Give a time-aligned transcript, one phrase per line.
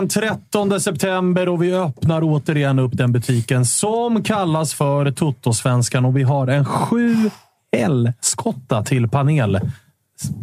[0.00, 6.16] den 13 september och vi öppnar återigen upp den butiken som kallas för Toto-Svenskan och
[6.16, 7.30] vi har en sju
[7.76, 9.60] helskotta till panel.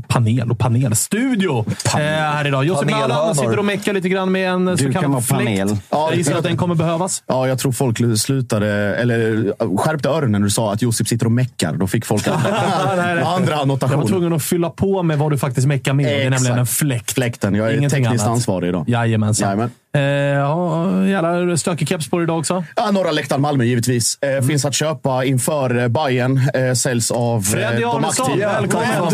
[0.08, 2.66] Panel och panelstudio eh, här idag.
[2.66, 3.34] Josef Panelhönor.
[3.34, 5.68] sitter och meckar lite grann med en så Du kan kallad panel.
[5.68, 5.82] fläkt.
[5.90, 7.24] Ja, Jag gissar att den kommer behövas.
[7.28, 11.32] Ja, jag tror folk slutade, eller skärpte öronen när du sa att Josip sitter och
[11.32, 11.74] meckar.
[11.74, 12.28] Då fick folk
[12.86, 14.06] andra Jag var annotationer.
[14.08, 16.06] tvungen att fylla på med vad du faktiskt meckar med.
[16.06, 17.12] Det är nämligen en fläkt.
[17.12, 17.56] Fläkten.
[17.56, 18.36] Jag är Ingenting tekniskt annat.
[18.36, 18.86] ansvarig idag.
[18.90, 19.46] Jajamensan.
[19.48, 19.72] Jajamän.
[19.98, 22.64] Eh, ja, jävla stökig keps på dig idag också.
[22.76, 24.18] Ja, Norra läktaren Malmö givetvis.
[24.22, 26.42] Eh, Finns att köpa inför eh, Bayern
[26.76, 29.12] Säljs av Freddy Arnesson, välkommen idag.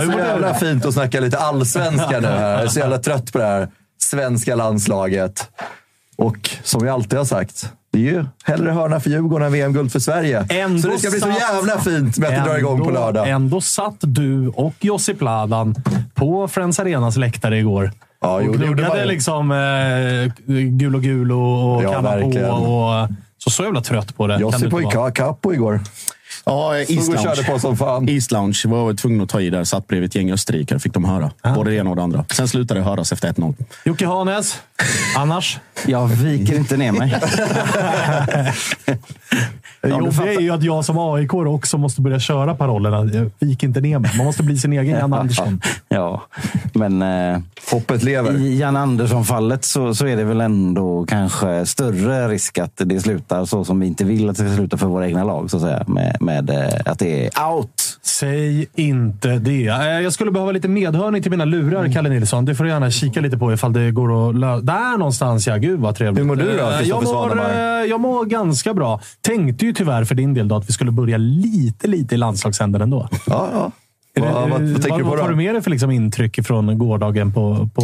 [0.00, 2.50] Hur Så jävla fint att snacka lite allsvenska nu här.
[2.52, 3.68] Jag är så jävla trött på det här
[4.02, 5.48] svenska landslaget.
[6.16, 9.92] Och som jag alltid har sagt, det är ju hellre hörna för Djurgården än VM-guld
[9.92, 10.46] för Sverige.
[10.50, 13.00] Ändå så det ska bli så jävla fint med att det drar igång på Ändå-
[13.00, 13.28] lördag.
[13.28, 15.74] Ändå satt du och Josip Ladan
[16.14, 17.90] på Friends Arenas läktare igår.
[18.22, 19.06] Ja, och jo, det gnuggade ju.
[19.06, 22.16] liksom eh, gul och gul och, Ja, kamma på.
[22.16, 22.50] verkligen.
[22.50, 24.38] Och, så så jävla trött på det.
[24.40, 25.80] Josip inte på Capo igår.
[26.44, 28.08] Ja, East på som fan.
[28.08, 29.64] East Lounge var jag tvungen att ta i där.
[29.64, 30.78] Satt bredvid ett gäng österrikare.
[30.78, 31.30] Fick de höra.
[31.54, 32.24] Både det ena och det andra.
[32.32, 33.54] Sen slutade det höras efter 1-0.
[33.84, 34.62] Jocke Hanes,
[35.16, 35.58] annars?
[35.86, 37.20] Jag viker inte ner mig.
[39.82, 43.10] Det jobbiga är ju att jag som AIK också måste börja köra parollerna.
[43.12, 44.10] Jag Vik inte ner mig.
[44.16, 45.60] Man måste bli sin egen Jan Andersson.
[45.88, 46.22] Ja,
[46.74, 47.38] men eh,
[47.70, 48.36] Hoppet lever.
[48.36, 53.44] i Jan Andersson-fallet så, så är det väl ändå kanske större risk att det slutar
[53.44, 55.50] så som vi inte vill att det ska sluta för våra egna lag.
[55.50, 55.84] Så att säga.
[55.86, 57.81] Med, med eh, att det är out.
[58.04, 59.66] Säg inte det.
[59.66, 62.44] Eh, Jag skulle behöva lite medhörning till mina lurar, Kalle Nilsson.
[62.44, 64.60] Det får du gärna kika lite på ifall det går att lösa.
[64.62, 65.56] Där någonstans ja.
[65.56, 66.20] Gud vad trevligt.
[66.20, 67.60] Hur mår du då, Eh, jag mår, eh,
[67.90, 69.00] jag mår ganska bra.
[69.20, 72.82] Tänkte ju tyvärr för din del då att vi skulle börja lite, lite i landslagsänden
[72.82, 73.08] ändå.
[73.26, 73.70] Ja, ja.
[74.14, 75.36] Är Vad, det- vad, vad tänker vad, du på vad tar du då?
[75.36, 77.82] med dig för liksom intryck från gårdagen på, på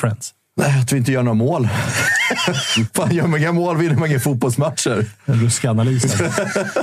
[0.00, 0.30] Friends?
[0.56, 1.68] Nej, att vi inte gör några mål.
[2.94, 5.06] Fan, gör man inga mål vinner man inga fotbollsmatcher.
[5.24, 6.02] En ruskig analys.
[6.02, 6.30] där.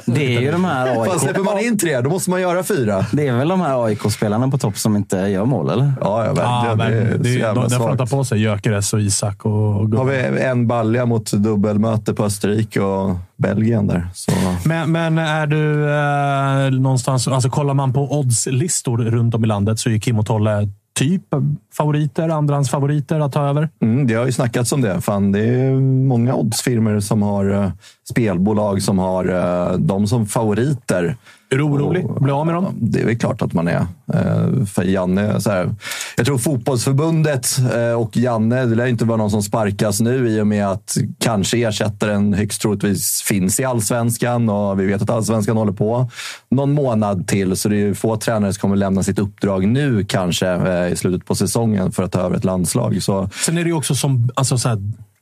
[0.06, 1.66] Det är ju de här Fan, släpper man AIK...
[1.66, 3.06] in tre, då måste man göra fyra.
[3.12, 5.94] Det är väl de här AIK-spelarna på topp som inte gör mål, eller?
[6.02, 6.78] Ja, ja, verkligen.
[6.78, 9.46] men, det är det, så är- de, de får ta på sig Gyökeres och Isak
[9.46, 14.08] och, och har vi en balja mot dubbelmöte på Österrike och Belgien där.
[14.14, 14.32] Så.
[14.66, 15.90] Men, men är du
[16.76, 17.28] eh, någonstans...
[17.28, 20.70] Alltså kollar man på oddslistor runt om i landet så är ju Kim och Tolle
[21.00, 21.24] typ
[21.74, 23.70] favoriter, andrahandsfavoriter att ta över.
[23.82, 25.02] Mm, det har ju snackats om det.
[25.02, 25.72] Fan, det är
[26.08, 27.72] många oddsfirmor som har eh,
[28.10, 31.16] spelbolag som har eh, dem som favoriter.
[31.52, 32.06] Är du orolig?
[32.20, 32.76] Bli av med dem?
[32.82, 33.88] Det är väl klart att man är.
[34.14, 35.76] Eh, För Janne, så här,
[36.18, 40.42] jag tror fotbollsförbundet eh, och Janne, det lär inte vara någon som sparkas nu i
[40.42, 45.58] och med att kanske ersättaren högst troligtvis finns i allsvenskan och vi vet att allsvenskan
[45.58, 46.10] håller på
[46.52, 47.56] någon månad till.
[47.58, 51.26] Så det är få tränare som kommer lämna sitt uppdrag nu kanske eh, i slutet
[51.28, 53.04] på säsongen för att ta över ett landslag.
[53.04, 54.78] Så Sen är det ju också som, alltså så här,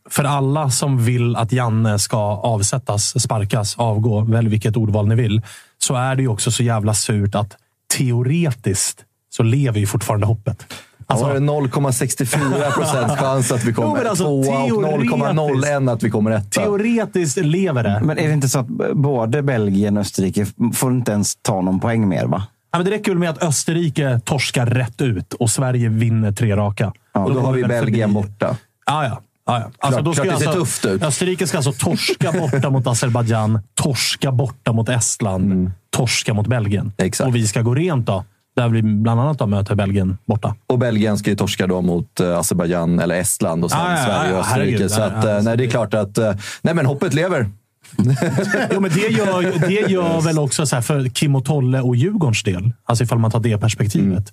[0.10, 5.42] för alla som vill att Janne ska avsättas, sparkas, avgå, välj vilket ordval ni vill,
[5.84, 7.56] så är det ju också så jävla surt att
[7.98, 10.74] teoretiskt så lever ju fortfarande hoppet.
[11.10, 16.04] Alltså, var det 0,64 procents chans att vi kommer alltså, tvåa och teoretiskt- 0,01 att
[16.04, 16.62] vi kommer etta.
[16.62, 18.00] Teoretiskt lever det.
[18.04, 21.80] Men är det inte så att både Belgien och Österrike får inte ens ta någon
[21.80, 22.26] poäng mer?
[22.26, 22.44] va?
[22.72, 26.56] Ja, men det räcker väl med att Österrike torskar rätt ut och Sverige vinner tre
[26.56, 26.94] raka.
[27.14, 28.56] och då har vi Belgien förbi- borta.
[28.86, 29.22] Ja, ja.
[29.48, 29.72] Ja.
[29.80, 31.04] Alltså, då ska klart alltså, tufft ut.
[31.04, 36.82] Österrike ska alltså torska borta mot Azerbajdzjan, torska borta mot Estland, torska mot Belgien.
[36.82, 36.94] Mm.
[36.98, 37.28] Exakt.
[37.28, 38.26] Och vi ska gå rent då.
[38.56, 40.56] Där vi bland annat då möter Belgien borta.
[40.68, 44.34] Och Belgien ska ju torska då mot uh, Azerbajdzjan eller Estland och sen ja, Sverige
[44.34, 44.72] och Österrike.
[44.72, 44.92] herregud.
[44.92, 47.50] så att, ja, eh, nej, det är klart att eh, nej, men hoppet lever.
[48.72, 52.44] Jo, men det gör, det gör väl också så för Kim och Tolle och Djurgårdens
[52.44, 54.24] del, alltså ifall man tar det perspektivet, Mm.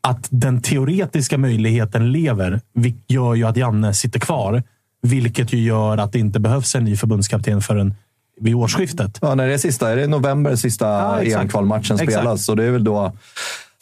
[0.00, 2.60] Att den teoretiska möjligheten lever,
[3.06, 4.62] gör ju att Janne sitter kvar.
[5.02, 7.94] Vilket ju gör att det inte behövs en ny förbundskapten förrän
[8.40, 9.18] vid årsskiftet.
[9.22, 11.22] Ja, när det är sista, är det november sista Ja.
[11.22, 12.48] EM-kvalmatchen spelas.
[12.48, 13.12] Och det är väl då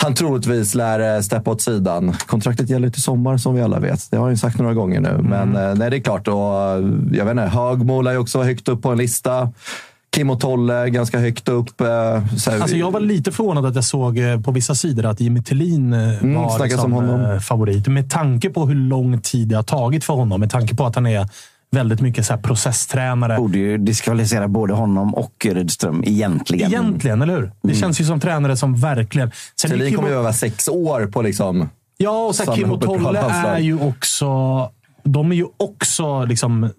[0.02, 2.12] han troligtvis lär eh, steppa åt sidan.
[2.26, 4.10] Kontraktet gäller till sommar som vi alla vet.
[4.10, 5.08] Det har han ju sagt några gånger nu.
[5.08, 5.24] Mm.
[5.26, 6.28] Men eh, nej, det är klart.
[6.28, 9.52] Och, eh, jag vet inte, Högmo är ju också högt upp på en lista.
[10.16, 11.80] Kim och Tolle ganska högt upp.
[11.80, 11.86] eh,
[12.36, 15.20] Så här, Alltså jag var lite förvånad att jag såg eh, på vissa sidor att
[15.20, 17.86] Jimmy Tillin eh, var Mm, snackas liksom, favorit.
[17.88, 20.40] Med tanke på hur lång tid det har tagit för honom.
[20.40, 21.28] Med tanke på att han är
[21.70, 23.36] väldigt mycket så här processtränare.
[23.36, 26.66] Borde ju diskvalificera både honom och Rydström egentligen.
[26.72, 27.52] Egentligen, eller hur?
[27.62, 29.30] Det känns ju som tränare som verkligen...
[29.60, 31.68] Sen Thelin Kim kommer ju öva sex år på liksom...
[31.96, 34.26] Ja, och så här, Kim och Tolle är ju också...
[35.04, 36.70] De är ju också liksom,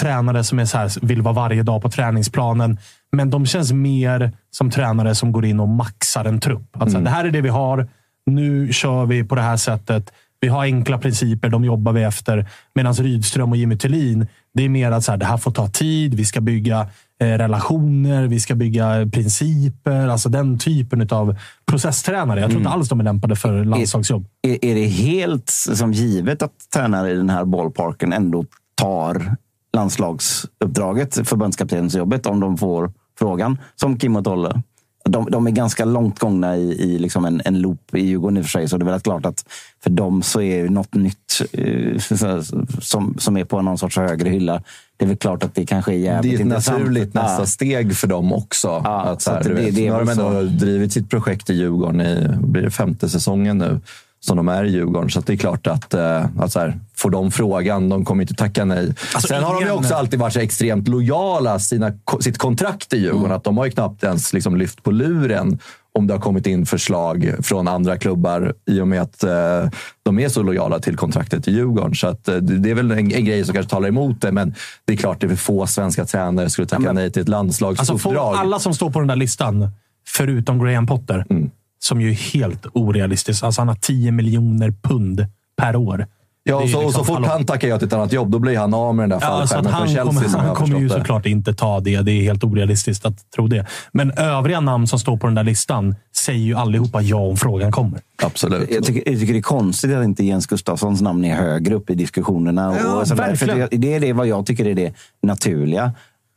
[0.00, 2.78] tränare som är så här, vill vara varje dag på träningsplanen.
[3.12, 6.76] Men de känns mer som tränare som går in och maxar en trupp.
[6.76, 7.88] Att, så här, Det här är det vi har.
[8.26, 10.12] Nu kör vi på det här sättet.
[10.40, 12.48] Vi har enkla principer, de jobbar vi efter.
[12.74, 15.68] Medan Rydström och Jimmy Tillin, det är mer att så här, det här får ta
[15.68, 16.14] tid.
[16.14, 16.80] Vi ska bygga
[17.20, 20.08] eh, relationer, vi ska bygga principer.
[20.08, 21.36] Alltså den typen av
[21.66, 22.40] processtränare.
[22.40, 24.26] Jag tror inte alls de är lämpade för landslagsjobb.
[24.42, 28.44] Är, är det helt som givet att tränare i den här ballparken ändå
[28.74, 29.36] tar
[29.76, 33.58] landslagsuppdraget, förbundskaptensjobbet, om de får frågan?
[33.76, 34.62] Som Kim och Tolle.
[35.04, 38.40] De, de är ganska långt gångna i, i liksom en, en loop i Djurgården i
[38.40, 39.44] och för sig, så det är väl klart att
[39.82, 42.42] för dem så är det något nytt eh, så-
[42.80, 44.62] som, som är på någon sorts högre hylla.
[44.96, 46.78] Det är väl klart att det kanske är Det jävligt är ett intressant.
[46.78, 47.46] naturligt nästa Ja.
[47.46, 48.68] steg för dem också.
[48.84, 50.42] Ja, att, så så här, du det- vet, det är nu har de ändå så.
[50.64, 53.80] drivit sitt projekt i Djurgården i blir det femte säsongen nu
[54.20, 55.10] som de är i Djurgården.
[55.10, 58.34] Så det är klart att, eh, att så här, får de frågan, de kommer inte
[58.34, 58.94] tacka nej.
[59.14, 62.96] Alltså, Sen har de ju också alltid varit så extremt lojala sina, sitt kontrakt i
[62.98, 63.24] Djurgården.
[63.24, 63.36] Mm.
[63.36, 65.58] Att de har ju knappt ens liksom lyft på luren
[65.92, 69.68] om det har kommit in förslag från andra klubbar i och med att eh,
[70.02, 71.94] de är så lojala till kontraktet i Djurgården.
[71.94, 74.54] Så att, eh, det är väl en, en grej som kanske talar emot det, men
[74.84, 77.30] det är klart det är för få svenska tränare skulle tacka nej till ett Alltså
[77.64, 78.34] landslagsuppdrag.
[78.34, 79.68] får alla som står på den där listan,
[80.08, 81.50] förutom Graham Potter, Mm.
[81.82, 83.42] Som ju är helt orealistisk.
[83.44, 86.06] Alltså han har 10 miljoner pund per år.
[86.42, 88.38] ja, och så, och så liksom- fort han tackar ja till ett annat jobb, då
[88.38, 90.30] blir han av med den där Ja, så att fallskärmen från han Chelsea.
[90.32, 90.94] kommer, han kommer ju det.
[90.94, 92.02] såklart inte ta det.
[92.02, 93.66] Det är helt orealistiskt att tro det.
[93.92, 97.72] Men övriga namn som står på den där listan säger ju allihopa ja om frågan
[97.72, 98.00] kommer.
[98.22, 98.70] Absolut.
[98.70, 101.90] Jag tycker, jag tycker det är konstigt att inte Jens Gustafssons namn är högre upp
[101.90, 102.76] i diskussionerna.
[102.84, 103.34] Ja, och sådär.
[103.34, 103.68] För verkligen.
[103.70, 105.92] det, det är det vad jag tycker är det naturliga.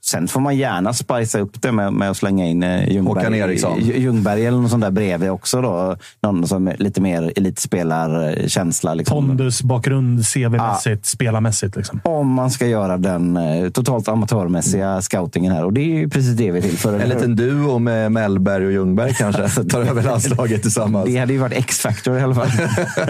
[0.06, 4.46] Sen får man gärna spicea upp det med, med att slänga in eh, Ljungberg, Ljungberg
[4.46, 5.62] eller något sånt där bredvid också.
[5.62, 5.98] Då.
[6.22, 8.94] Någon som är lite mer elitspelarkänsla.
[8.94, 9.28] Liksom.
[9.28, 11.76] Pondus, bakgrund, CV-mässigt, spelarmässigt.
[11.76, 12.02] Liksom.
[12.04, 15.66] Om man ska göra den eh, totalt amatörmässiga scoutingen här.
[15.66, 17.00] Och det är ju precis det vi är till för.
[17.00, 21.06] En liten duo med Mellberg och Ljungberg kanske tar över landslaget tillsammans.
[21.06, 22.50] Det hade ju varit X-Factor i alla fall.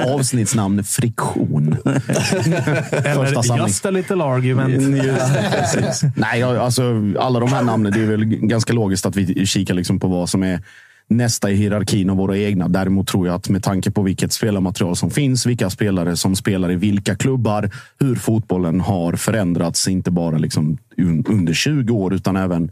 [0.15, 1.77] Avsnittsnamn Friktion.
[1.83, 4.73] Första Eller just a little argument.
[5.51, 6.03] Precis.
[6.15, 9.45] Nej, jag- alltså, Alltså, alla de här namnen, det är väl ganska logiskt att vi
[9.45, 10.61] kikar liksom på vad som är
[11.07, 12.67] nästa i hierarkin av våra egna.
[12.67, 16.71] Däremot tror jag att med tanke på vilket spelarmaterial som finns, vilka spelare som spelar
[16.71, 17.69] i vilka klubbar,
[17.99, 20.77] hur fotbollen har förändrats, inte bara liksom
[21.27, 22.71] under 20 år utan även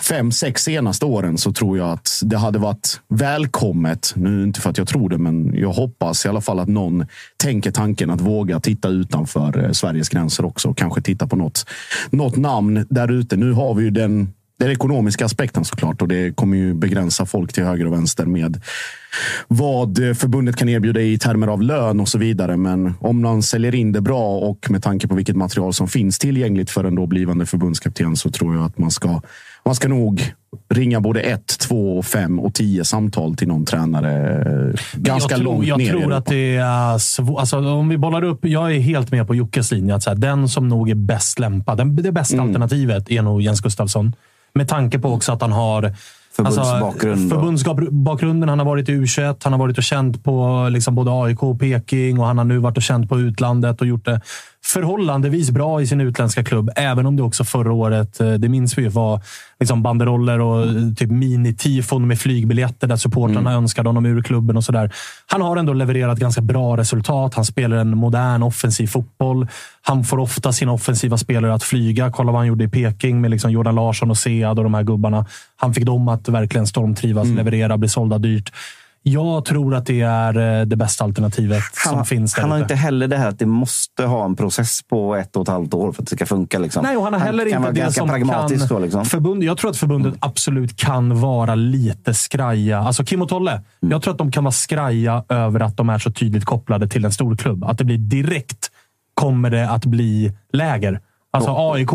[0.00, 4.12] fem, sex senaste åren, så tror jag att det hade varit välkommet.
[4.16, 7.06] Nu inte för att jag tror det, men jag hoppas i alla fall att någon
[7.36, 11.66] tänker tanken att våga titta utanför eh, Sveriges gränser också och kanske titta på något,
[12.10, 13.36] något namn där ute.
[13.36, 16.02] Nu har vi ju den den ekonomiska aspekten såklart.
[16.02, 18.60] Och det kommer ju begränsa folk till höger och vänster med
[19.48, 22.56] vad förbundet kan erbjuda i termer av lön och så vidare.
[22.56, 26.18] Men om man säljer in det bra och med tanke på vilket material som finns
[26.18, 29.20] tillgängligt för en då blivande förbundskapten så tror jag att man ska,
[29.64, 30.34] man ska nog
[30.70, 34.44] ringa både ett, två, fem och tio samtal till någon tränare
[34.94, 37.40] ganska jag tror, långt jag ner i tror att det är svårt.
[37.40, 38.44] Alltså, om vi bollar upp.
[38.44, 39.94] Jag är helt med på Jockes linje.
[39.94, 42.46] Att så här, den som nog är bäst lämpad, den, det bästa Mm.
[42.46, 44.12] alternativet är nog Jens Gustafsson.
[44.58, 45.92] Med tanke på också att han har
[46.32, 48.48] Förbundsbakgrund och- Alltså, förbundsbakgrunden.
[48.48, 51.60] Han har varit i U21, han har varit och känt på liksom både AIK och
[51.60, 54.20] Peking och han har nu varit och känt på utlandet och gjort det
[54.64, 56.70] förhållandevis bra i sin utländska klubb.
[56.76, 59.20] Även om det också förra året, eh, det minns vi ju, var
[59.60, 64.64] liksom banderoller och eh, typ mini-tifon med flygbiljetter där supportrarna önskade honom ur klubben och
[64.64, 64.92] sådär.
[65.26, 67.34] Han har ändå levererat ganska bra resultat.
[67.34, 69.46] Han spelar en modern offensiv fotboll.
[69.82, 72.10] Han får ofta sina offensiva spelare att flyga.
[72.10, 74.82] Kolla vad han gjorde i Peking med liksom Jordan Larsson och Sead och de här
[74.82, 75.26] gubbarna.
[75.56, 78.52] Han fick dem att verkligen stormtrivas, leverera, bli sålda dyrt.
[79.12, 82.58] Jag tror att det är eh, det bästa alternativet som Han, finns där han har
[82.58, 85.74] inte heller det här att det måste ha en process på ett och ett halvt
[85.74, 86.58] år för att det ska funka.
[86.58, 86.82] Liksom.
[86.82, 88.76] Nej, och han har heller kan inte det som pragmatisk kan...
[88.76, 88.82] då.
[88.82, 89.04] Liksom.
[89.04, 92.78] Förbund, jag tror att förbundet absolut kan vara lite skraja.
[92.78, 93.62] Alltså Kim och Tolle.
[93.80, 97.04] Jag tror att de kan vara skraja över att de är så tydligt kopplade till
[97.04, 97.64] en stor klubb.
[97.64, 98.70] Att det blir direkt
[99.14, 101.00] kommer det att bli läger.
[101.30, 101.88] Alltså aik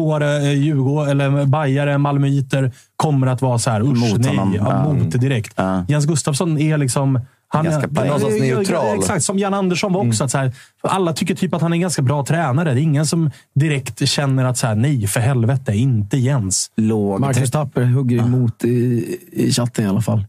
[0.58, 4.54] Djurgården, eller Bajare, Malmöiter kommer att vara så här, usch, Mot nej, honom.
[4.56, 5.54] ja, mot direkt.
[5.56, 5.86] Ja.
[5.88, 7.20] Jens Gustafsson är liksom...
[7.48, 8.98] Han Ganska är, någonstans neutral.
[8.98, 10.24] Exakt, som Jan Andersson var också.
[10.24, 12.74] Att så här, alla tycker typ att han är en ganska bra tränare.
[12.74, 16.72] Det är ingen som direkt känner att så här, nej, för helvete, inte Jens.
[16.76, 20.26] Låg Marcus Tapper hugger emot i, i chatten i alla fall.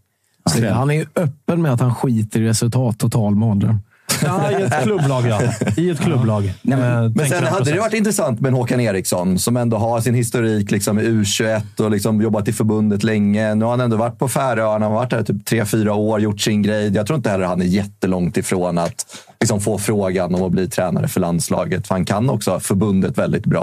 [0.50, 2.98] Så han är ju öppen med att han skiter i resultat.
[2.98, 3.78] Total mardröm.
[4.24, 5.40] Ja, i ett klubblag, ja.
[5.76, 6.42] I ett klubblag.
[6.62, 9.76] Nej, men- Eh, Men sen hade det varit intressant med en Håkan Eriksson som ändå
[9.76, 13.54] har sin historik liksom, i U21 och liksom jobbat i förbundet länge.
[13.54, 16.20] Nu har han ändå varit på Färöarna, han har varit där typ tre, fyra år,
[16.20, 16.92] gjort sin grej.
[16.94, 19.06] Jag tror inte heller han är jättelångt ifrån att
[19.40, 21.86] liksom, få frågan om att bli tränare för landslaget.
[21.86, 23.60] För han kan också förbundet väldigt bra.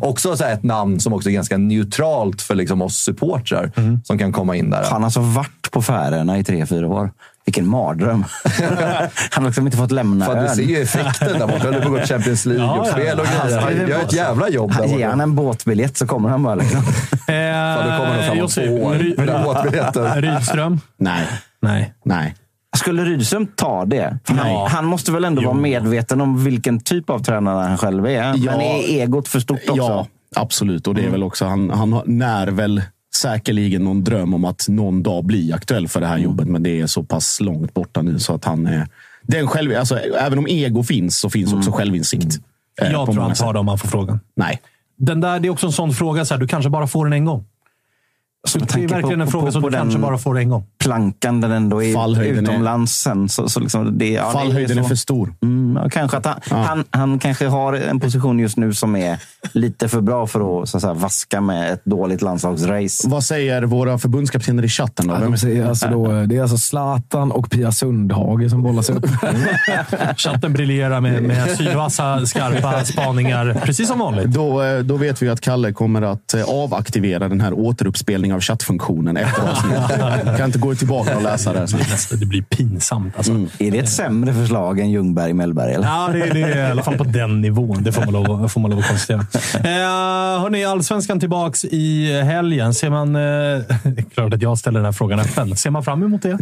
[0.00, 3.72] Och Också så här, ett namn som också är ganska neutralt för liksom, oss supportrar
[4.04, 4.82] som kan komma in där.
[4.90, 7.10] Han har alltså varit på Färöarna i tre, fyra år.
[7.44, 8.24] Vilken mardröm.
[9.30, 10.48] han har liksom inte fått lämna Fan, du ön.
[10.56, 11.58] ser ju effekten där borta.
[11.64, 12.80] Han håller på att gå till Champions Ja, ja.
[12.80, 13.60] Och grejer.
[13.60, 15.08] Han gör ett jävla jobb där Han- Ge borta.
[15.08, 16.54] han en båtbiljett så kommer han bara.
[16.54, 16.80] Liksom.
[17.28, 19.24] Eh, Fan, du kommer nog fram om Josef, två år.
[19.26, 20.22] Den båtbiljetten.
[20.22, 20.80] Rydström?
[20.98, 21.26] Nej,
[21.62, 21.94] Nej.
[22.04, 22.34] nej.
[22.76, 24.18] Skulle Rydström ta det?
[24.28, 24.56] Nej.
[24.56, 25.48] Han, han måste väl ändå Jo.
[25.48, 28.10] vara medveten om vilken typ av tränare han själv är?
[28.10, 28.32] Ja.
[28.52, 29.76] Men är egot för stort också?
[29.76, 30.06] Ja,
[30.36, 30.86] absolut.
[30.86, 32.82] Och det är väl också, han, han har- när väl
[33.14, 36.48] säkerligen någon dröm om att någon dag bli aktuell för det här jobbet.
[36.48, 38.88] Men det är så pass långt borta nu så att han är...
[39.22, 42.38] Den själv, alltså, även om ego finns så finns också självinsikt.
[42.82, 44.20] eh, Jag tror han tar det om han får frågan.
[44.36, 44.60] Nej.
[44.98, 46.24] Den där, det är också en sån fråga.
[46.24, 47.44] Så här, du kanske bara får den en gång.
[48.48, 50.18] Så det är verkligen på- en på- fråga på- som på du kanske den- bara
[50.18, 50.64] får en gång.
[50.78, 53.28] Plankan den ändå är Fallhöjden är- utomlands sen.
[53.28, 54.88] Så, så liksom det, ja, det Fallhöjden är så.
[54.88, 55.34] för stor.
[55.42, 59.18] Mm, ja, kanske att han, han, han kanske har en position just nu som är
[59.52, 63.08] lite för bra för att, så att säga, vaska med ett dåligt landslagsrace.
[63.08, 65.06] Vad säger våra förbundskaptener i chatten?
[65.06, 65.14] Då?
[65.14, 69.06] Ja, de säger alltså då, det är alltså Zlatan och Pia Sundhage som bollas upp.
[70.16, 73.60] Chatten briljerar med, med sylvassa, skarpa spaningar.
[73.64, 74.26] Precis som vanligt.
[74.26, 78.40] Då, eh, då vet vi att Kalle kommer att eh, avaktivera den här återuppspelningen av
[78.40, 80.36] chattfunktionen efter avsnittet.
[80.36, 81.68] kan inte gå tillbaka och läsa det.
[81.68, 81.80] Sen.
[82.20, 83.16] Det blir pinsamt.
[83.16, 83.32] Alltså.
[83.58, 85.74] Är det ett sämre förslag än Ljungberg Mellberg?
[85.74, 85.86] Eller?
[85.86, 87.82] Ja, det, det är i alla fall på den nivån.
[87.82, 89.18] Det får man lov, får man lov att konstatera.
[89.54, 92.74] Eh, hörni, Allsvenskan tillbaks i helgen.
[92.74, 93.16] Ser man...
[93.16, 95.56] Eh, det är klart att jag ställer den här frågan öppen.
[95.56, 96.38] Ser man fram emot det?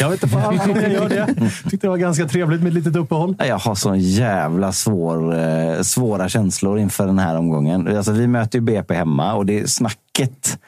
[0.00, 1.26] Jag vet inte fan om jag gör det.
[1.70, 3.34] Tyckte det var ganska trevligt med ett litet uppehåll.
[3.38, 7.96] Jag har så jävla svår, eh, svåra känslor inför den här omgången.
[7.96, 10.58] Alltså, vi möter ju BP hemma och det snacket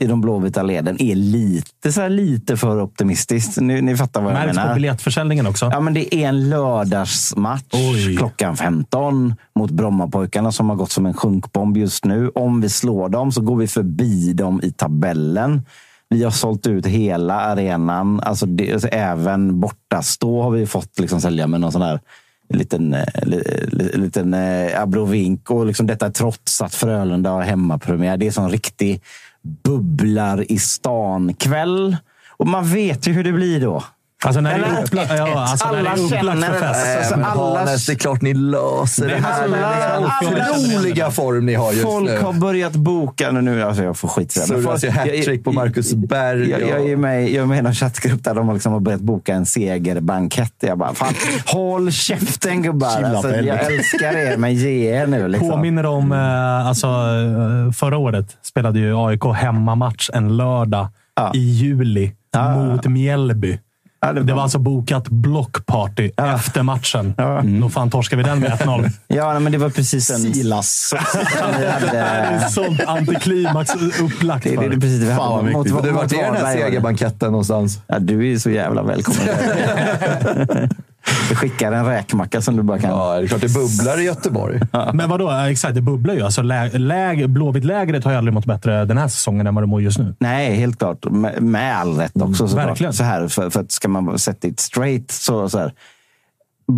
[0.00, 3.60] i de blåvita leden är lite, så lite för optimistiskt.
[3.60, 4.74] Ni, ni fattar vad jag Märks på menar.
[4.74, 5.70] biljettförsäljningen också.
[5.72, 8.16] Ja, men det är en lördagsmatch Oj.
[8.16, 12.28] klockan 15 mot Brommapojkarna som har gått som en sjunkbomb just nu.
[12.28, 15.62] Om vi slår dem så går vi förbi dem i tabellen.
[16.08, 18.20] Vi har sålt ut hela arenan.
[18.20, 22.00] Alltså, det, alltså även bortastå har vi fått liksom sälja med någon sån här
[22.48, 25.50] liten, eh, li, li, liten eh, abrovink.
[25.50, 28.16] Och liksom detta trots att Frölunda har hemmapremiär.
[28.16, 29.02] Det är sån riktig
[29.42, 31.96] bubblar i stan-kväll.
[32.30, 33.84] Och man vet ju hur det blir då.
[34.24, 36.74] Alltså när det är upplagt, ja, alltså när det är Alla upplagt känner för det.
[36.74, 37.12] fest.
[37.12, 39.44] Alltså, alla- Hannes, det är klart ni löser det här.
[39.44, 40.12] alla- alla-
[40.58, 42.18] otroliga form ni har just Folk nu.
[42.18, 43.40] har börjat boka nu.
[43.40, 44.46] nu alltså jag får skit för det.
[44.46, 46.50] Surras folk- ju hattrick på Marcus Berg.
[46.50, 48.80] Jag, jag, är med, jag är med i någon chattgrupp där de har liksom har
[48.80, 50.54] börjat boka en segerbankett.
[50.60, 51.14] Jag bara, fan,
[51.46, 53.02] håll käften gubbar.
[53.02, 55.28] Alltså, jag älskar er, men ge er nu.
[55.28, 55.50] Liksom.
[55.50, 61.30] Påminner om eh, alltså, eh, förra året spelade ju AIK hemmamatch en lördag Ja.
[61.34, 62.54] i juli Ja.
[62.56, 63.58] mot Mjällby.
[64.00, 67.14] Ja, Det var alltså bokat blockparty efter matchen.
[67.18, 67.42] Ja.
[67.60, 68.90] Då fan torskade vi den med 1-0.
[69.08, 70.34] Ja, nej, men det var precis en...
[70.34, 70.94] Silas.
[71.90, 75.84] Det är sånt antiklimax upplagt det, det, det precis det vi Fan, vad hade mot,
[75.84, 77.78] Du, vart är den här segerbanketten någonstans?
[77.86, 79.28] Ja, du är så jävla välkommen.
[81.28, 82.90] Vi skickar en räkmacka som du bara kan...
[82.90, 84.60] Ja, det är klart det bubblar i Göteborg.
[84.94, 85.30] Men vadå?
[85.30, 86.22] Exakt, det bubblar ju.
[86.22, 89.68] Alltså, lä, läg, Blåvitt-lägret har ju aldrig mått bättre den här säsongen än vad det
[89.68, 90.14] mår just nu.
[90.18, 91.10] Nej, helt klart.
[91.10, 92.48] Med, med all rätt också.
[92.48, 92.68] såklart.
[92.68, 92.92] verkligen.
[92.92, 95.72] Så här, för, för att ska man sätta det straight så, så här.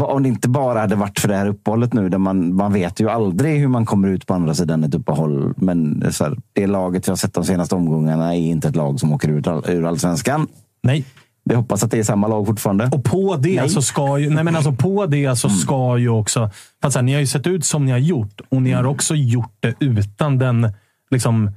[0.03, 3.01] Om det inte bara hade varit för det här uppehållet nu, där man, man vet
[3.01, 5.55] ju aldrig hur man kommer ut på andra sidan ett uppehåll.
[5.57, 9.01] Men så här, det laget vi har sett de senaste omgångarna är inte ett lag
[9.01, 10.47] som åker ut all, ur allsvenskan.
[10.83, 11.05] Nej.
[11.45, 12.89] Vi hoppas att det är samma lag fortfarande.
[12.93, 13.69] Och på det Nej.
[13.69, 16.51] så ska ju, nej men alltså på det så ska ju också...
[16.81, 18.85] För att här, ni har ju sett ut som ni har gjort och ni har
[18.85, 20.73] också gjort det utan den
[21.11, 21.51] liksom,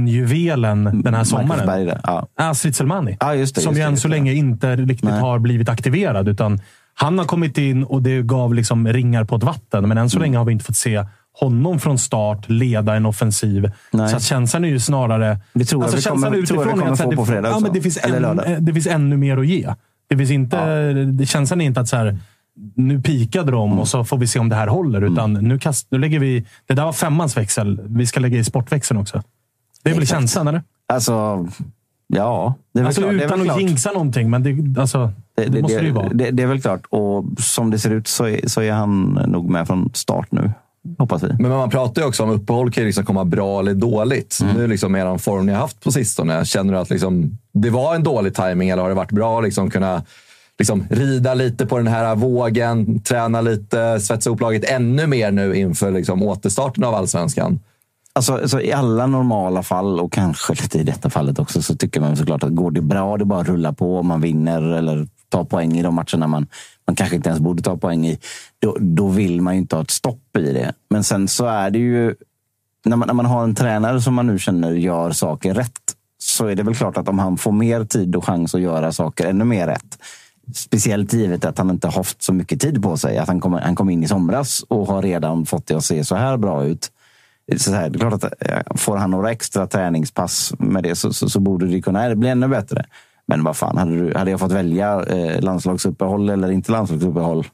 [0.00, 1.66] kronjuvelen den här sommaren.
[1.66, 2.26] Berg där, ja.
[2.36, 3.16] Astrid Selmani.
[3.20, 5.20] Ja, just det, som just ju än så länge inte riktigt Nej.
[5.20, 6.28] har blivit aktiverad.
[6.28, 6.60] Utan
[6.94, 9.88] han har kommit in och det gav liksom ringar på ett vatten.
[9.88, 10.22] Men än så Mm.
[10.26, 11.04] länge har vi inte fått se
[11.40, 13.70] honom från start leda en offensiv.
[13.92, 14.08] Nej.
[14.08, 15.38] Så att känslan är ju snarare...
[15.52, 17.26] Det tror jag vi känslan kommer- tror jag vi utifrån kommer att få det- på
[17.26, 17.62] fredag ja, också.
[17.64, 18.62] men det, finns Eller lördag.
[18.62, 19.74] det finns ännu mer att ge.
[20.08, 22.18] Det finns inte, det, känslan är inte att så här,
[22.74, 23.78] nu pikade de Mm.
[23.80, 25.02] och så får vi se om det här håller.
[25.12, 26.44] Utan nu, kast, nu lägger vi...
[26.66, 27.80] Det där var femmans växel.
[27.84, 29.22] Vi ska lägga i sportväxeln också.
[29.82, 30.20] Det är väl Exakt.
[30.20, 30.62] känslan, eller?
[30.88, 31.46] Alltså,
[32.06, 32.54] ja.
[32.74, 33.12] Det är Alltså klart.
[33.14, 33.60] Det är utan att klart.
[33.60, 34.42] jinxa någonting, men
[34.74, 35.12] det, alltså,
[35.48, 36.08] det, måste det ju vara.
[36.08, 36.82] Det, det är väl klart.
[36.90, 40.50] Och som det ser ut så är, så är han nog med från start nu.
[40.98, 41.28] Hoppas vi.
[41.38, 44.38] Men man pratar ju också om uppehåll kan ju liksom komma bra eller dåligt.
[44.54, 47.70] Nu liksom med den form ni har haft på sistone, känner du att liksom, det
[47.70, 50.02] var en dålig timing eller har det varit bra att liksom kunna
[50.58, 55.54] liksom rida lite på den här vågen, träna lite, svetsa ihop laget ännu mer nu
[55.54, 57.60] inför liksom återstarten av allsvenskan?
[58.12, 62.00] Alltså, alltså, I alla normala fall, och kanske lite i detta fallet också, så tycker
[62.00, 64.02] man såklart att går det bra, det bara att rulla på.
[64.02, 66.46] Man vinner eller ta poäng i de matcherna man,
[66.86, 68.18] man kanske inte ens borde ta poäng i.
[68.58, 70.72] Då, då vill man ju inte ha ett stopp i det.
[70.90, 72.14] Men sen så är det ju...
[72.84, 76.46] När man, när man har en tränare som man nu känner gör saker rätt, så
[76.46, 79.26] är det väl klart att om han får mer tid och chans att göra saker
[79.26, 79.98] ännu mer rätt,
[80.54, 83.18] Speciellt givet att han inte haft så mycket tid på sig.
[83.18, 86.04] Att han kom, han kom in i somras och har redan fått det att se
[86.04, 86.90] så här bra ut.
[87.56, 91.12] Så här, det är klart att eh, får han några extra träningspass med det så,
[91.12, 92.86] så, så borde det kunna bli ännu bättre.
[93.28, 97.46] Men vad fan, hade, du, hade jag fått välja eh, landslagsuppehåll eller inte landslagsuppehåll?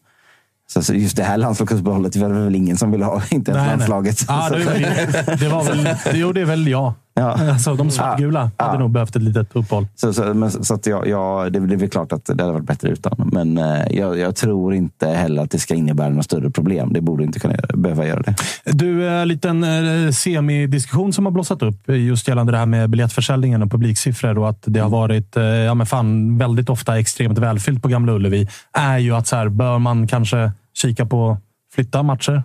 [0.72, 3.58] Så, så just det här landslagsuppehållet var det väl ingen som ville ha, inte ens
[3.60, 3.76] Nej, nej.
[3.78, 4.24] landslaget.
[4.28, 5.88] Ja, det, Så- var- det var väl...
[6.14, 6.92] Jo, det är väl jag.
[7.14, 7.36] Ja.
[7.52, 8.64] Alltså, de svartgula Ja.
[8.64, 9.86] hade nog behövt ett litet uppehåll.
[9.94, 12.66] Så, så, men, så att jag, jag, det, är väl klart att det hade varit
[12.66, 13.30] bättre utan.
[13.32, 16.92] Men eh, jag, jag tror inte heller att det ska innebära några större problem.
[16.92, 18.34] Det borde inte kunna behöva göra det.
[18.64, 22.90] Du, en liten eh, semidiskussion som har blossat upp eh, just gällande det här med
[22.90, 27.38] biljettförsäljningen och publiksiffror och att det har varit eh, ja, men fan, väldigt ofta extremt
[27.38, 28.48] välfyllt på Gamla Ullevi.
[28.72, 31.38] Är ju att så här, bör man kanske kika på
[31.74, 32.42] flytta matcher?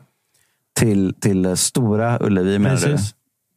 [0.80, 2.98] Till, till Stora Ullevi menar du?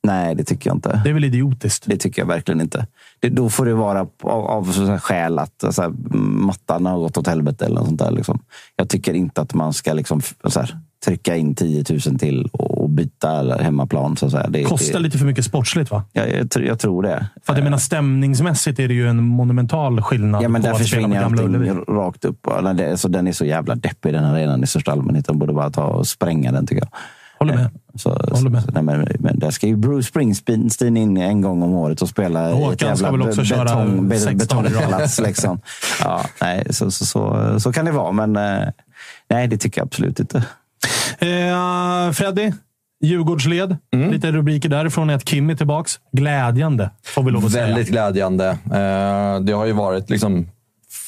[0.03, 1.01] Nej, det tycker jag inte.
[1.05, 1.85] Det är väl idiotiskt?
[1.87, 2.87] Det tycker jag verkligen inte.
[3.21, 7.27] Det, då får det vara av, av skäl att så här, mattan har gått åt
[7.27, 8.11] helvete eller något sånt där.
[8.11, 8.39] Liksom.
[8.77, 12.81] Jag tycker inte att man ska liksom, så här, trycka in 10 000 till och,
[12.83, 14.17] och byta hemmaplan.
[14.17, 14.53] Så att.
[14.53, 16.05] Det, Kostar det, lite för mycket sportsligt, va?
[16.13, 17.27] jag, jag, tror- jag tror det.
[17.45, 20.75] För att jag menar, stämningsmässigt är det ju en monumental skillnad Ja, men på där
[20.75, 22.39] försvinner allting rakt upp.
[22.47, 25.27] Ja, det, så den är så jävla deppig den arenan i största allmänhet.
[25.27, 26.91] De borde bara ta och spränga den tycker jag.
[27.41, 27.71] Håller med.
[27.95, 28.63] Så, Håller med.
[28.65, 32.09] Så, nej, men, men där ska ju Bruce Springsteen in en gång om året och
[32.09, 34.73] spela i Håkan ett jävla ska väl också be- köra betong, be- 16 i rad.
[34.73, 35.21] betongpalats.
[35.21, 35.61] Liksom.
[36.05, 38.69] Ja, nej, så, så, så, så kan det vara, men eh,
[39.31, 40.37] nej, det tycker jag absolut inte.
[41.19, 42.53] Eh, Freddy,
[43.05, 43.77] Djurgårdsled.
[43.95, 44.11] Mm.
[44.11, 46.01] Lite rubriker därifrån är att Kim är tillbaks.
[46.13, 47.93] Glädjande, får vi lov att Väldigt säga.
[48.11, 48.49] glädjande.
[48.65, 50.47] Eh, Det har ju varit liksom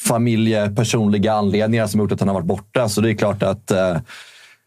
[0.07, 2.89] familjepersonliga anledningar som gjort att han har varit borta.
[2.89, 3.97] Så det är klart att eh,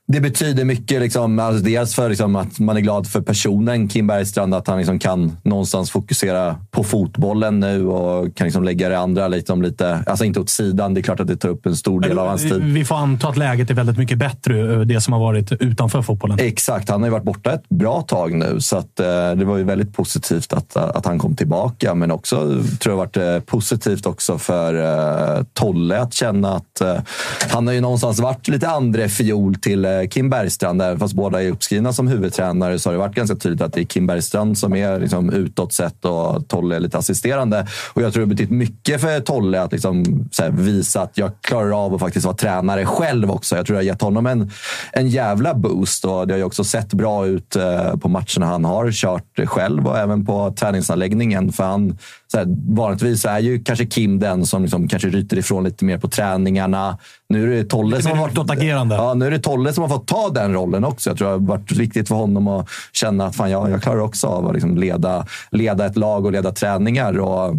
[0.09, 1.01] det betyder mycket.
[1.01, 4.79] Liksom, alltså dels för liksom, att man är glad för personen Kim Bergstrand, att han
[4.79, 10.05] liksom kan någonstans fokusera på fotbollen nu och kan liksom lägga det andra liksom lite,
[10.07, 10.95] alltså inte åt sidan.
[10.95, 12.63] Det är klart att det tar upp en stor del av hans tid.
[12.63, 16.39] Vi får anta att läget är väldigt mycket bättre, det som har varit utanför fotbollen.
[16.41, 16.89] Exakt.
[16.89, 19.65] Han har ju varit borta ett bra tag nu, så att, eh, det var ju
[19.65, 21.95] väldigt positivt att, att han kom tillbaka.
[21.95, 22.37] Men också
[22.81, 24.75] tror jag varit eh, positivt också för
[25.39, 26.97] eh, Tolle att känna att eh,
[27.51, 30.83] han har ju någonstans varit lite andra fiol till eh, Eh, Kim Bergstrand.
[30.83, 33.81] Även fast båda är uppskrivna som huvudtränare så har det varit ganska tydligt att det
[33.81, 37.67] är Kim Bergstrand som är liksom utåt sett och Tolle är lite assisterande.
[37.93, 40.05] Och jag tror det har betytt mycket för Tolle att liksom,
[40.41, 43.57] här, visa att jag klarar av att faktiskt vara tränare själv också.
[43.57, 44.51] Jag tror det har gett honom en,
[44.93, 48.65] en jävla boost och det har ju också sett bra ut eh, på matcherna han
[48.65, 51.53] har kört själv och även på träningsanläggningen.
[51.53, 51.99] För han,
[52.33, 55.99] så här, vanligtvis är ju kanske Kim den som liksom kanske ryter ifrån lite mer
[55.99, 56.99] på träningarna.
[57.29, 60.07] Nu är det Tolle som har varit, ja, nu är det Tolle som har fått
[60.07, 61.11] ta den rollen också.
[61.11, 64.01] Jag tror det har varit viktigt för honom att känna att fan, jag, jag klarar
[64.01, 67.19] också av att liksom leda, leda ett lag och leda träningar.
[67.19, 67.55] Och,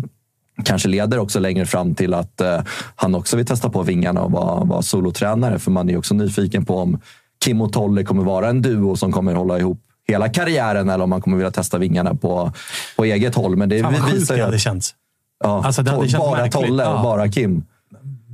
[0.63, 2.59] kanske leder också längre fram till att eh,
[2.95, 5.59] han också vill testa på vingarna och vara, vara solotränare.
[5.59, 6.99] För man är också nyfiken på om
[7.45, 11.09] Kim och Tolle kommer vara en duo som kommer hålla ihop hela karriären eller om
[11.09, 12.51] man kommer vilja testa vingarna på,
[12.97, 13.55] på eget håll.
[13.55, 14.95] Men det Fan vad visar sjukt det hade känts.
[15.43, 16.53] Ja, Alltså, det hade känts bara märkligt.
[16.67, 17.03] Tolle och Ja.
[17.03, 17.63] bara Kim.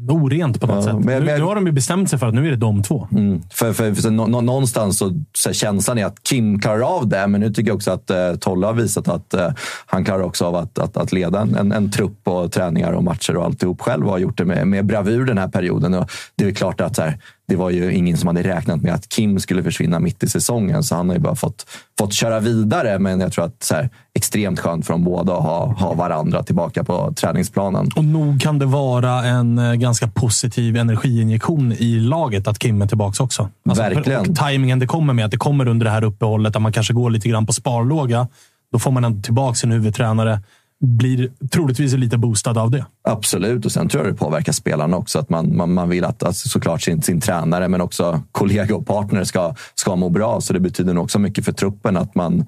[0.09, 0.93] Orent på något Ja, sätt.
[0.93, 2.83] men- nu, men- nu har de ju bestämt sig för att nu är det de
[2.83, 3.07] två.
[3.11, 3.41] Mm.
[3.53, 7.27] För, för, för, nå- nå- någonstans så, så känslan är att Kim klarar av det,
[7.27, 9.49] men nu tycker jag också att eh, Tolle har visat att eh,
[9.85, 13.37] han klarar också av att, att, att leda en, en, trupp och träningar och matcher
[13.37, 15.93] och alltihop själv och har gjort det med, med bravur den här perioden.
[15.93, 18.93] Och det är klart att så här, det var ju ingen som hade räknat med
[18.93, 21.65] att Kim skulle försvinna mitt i säsongen, så han har ju bara fått,
[21.99, 22.99] fått köra vidare.
[22.99, 26.43] Men jag tror att så här, extremt skönt för dem båda att ha, ha varandra
[26.43, 27.89] tillbaka på träningsplanen.
[27.95, 32.87] Och nog kan det vara en eh, ganska positiv energiinjektion i laget att Kim är
[32.87, 33.49] tillbaka också.
[33.69, 34.29] Alltså, Verkligen.
[34.29, 36.93] Och tajmingen det kommer med, att det kommer under det här uppehållet, där man kanske
[36.93, 38.27] går lite grann på sparlåga.
[38.71, 40.39] Då får man ändå tillbaka sin huvudtränare.
[40.85, 42.85] Blir troligtvis lite boostad av det.
[43.09, 45.19] Absolut, och sen tror jag det påverkar spelarna också.
[45.19, 48.87] Att man, man, man vill att alltså, såklart sin, sin tränare, men också kollega och
[48.87, 50.41] partner ska, ska må bra.
[50.41, 52.45] Så det betyder nog också mycket för truppen att man,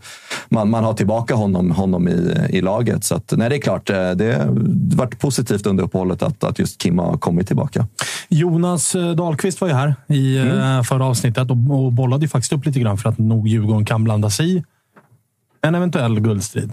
[0.49, 3.03] man, man har tillbaka honom, honom i, i laget.
[3.03, 4.47] Så att, nej, det är klart, eh, det har
[4.95, 7.87] varit positivt under uppehållet att, att just Kim har kommit tillbaka.
[8.29, 10.83] Jonas eh, Dahlqvist var ju här i mm.
[10.83, 14.03] förra avsnittet och, och bollade ju faktiskt upp lite grann för att nog Djurgården kan
[14.03, 14.63] blanda sig i
[15.61, 16.71] en eventuell guldstrid.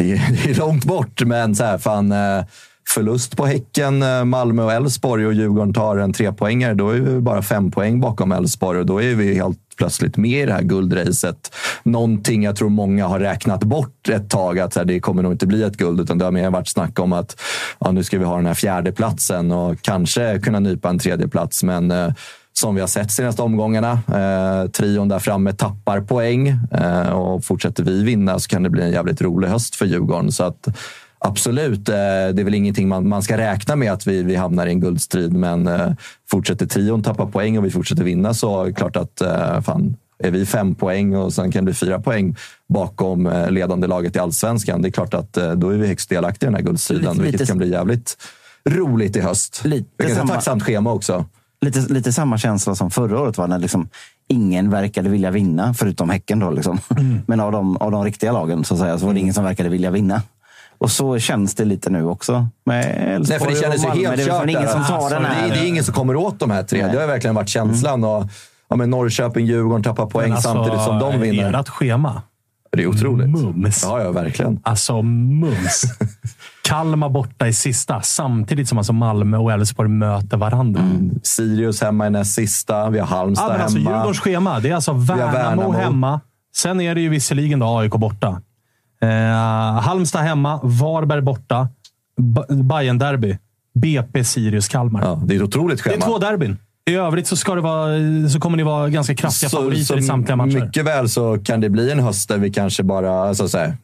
[0.00, 2.44] Det är, det är långt bort, men så här, fan, eh,
[2.88, 7.20] förlust på Häcken, eh, Malmö och Elfsborg och Djurgården tar en trepoängare, då är vi
[7.20, 10.62] bara fem poäng bakom Elfsborg och då är vi helt plötsligt med i det här
[10.62, 11.54] guldracet.
[11.82, 15.32] Någonting jag tror många har räknat bort ett tag, att så här, det kommer nog
[15.32, 17.40] inte bli ett guld, utan det har mer varit snack om att
[17.78, 21.28] ja, nu ska vi ha den här fjärde platsen och kanske kunna nypa en tredje
[21.28, 21.62] plats.
[21.62, 22.12] Men eh,
[22.60, 23.92] som vi har sett senaste omgångarna.
[23.92, 28.82] Eh, trion där framme tappar poäng eh, och fortsätter vi vinna så kan det bli
[28.82, 30.32] en jävligt rolig höst för Djurgården.
[30.32, 30.68] Så att,
[31.18, 34.66] absolut, eh, det är väl ingenting man, man ska räkna med att vi, vi hamnar
[34.66, 35.32] i en guldstrid.
[35.32, 35.92] Men eh,
[36.30, 39.96] fortsätter trion tappa poäng och vi fortsätter vinna så är det klart att eh, fan,
[40.18, 42.36] är vi fem poäng och sen kan det bli fyra poäng
[42.68, 44.82] bakom eh, ledande laget i allsvenskan.
[44.82, 47.48] Det är klart att eh, då är vi högst delaktiga i den här guldstriden, vilket
[47.48, 48.16] kan bli jävligt
[48.68, 49.60] roligt i höst.
[49.64, 51.24] Lite Vilket är ett samma- tacksamt schema också.
[51.60, 53.88] Lite, lite samma känsla som förra året var när liksom
[54.28, 56.38] ingen verkade vilja vinna, förutom Häcken.
[56.38, 56.78] Då, liksom.
[57.26, 59.44] Men av de, av de riktiga lagen så, att säga, så var det ingen som
[59.44, 60.22] verkade vilja vinna.
[60.78, 62.48] Och så känns det lite nu också.
[62.66, 64.42] Med Nej, för det kändes ju helt Det är kört.
[64.42, 65.48] väl ingen som tar Alltså, den här.
[65.48, 66.82] Det, det är ingen som kommer åt de här tre.
[66.82, 66.92] Nej.
[66.94, 68.04] Det har verkligen varit känslan.
[68.04, 68.24] Och,
[68.68, 71.60] ja, men Norrköping, Djurgården tappar poäng alltså, samtidigt som de vinner.
[71.60, 72.22] Ert schema.
[72.72, 73.28] Det är otroligt.
[73.28, 73.82] Mums.
[73.84, 74.60] Ja, ja, verkligen.
[74.62, 75.82] Alltså mums.
[76.70, 80.82] Kalmar borta i sista, samtidigt som alltså Malmö och Elfsborg möter varandra.
[81.22, 82.90] Sirius hemma i näst sista.
[82.90, 83.90] Vi har Halmstad Ja, men alltså, hemma.
[83.90, 85.72] Djurgårdens schema, det är alltså Värnamo, Värnamo.
[85.72, 86.20] hemma.
[86.56, 88.40] Sen är det ju visserligen då AIK borta.
[89.02, 89.08] Eh,
[89.82, 91.68] Halmstad hemma, Varberg borta,
[92.18, 93.38] ba Bayern derby
[93.74, 95.02] BP, Sirius, Kalmar.
[95.02, 96.04] Ja, det är ett otroligt det schema.
[96.04, 96.58] är två derbyn.
[96.90, 97.88] I övrigt så, ska det vara,
[98.28, 100.64] så kommer ni vara ganska kraftiga favoriter i samtliga matcher.
[100.64, 103.28] Mycket väl så kan det bli en höst där vi kanske bara...
[103.28, 103.76] Alltså, så här,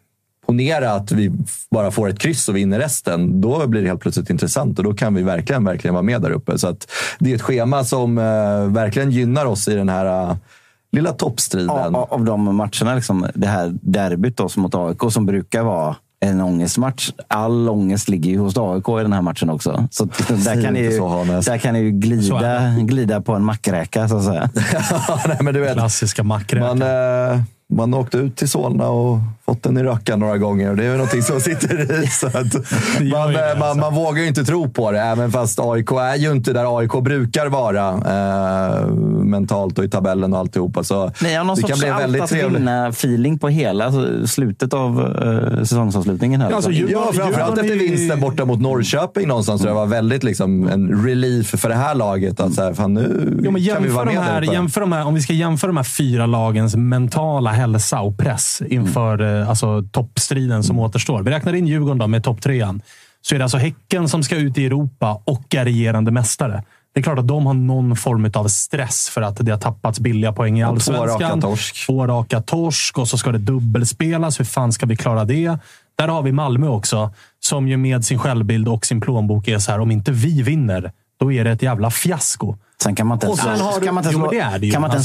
[0.46, 1.32] ponera att vi
[1.70, 3.40] bara får ett kryss och vinner resten.
[3.40, 6.30] Då blir det helt plötsligt intressant och då kan vi verkligen, verkligen vara med där
[6.30, 6.58] uppe.
[6.58, 8.24] Så att det är ett schema som eh,
[8.66, 10.36] verkligen gynnar oss i den här eh,
[10.92, 11.70] lilla toppstriden.
[11.70, 15.96] Av, av de matcherna, liksom, det här derbyt då, som mot AIK, som brukar vara
[16.20, 17.10] en ångestmatch.
[17.28, 19.88] All ångest ligger ju hos AIK i den här matchen också.
[19.90, 20.90] Så där kan, ni ju,
[21.40, 24.50] där kan ni ju glida, glida på en mackräka, så att säga.
[25.26, 26.66] Nej, men du vet, Klassiska mackräkor.
[26.66, 30.70] man, eh, man har åkt ut till Solna och fått den i rökan några gånger.
[30.70, 32.06] Och det är väl någonting som sitter i.
[32.06, 32.34] Så att
[33.12, 36.32] man, eh, man, man vågar ju inte tro på det, även fast AIK är ju
[36.32, 37.88] inte där AIK brukar vara.
[37.88, 38.86] Eh,
[39.24, 40.84] mentalt och i tabellen och alltihopa.
[40.84, 42.60] Så Ni har någon det kan sorts bli allt väldigt att trevligt.
[42.60, 46.40] vinna-feeling på hela alltså, slutet av uh, säsongsavslutningen.
[46.40, 46.88] Här, Alltså, liksom.
[46.88, 49.60] ju- Ja, framförallt efter vinsten borta mot Norrköping någonstans.
[49.62, 52.40] Så det var väldigt liksom, en relief för det här laget.
[52.40, 54.46] Att så här, fan, nu Jo, men kan vi jämför vara de med här, där
[54.46, 54.54] uppe.
[54.54, 58.62] jämför de här, om vi ska jämföra de här fyra lagens mentala hälsa och press
[58.68, 61.22] inför eh, alltså, toppstriden som återstår.
[61.22, 62.80] Vi räknar in Djurgården då, med topptrean.
[63.22, 66.62] Så är det alltså Häcken som ska ut i Europa och är regerande mästare.
[66.94, 70.00] Det är klart att de har någon form av stress för att det har tappats
[70.00, 71.30] billiga poäng i Och två allsvenskan.
[71.30, 71.86] raka torsk.
[71.86, 74.40] Två raka torsk och så ska det dubbelspelas.
[74.40, 75.58] Hur fan ska vi klara det?
[75.98, 79.72] Där har vi Malmö också, som ju med sin självbild och sin plånbok är så
[79.72, 82.56] här, om inte vi vinner, då är det ett jävla fiasko.
[82.82, 83.50] Sen kan man inte ens, slå,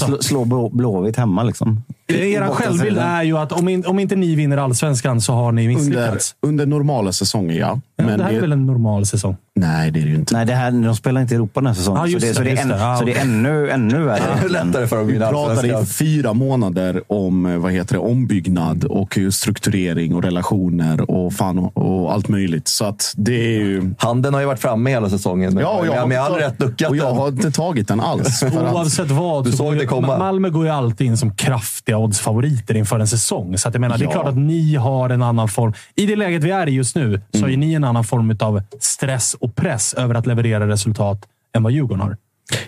[0.08, 1.44] slå, slå Blå- Blåvitt hemma.
[1.44, 1.84] Liksom.
[2.16, 5.68] Er självbild är ju att om, in, om inte ni vinner allsvenskan så har ni
[5.68, 6.36] Under, misslyckats.
[6.42, 7.80] under normala säsonger, ja.
[7.96, 9.36] Ja, Men det här är väl en normal säsong?
[9.56, 10.34] Nej, det är det ju inte.
[10.34, 12.02] Nej, det här, de spelar inte i Europa den här säsongen.
[12.02, 12.78] Ja, så just det, så det, det, är det.
[12.80, 14.18] Ja, så det är ännu, ännu värre.
[14.18, 14.68] Det är egentligen.
[14.68, 20.16] lättare för dem Vi pratade i fyra månader om vad heter det, ombyggnad och strukturering
[20.16, 22.68] och relationer och, fan och, och allt möjligt.
[22.68, 23.94] Så att det är ju...
[23.98, 25.58] Handen har ju varit framme hela säsongen.
[25.58, 28.44] Ja, och jag, har med all rätt duckat och jag har inte tagit den alls.
[28.44, 29.44] Oavsett vad.
[29.46, 30.08] Du så såg det komma.
[30.08, 33.58] Ma- Malmö går ju alltid in som kraftiga oddsfavoriter inför en säsong.
[33.58, 34.12] Så att jag menar, det är Ja.
[34.12, 35.74] klart att ni har en annan form.
[35.96, 37.62] I det läget vi är i just nu så har Mm.
[37.62, 41.22] ju ni en annan form av stress och press över att leverera resultat
[41.56, 42.18] än vad Djurgården har.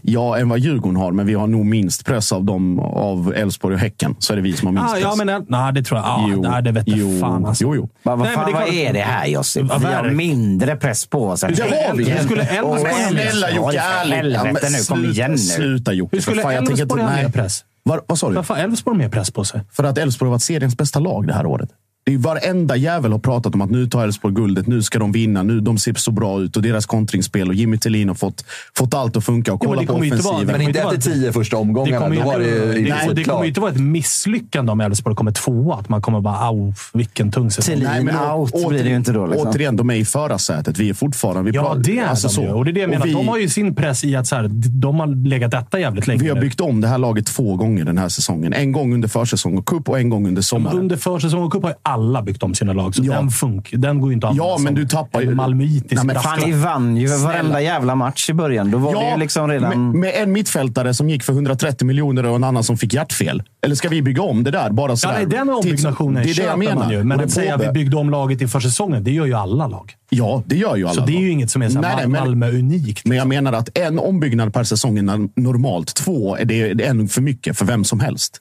[0.01, 3.73] ja, än vad Djurgården har, men vi har nog minst press av dem av Elfsborg
[3.75, 4.15] och Häcken.
[4.19, 5.17] Så är det vi som har minst Ah, press.
[5.19, 6.07] ja, men, nej, det tror jag.
[6.09, 7.45] Ah, Jo, nej, det vet jag jo, fan.
[7.45, 7.63] Alltså.
[7.63, 7.89] jo, jo.
[8.03, 9.65] Men vad Nej, fan, men det vad är det här Josip?
[9.69, 11.41] Ja, Vi har mindre press på oss.
[11.41, 12.03] Det har vi.
[12.09, 13.29] Hur skulle Elfsborg Och ha mer?
[13.29, 14.33] Snälla Jocke, ärligt.
[14.33, 14.77] Ja, helvete men nu.
[14.77, 15.37] Kom sluta- igen nu.
[15.37, 16.15] Sluta Jocke.
[16.15, 17.31] Hur skulle Elfsborg ha mer nej.
[17.31, 17.63] press?
[17.83, 18.35] Var, vad sa du?
[18.35, 19.61] Varför har Elfsborg mer press på sig?
[19.71, 21.69] För att Elfsborg har varit seriens bästa lag det här året.
[22.05, 25.11] Det är varenda jävel har pratat om att nu tar Elfsborg guldet, nu ska de
[25.11, 28.45] vinna, nu de ser så bra ut och deras kontringsspel och Jimmy Tillin har fått,
[28.77, 30.57] fått allt att funka och kolla det på kommer ju inte vara- offensiven.
[30.59, 31.99] Men inte Det kommer efter inte tio första Det omgångarna.
[31.99, 35.31] kommer, det ju inte, det, helt det kommer inte vara ett misslyckande om Elfsborg kommer
[35.31, 35.75] tvåa.
[35.75, 37.75] Att man kommer bara, au, vilken tung säsong.
[37.75, 39.27] Tillin Nej, out åter- blir det ju inte då.
[39.27, 39.47] Liksom.
[39.47, 40.77] Återigen, de är i förarsätet.
[40.77, 41.51] Vi är fortfarande...
[41.51, 42.41] Vi Ja, det är alltså de så.
[42.41, 42.49] ju.
[42.51, 43.05] Och det är det jag menar.
[43.05, 44.47] vi, de har ju sin press i att så här,
[44.81, 47.85] de har legat detta jävligt länge vi har byggt om det här laget två gånger
[47.85, 48.53] den här säsongen.
[48.53, 50.77] En gång under försäsong och cup och en gång under sommaren.
[50.79, 53.13] Under försäsong och cup har ju alla byggt om sina lag, så Ja.
[53.13, 55.93] den, funk, den går ju inte att Ja, använda men som du tappar ju- malmöitisk
[55.95, 56.15] Nej, men.
[56.15, 57.23] Fan, ni vann ju Snälla.
[57.27, 58.71] varenda jävla match i början.
[58.71, 59.91] Då var det ju liksom redan...
[59.91, 63.43] med, med en mittfältare som gick för 130 miljoner och en annan som fick hjärtfel.
[63.65, 64.69] Eller ska vi bygga om det där?
[64.71, 65.15] Bara Ja, sådär?
[65.15, 66.75] nej, den ombyggnationen Det är det jag menar.
[66.75, 67.03] man ju.
[67.03, 69.67] Men att det säga att vi byggde om laget inför säsongen, det gör ju alla
[69.67, 69.91] lag.
[70.09, 71.93] Ja, det gör ju alla Så det är ju inget som är så här Nej,
[71.97, 73.05] nej, Mal- men- Malmö-unikt.
[73.05, 75.95] Men jag menar att en ombyggnad per säsong är normalt.
[75.95, 78.39] Två är det, det är en för mycket för vem som helst.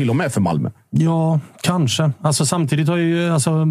[0.00, 0.70] Till och med för Malmö.
[0.90, 2.12] Ja, kanske.
[2.20, 3.66] Alltså, samtidigt har ju alltså,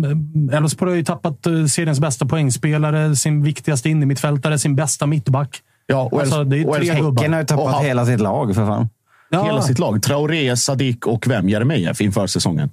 [0.51, 5.61] Elfsborg har ju tappat eh, seriens bästa poängspelare, sin viktigaste innermittfältare, sin bästa mittback.
[5.87, 7.21] Ja, och Alltså, det är och tre gubbar.
[7.21, 8.89] Häcken har ju tappat Och hela sitt lag för fan.
[9.29, 10.03] Ja, Hela sitt lag.
[10.03, 11.49] Traoré, Sadik och vem?
[11.49, 12.69] Jeremejeff inför säsongen.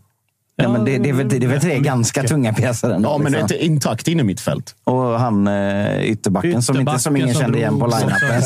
[0.56, 3.08] Ja, men det, det, är väl, det är väl tre ganska tunga pjäser ändå.
[3.08, 3.46] Ja, men liksom.
[3.46, 4.74] ett intakt in i mittfält.
[4.84, 8.42] Och han eh, ytterbacken, som, inte, som ingen Ytterbacken kände igen på line-upen.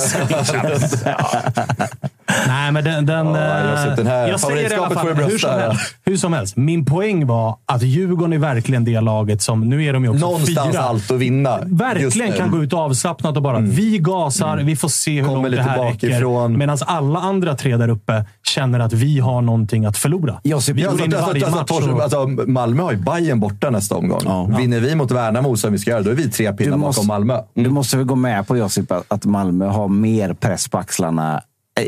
[2.46, 3.06] Nej, men den...
[3.06, 5.06] den Ja, eh, Josip, den här jag säger det i alla fall.
[5.08, 6.56] Hur som, helst, hur som helst.
[6.56, 9.60] Min poäng var att Djurgården är verkligen det laget som...
[9.60, 10.80] Nu är de ju också Någonstans fyra.
[10.82, 11.58] allt att vinna.
[11.66, 15.56] Verkligen kan gå ut avslappnat och bara vi gasar, vi får se hur Kommer långt
[15.56, 16.08] det här räcker.
[16.08, 16.58] bakifrån.
[16.58, 20.40] Medan alla andra tre där uppe känner att vi har någonting att förlora.
[20.44, 22.92] Josip, vi Ja, går in i alltså, varje alltså, match alltså, och- alltså, Malmö har
[22.92, 24.20] ju Bayern borta nästa omgång.
[24.24, 24.44] Ja.
[24.58, 27.38] Vinner vi mot Värnamo som vi ska göra, då är vi tre pinnar bakom Malmö.
[27.54, 31.40] Du måste väl gå med på Josip att- att Malmö har mer press på axlarna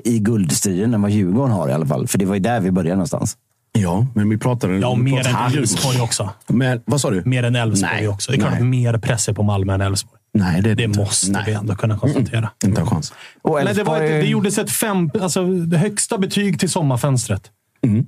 [0.05, 2.07] i guldstriden än vad Djurgården har i alla fall.
[2.09, 3.37] För det var ju där vi började någonstans.
[3.78, 4.78] Ja, men vi pratade...
[4.78, 5.59] Ja, vi mer pratade än.
[5.59, 6.31] Elfsborg också.
[6.46, 7.22] Men, vad sa du?
[7.24, 8.33] Mer än Elfsborg också.
[8.33, 10.18] Det är klart mer press är på Malmö än Elfsborg.
[10.35, 11.42] Nej, det Det måste Nej.
[11.46, 12.50] vi ändå kunna konstatera.
[12.64, 13.12] Inte en chans.
[13.42, 16.70] Och Men det, var ett, Elfsborg- det gjordes ett fem, alltså, det högsta betyg till
[16.70, 17.50] sommarfönstret.
[17.87, 18.07] Mm.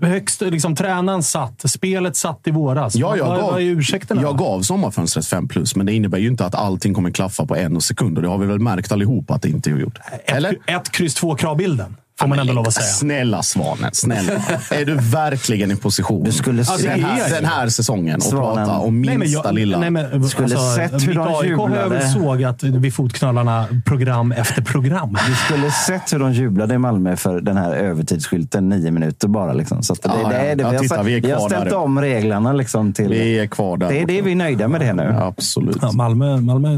[0.00, 1.70] Högst, liksom, tränaren satt.
[1.70, 2.94] Spelet satt i våras.
[2.94, 4.22] Ja, jag vad, gav, vad är ursäkterna?
[4.22, 7.56] jag gav sommarfönstret 5 plus, men det innebär ju inte att allting kommer klaffa på
[7.56, 8.18] en sekund.
[8.18, 9.98] Och det har vi väl märkt allihopa att det inte har gjort.
[10.24, 10.50] Eller?
[10.50, 11.96] ett, ett kryss två kravbilden.
[12.20, 12.86] Får man ändå lov att säga.
[12.86, 14.32] Snälla Svanen, snälla.
[14.70, 17.68] är du verkligen i position Du skulle Alltså, se- den, det är här, den här
[17.68, 19.78] säsongen och prata om minsta Nej, men jag, lilla...
[19.78, 22.08] Nej, men, Skulle alltså, sett hur de mitt AIK har jag väl jublade.
[22.08, 25.16] sågat vid fotknölarna program efter program.
[25.28, 29.52] Du skulle sett hur de jublade i Malmö för den här övertidsskylten nio minuter bara.
[29.52, 29.82] Liksom.
[29.82, 30.68] Så att det, Ja, det, är det, ja.
[30.70, 31.76] vi, Ja, har, titta, vi är vi har kvar ställt där.
[31.76, 33.08] om reglerna liksom till...
[33.08, 33.88] Vi är kvar där.
[33.88, 35.14] det, är det vi är nöjda med det nu.
[35.20, 35.76] Absolut.
[35.82, 36.68] Ja, Malmö, Malmö.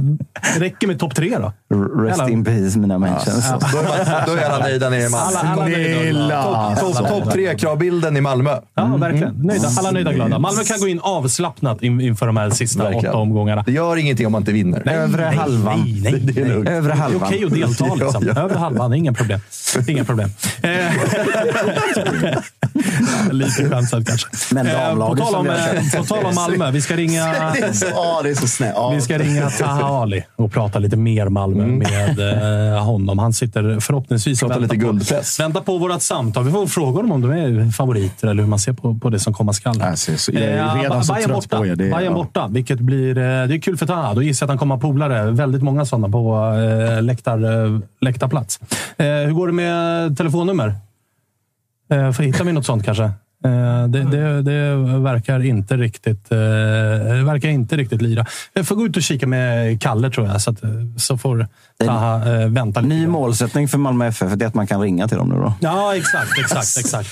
[0.54, 1.52] Det räcker med topp tre då.
[1.74, 2.28] R- Rest Jävlar.
[2.32, 3.10] in peace mina är, man,
[4.26, 5.27] då är alla nöjda nere i Malmö.
[5.28, 6.76] Alla, alla nöjda.
[6.80, 8.56] Topp top, top tre-kravbilden i Malmö.
[8.74, 9.34] Ja, verkligen.
[9.34, 9.68] Nöjda.
[9.78, 10.38] Alla nöjda och glada.
[10.38, 13.06] Malmö kan gå in avslappnat in, inför de här sista Verkligen.
[13.08, 13.62] åtta omgångarna.
[13.66, 14.88] Det gör ingenting om man inte vinner.
[14.88, 15.80] Övre halvan.
[15.80, 16.54] Nej, nej, Det är nej.
[16.54, 16.68] lugnt.
[16.68, 17.22] Övre Det är halvan.
[17.28, 17.84] okej att delta.
[17.94, 18.24] Liksom.
[18.26, 18.42] Ja, ja.
[18.42, 19.40] Över halvan, inga problem.
[19.88, 20.30] Inga problem.
[20.62, 20.70] Eh,
[23.30, 24.28] Lite skämtsamt kanske.
[24.54, 26.70] Men Eh, på, damlaget tal som om, vi har eh, på tal om Malmö.
[26.70, 28.76] Vi ska ringa, Det är så, ja, det är så snällt.
[28.94, 32.18] Vi ska ringa Taha Ali och prata lite mer Malmö med
[32.74, 33.18] eh, honom.
[33.18, 35.40] Han sitter förhoppningsvis och Prata väntar lite på, guldpress.
[35.40, 36.44] väntar på vårt samtal.
[36.44, 39.18] Vi får fråga honom om de är favoriter eller hur man ser på, på det
[39.18, 39.82] som komma skall.
[39.82, 41.58] Alltså, så- jag är Eh, redan så Bayern trött borta.
[41.58, 41.76] på er.
[41.76, 42.14] Det är- Bayern ja.
[42.14, 43.08] borta, vilket blir...
[43.18, 44.14] eh, Det är kul för Taha.
[44.14, 45.30] Då gissar jag att han kommer ha polare.
[45.30, 48.60] Väldigt många sådana på eh, läktar, eh, läktarplats.
[48.96, 50.74] Eh, hur går det med telefonnummer?
[51.92, 53.10] Eh, hittar vi något sånt kanske?
[53.44, 58.26] Eh, det, det, det verkar inte riktigt eh, det verkar inte riktigt lira.
[58.52, 61.46] Jag får gå ut och kika med Kalle tror jag, så, att, eh, så får
[61.84, 62.94] Taha eh, vänta lite.
[62.94, 65.52] Ny målsättning för Malmö FF är att man kan ringa till dem nu då.
[65.60, 66.38] Ja, exakt.
[66.38, 67.08] exakt, exakt.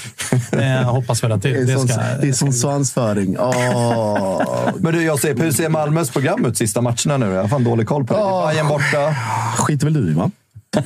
[0.53, 2.01] Eh, jag hoppas väl att det, Det det är som, ska...
[2.21, 3.37] det är som svansföring.
[3.39, 4.71] Åh.
[4.77, 7.27] Men du Josip, hur ser Malmös program ut sista matcherna nu?
[7.27, 8.21] Jag har fan dålig koll på det.
[8.21, 9.17] Det är Bayern borta.
[9.57, 10.31] Skiter väl du i, va?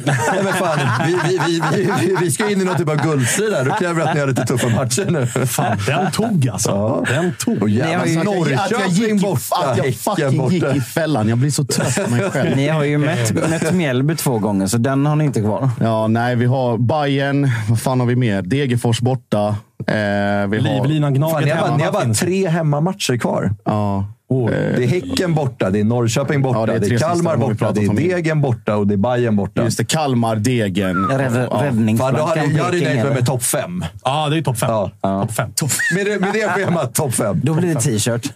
[0.05, 1.61] Nej, men fan, vi, vi,
[2.01, 3.65] vi, vi, ska in i någon typ av guldstrid här.
[3.65, 5.47] Då kräver vi att ni har lite tuffa matcher nu.
[5.47, 6.71] Fan, den tog alltså.
[6.71, 7.05] Ja.
[7.09, 7.63] Den tog.
[7.63, 10.77] Och jävlar, Ni har ju- Att jag, gick borta, att jag fucking gick borta.
[10.77, 11.29] i fällan.
[11.29, 12.57] Jag blir så trött på mig själv.
[12.57, 15.71] Ni har ju mött, mött Mjällby två gånger, så den har ni inte kvar.
[15.81, 17.51] Ja, nej, vi har Bayern.
[17.69, 18.43] Vad fan har vi mer?
[18.43, 19.49] Degerfors borta.
[19.87, 20.51] Eh, vi har,
[20.87, 23.51] Livlinan Fan, Gnaget ni, har bara, ni har bara tre hemmamatcher kvar.
[23.65, 24.05] Ja.
[24.31, 27.09] Det är Häcken borta, det är Norrköping borta, Ja, det det är är, tre sista
[27.09, 27.95] Kalmar borta, det är.
[27.95, 29.63] Degen borta och det är Bayern borta.
[29.65, 31.07] Just det, Kalmar, Degen.
[31.09, 31.61] Rädd, Ja.
[31.65, 33.85] Räddningsplankan jag hade nöjt mig med topp fem.
[34.05, 34.71] Ja, det är topp fem.
[34.71, 34.91] Ja.
[35.23, 35.51] Topp fem.
[35.95, 37.41] Med det, med det schemat, topp fem.
[37.43, 38.33] Då blir det t-shirt.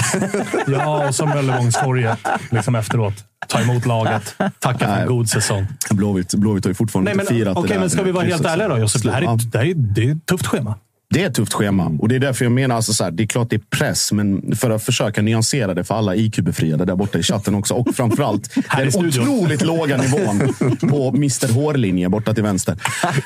[0.66, 2.18] Ja, och så Möllevångstorget
[2.50, 3.14] liksom efteråt.
[3.48, 4.34] Ta emot laget.
[4.58, 5.66] Tacka för en god säsong.
[5.90, 8.12] Blåvitt, Blåvitt har ju fortfarande Nej, men, inte firat okej, det där men ska vi
[8.12, 9.02] vara helt ärliga då, Josef?
[9.02, 9.38] Det här är, Ja.
[9.52, 10.74] det här är, det är ett tufft schema.
[11.10, 11.96] Det är ett tufft schema.
[11.98, 14.12] Och det är därför jag menar, alltså så här, det är klart det är press,
[14.12, 17.94] men för att försöka nyansera det för alla IQ-befriade där borta i chatten också och
[17.94, 22.76] framförallt den otroligt låga nivån på Mr Hårlinje borta till vänster.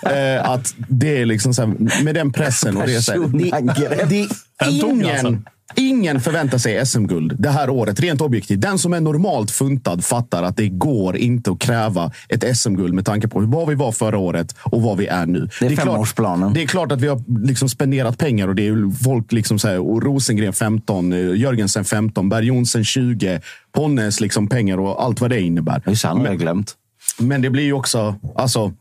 [0.02, 3.20] Eh, att det är liksom så här, med den pressen och det är, så här,
[3.88, 4.28] det, det
[4.70, 5.36] ingen, alltså.
[5.76, 8.60] ingen förväntar sig SM-guld det här året, rent objektivt.
[8.60, 13.04] Den som är normalt funtad fattar att det går inte att kräva ett SM-guld med
[13.06, 15.48] tanke på vad vi var förra året och vad vi är nu.
[15.60, 16.52] Det är klart- femårsplanen.
[16.52, 19.68] det är klart att vi har liksom spenderat pengar och det är folk liksom så
[19.68, 23.40] här, och Rosengren 15, eh, Jörgensen 15, Berg Jonsen 20,
[23.72, 25.82] Ponnes liksom pengar och allt vad det innebär.
[25.86, 26.74] Just det, han har jag glömt.
[27.18, 28.72] Men det blir ju också, alltså,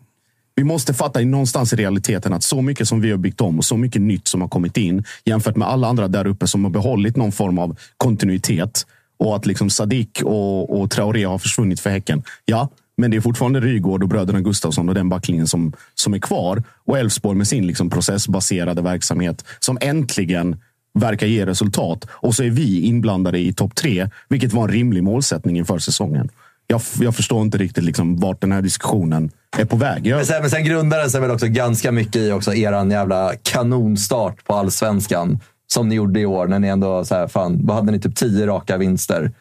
[0.55, 3.57] vi måste fatta i någonstans i realiteten att så mycket som vi har byggt om
[3.57, 6.63] och så mycket nytt som har kommit in jämfört med alla andra där uppe som
[6.63, 8.85] har behållit någon form av kontinuitet
[9.19, 12.23] och att liksom Sadik och, och Traoré har försvunnit för Häcken.
[12.45, 16.19] Ja, men det är fortfarande Rygård och bröderna Gustafsson och den backlinjen som, som är
[16.19, 16.63] kvar.
[16.85, 20.57] Och Elfsborg med sin liksom processbaserade verksamhet som äntligen
[20.93, 22.07] verkar ge resultat.
[22.09, 26.29] Och så är vi inblandade i topp tre, vilket var en rimlig målsättning inför säsongen.
[26.73, 30.07] Jag, jag förstår inte riktigt liksom vart den här diskussionen är på väg.
[30.07, 32.91] Jag, Men sen, men sen grundar den sig väl också ganska mycket i också eran
[32.91, 35.39] jävla kanonstart på allsvenskan.
[35.67, 37.99] Som ni gjorde i år när ni ändå, så här, fan, vad hade ni?
[37.99, 39.31] Typ tio raka vinster.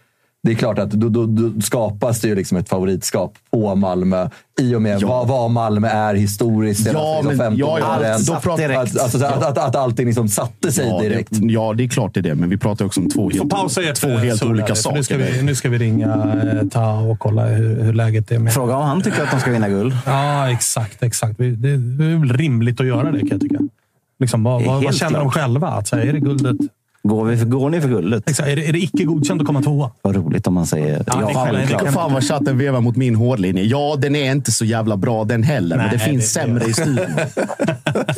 [0.44, 4.28] Det är klart att då, då, då skapas det ju liksom ett favoritskap på Malmö
[4.60, 5.08] i och med Ja.
[5.08, 8.20] vad, vad Malmö är historiskt Ja, senaste men- 15 ja, ja, åren.
[8.26, 11.28] då pratar- att, alltså, så att, att, att allting liksom satte sig ja, direkt.
[11.30, 12.34] Det, ja, det är klart det är det.
[12.34, 14.96] Men vi pratar också om två helt, pausa ert två eh, helt surr olika saker.
[14.96, 16.06] Nu ska, vi, nu ska vi ringa
[16.62, 18.38] eh, Ta och kolla hur, hur läget är.
[18.38, 18.52] Med.
[18.54, 19.94] Fråga om han tycker att de ska vinna guld.
[20.06, 21.02] Ja, exakt.
[21.02, 21.38] exakt.
[21.38, 21.68] Det, det
[22.04, 23.58] är väl rimligt att göra det kan jag tycka.
[24.20, 25.34] Liksom, vad, är vad, vad känner de klart.
[25.34, 25.68] själva?
[25.68, 26.56] Att, så här, är, det guldet,
[27.04, 28.30] Går, vi för, går ni för guldet?
[28.30, 29.90] exakt, är, det, är det icke godkänt att komma tvåa?
[30.02, 31.44] Vad roligt om man säger Ja, ja.
[31.46, 31.80] självklart.
[31.80, 33.62] det kan- Fan vad chatten vevar mot min hårlinje.
[33.62, 35.76] Ja, den är inte så jävla bra den heller.
[35.76, 37.06] men Nej, det finns det- sämre i studion.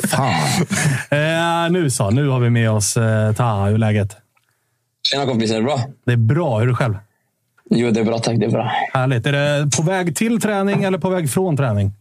[0.07, 0.33] Fan.
[1.09, 3.65] Eh, nu så, nu har vi med oss eh, Taha.
[3.65, 4.17] Hur är läget?
[5.11, 5.79] Tjena kompisar, är det bra?
[6.05, 6.57] Det är bra.
[6.57, 6.97] Hur är du själv?
[7.69, 8.39] Jo, det är bra tack.
[8.39, 8.71] Det är bra.
[8.93, 9.25] Härligt.
[9.25, 11.91] Är det på väg till träning eller på väg från träning?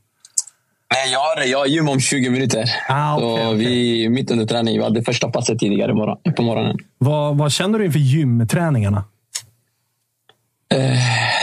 [0.94, 2.64] Nej, jag har, jag har gym om 20 minuter.
[2.88, 3.54] Ah, så okej.
[3.54, 4.78] vi är mitt under träning.
[4.78, 6.76] Vi hade första passet tidigare morgon, på morgonen.
[6.98, 9.04] Vad, vad känner du inför gymträningarna?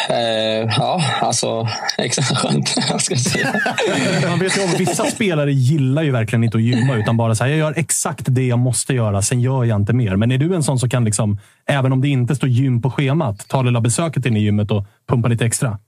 [0.10, 2.68] Eh, ja, alltså extra skönt.
[3.00, 3.54] Ska säga?
[4.30, 7.44] Man vet ju om, vissa spelare gillar ju verkligen inte att gymma, utan bara så
[7.44, 10.16] här, jag gör exakt det jag måste göra, sen gör jag inte mer.
[10.16, 12.92] Men är du en sån som kan, liksom, även om det inte står gym på
[12.92, 15.80] schemat, ta lilla besöket in i gymmet och pumpa lite extra?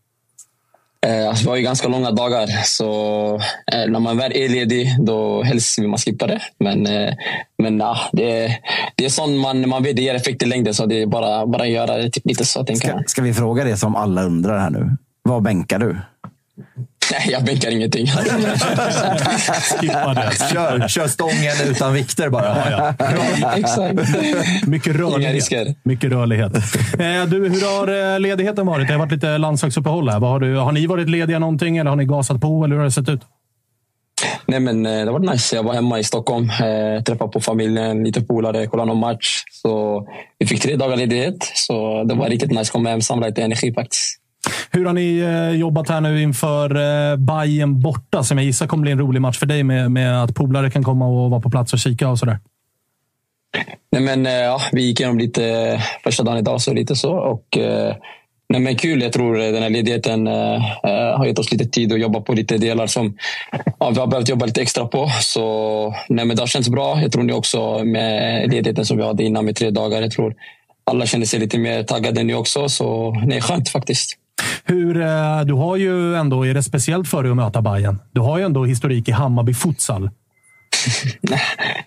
[1.06, 2.86] Eh, alltså, vi har ju ganska långa dagar, så
[3.74, 6.42] eh, när man väl är ledig, då helst vill man skippa det.
[6.60, 7.13] Men, eh,
[7.58, 8.58] men ja, det, är-
[8.96, 11.46] det är sånt man, man vet det ger effekt i längden, så det är bara,
[11.48, 12.63] bara göra det typ lite så.
[12.66, 14.98] Tänker Ska, ska vi fråga det som alla undrar här nu?
[15.24, 15.98] Vad bänkar du?
[17.12, 18.08] Nej, jag bänkar ingenting.
[19.80, 20.32] Skippa det.
[20.54, 22.72] Kör, kör stången utan vikter bara.
[22.72, 23.54] Ja, ja.
[23.58, 23.96] Exakt.
[24.68, 25.78] Mycket rörlighet.
[25.84, 26.56] Mycket rörlighet.
[26.56, 28.88] Eh, du, hur har eh, ledigheten varit?
[28.88, 30.20] Det har varit lite landslagsuppehåll här.
[30.20, 32.63] Vad har, du, har ni varit lediga någonting eller har ni gasat på?
[32.63, 33.22] Eller hur har det sett ut?
[34.46, 35.56] Nej, men eh, det var nice.
[35.56, 39.44] Jag var hemma i Stockholm, eh, träffade på familjen, lite polare, kollade någon match.
[39.52, 40.04] Så
[40.39, 42.72] vi fick tre dagar ledighet, så det var riktigt nice.
[42.72, 44.20] Komma hem, samla lite energi faktiskt.
[44.75, 48.24] Hur har ni eh, jobbat här nu inför eh, Bayern borta?
[48.24, 50.84] Som jag gissar kommer bli en rolig match för dig med, med att polare kan
[50.84, 52.39] komma och vara på plats och kika och sådär.
[53.91, 57.11] Nej, men, eh, ja, vi gick igenom lite eh, första dagen idag, så lite så.
[57.11, 57.57] Och,
[58.49, 59.01] nej, men kul.
[59.01, 60.61] Jag tror den här ledigheten äh,
[61.17, 63.17] har gett oss lite tid att jobba på lite delar som
[63.80, 65.09] ja, vi har behövt jobba lite extra på.
[65.21, 67.01] Så nej, men det har känts bra.
[67.01, 70.01] Jag tror ni också med ledigheten som vi hade innan med tre dagar.
[70.01, 70.36] Jag tror
[70.84, 72.69] alla känner sig lite mer taggade nu också.
[72.69, 74.17] Så nej, skönt faktiskt.
[74.63, 77.99] Hur, eh, du har ju ändå, är det speciellt för dig att möta Bayern?
[78.11, 80.09] Du har ju ändå historik i Hammarby futsal.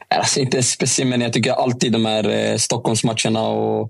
[0.08, 3.82] Alltså inte speciellt, men jag tycker alltid de här eh, Stockholmsmatcherna och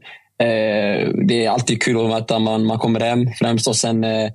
[0.45, 4.31] eh, det är alltid kul att möta man, man kommer hem främst och sen, eh,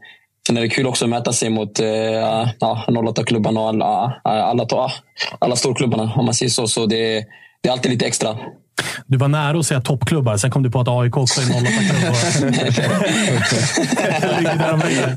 [0.48, 1.88] sen är det kul också att möta sig mot eh,
[2.60, 4.92] ja, 08-klubbarna och alla, alla, alla,
[5.40, 6.68] alla storklubbarna om man säger så.
[6.68, 7.26] Så det,
[7.62, 8.38] det är alltid lite extra.
[9.06, 12.16] Du var nära att säga toppklubbar, sen kom du på att AIK också är 08-klubb.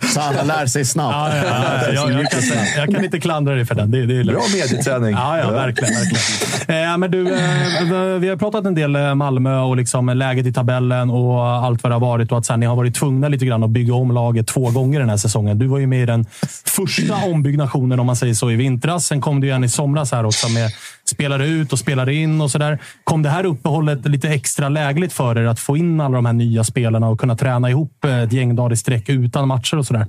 [0.14, 1.14] Så alla lär sig snabbt.
[1.14, 1.92] Ja, ja, ja.
[1.92, 3.90] Jag, jag, kan, inte- jag kan inte klandra dig för den.
[3.90, 4.24] Det, det är.
[4.24, 5.10] Bra medieträning.
[5.10, 5.94] Ja, ja, verkligen.
[5.94, 6.92] verkligen.
[6.92, 10.52] Eh, men du, eh, vi har pratat en del eh, Malmö och liksom läget i
[10.52, 12.32] tabellen och allt vad det har varit.
[12.32, 15.00] Och att sen ni har varit tvungna lite grann att bygga om laget två gånger
[15.00, 15.58] den här säsongen.
[15.58, 16.26] Du var ju med i den
[16.66, 19.06] första ombyggnationen, om man säger så, i vintras.
[19.06, 20.70] Sen kom det ju en i somras här också med
[21.04, 22.78] spelar ut och spelar in och sådär.
[23.04, 26.32] Kom det här uppehållet lite extra lägligt för er att få in alla de här
[26.32, 29.86] nya spelarna och kunna träna ihop eh, ett gäng dagar i sträck utan matcher och
[29.86, 30.06] sådär?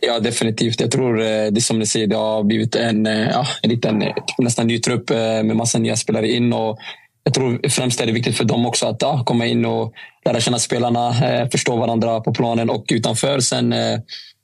[0.00, 0.80] Ja, definitivt.
[0.80, 4.04] Jag tror eh, det som ni säger, det har blivit en, eh, ja, en liten,
[4.38, 5.10] nästan ny trupp
[5.44, 6.52] med massa nya spelare in.
[6.52, 6.78] Och
[7.24, 9.92] jag tror främst är det viktigt för dem också att ja, komma in och
[10.24, 11.14] lära känna spelarna,
[11.52, 13.40] förstå varandra på planen och utanför.
[13.40, 13.98] Sen, eh,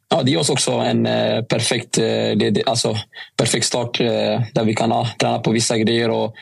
[0.09, 2.97] ja, det ger oss också en eh, perfekt, eh, alltså,
[3.37, 6.11] perfekt start eh, där vi kan ah, träna på vissa grejer.
[6.11, 6.35] Och,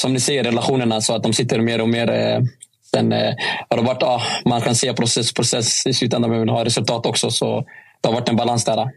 [0.00, 2.10] som ni säger, relationerna så att de sitter mer och mer.
[2.10, 2.40] Eh,
[2.90, 3.34] sen eh,
[3.70, 6.64] har det varit, ja, man kan se process, process i slutändan, men vi vill ha
[6.64, 7.30] resultat också.
[7.30, 7.64] Så
[8.00, 8.88] det har varit en balans där.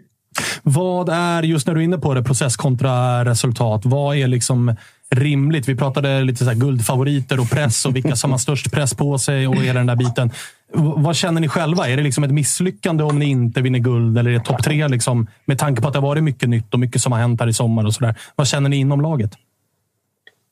[0.64, 3.82] Vad är, just när du är inne på det, process kontra resultat.
[3.86, 4.76] Vad är liksom
[5.10, 5.68] rimligt?
[5.68, 9.18] Vi pratade lite så här guldfavoriter och press och vilka som har störst press på
[9.18, 10.32] sig och hela den där biten.
[10.74, 11.90] Vad känner ni själva?
[11.90, 14.18] Är det liksom ett misslyckande om ni inte vinner guld?
[14.18, 14.88] Eller är det topp tre?
[14.88, 17.40] Liksom, med tanke på att det har varit mycket nytt och mycket som har hänt
[17.40, 17.86] här i sommar.
[17.86, 18.16] och så där.
[18.36, 19.32] Vad känner ni inom laget?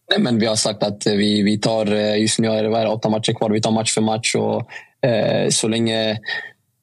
[0.09, 2.87] Nej, men vi har sagt att eh, vi, vi tar, eh, just nu är det,
[2.87, 4.35] åtta matcher kvar, vi tar match för match.
[4.35, 4.67] Och,
[5.09, 6.17] eh, så länge,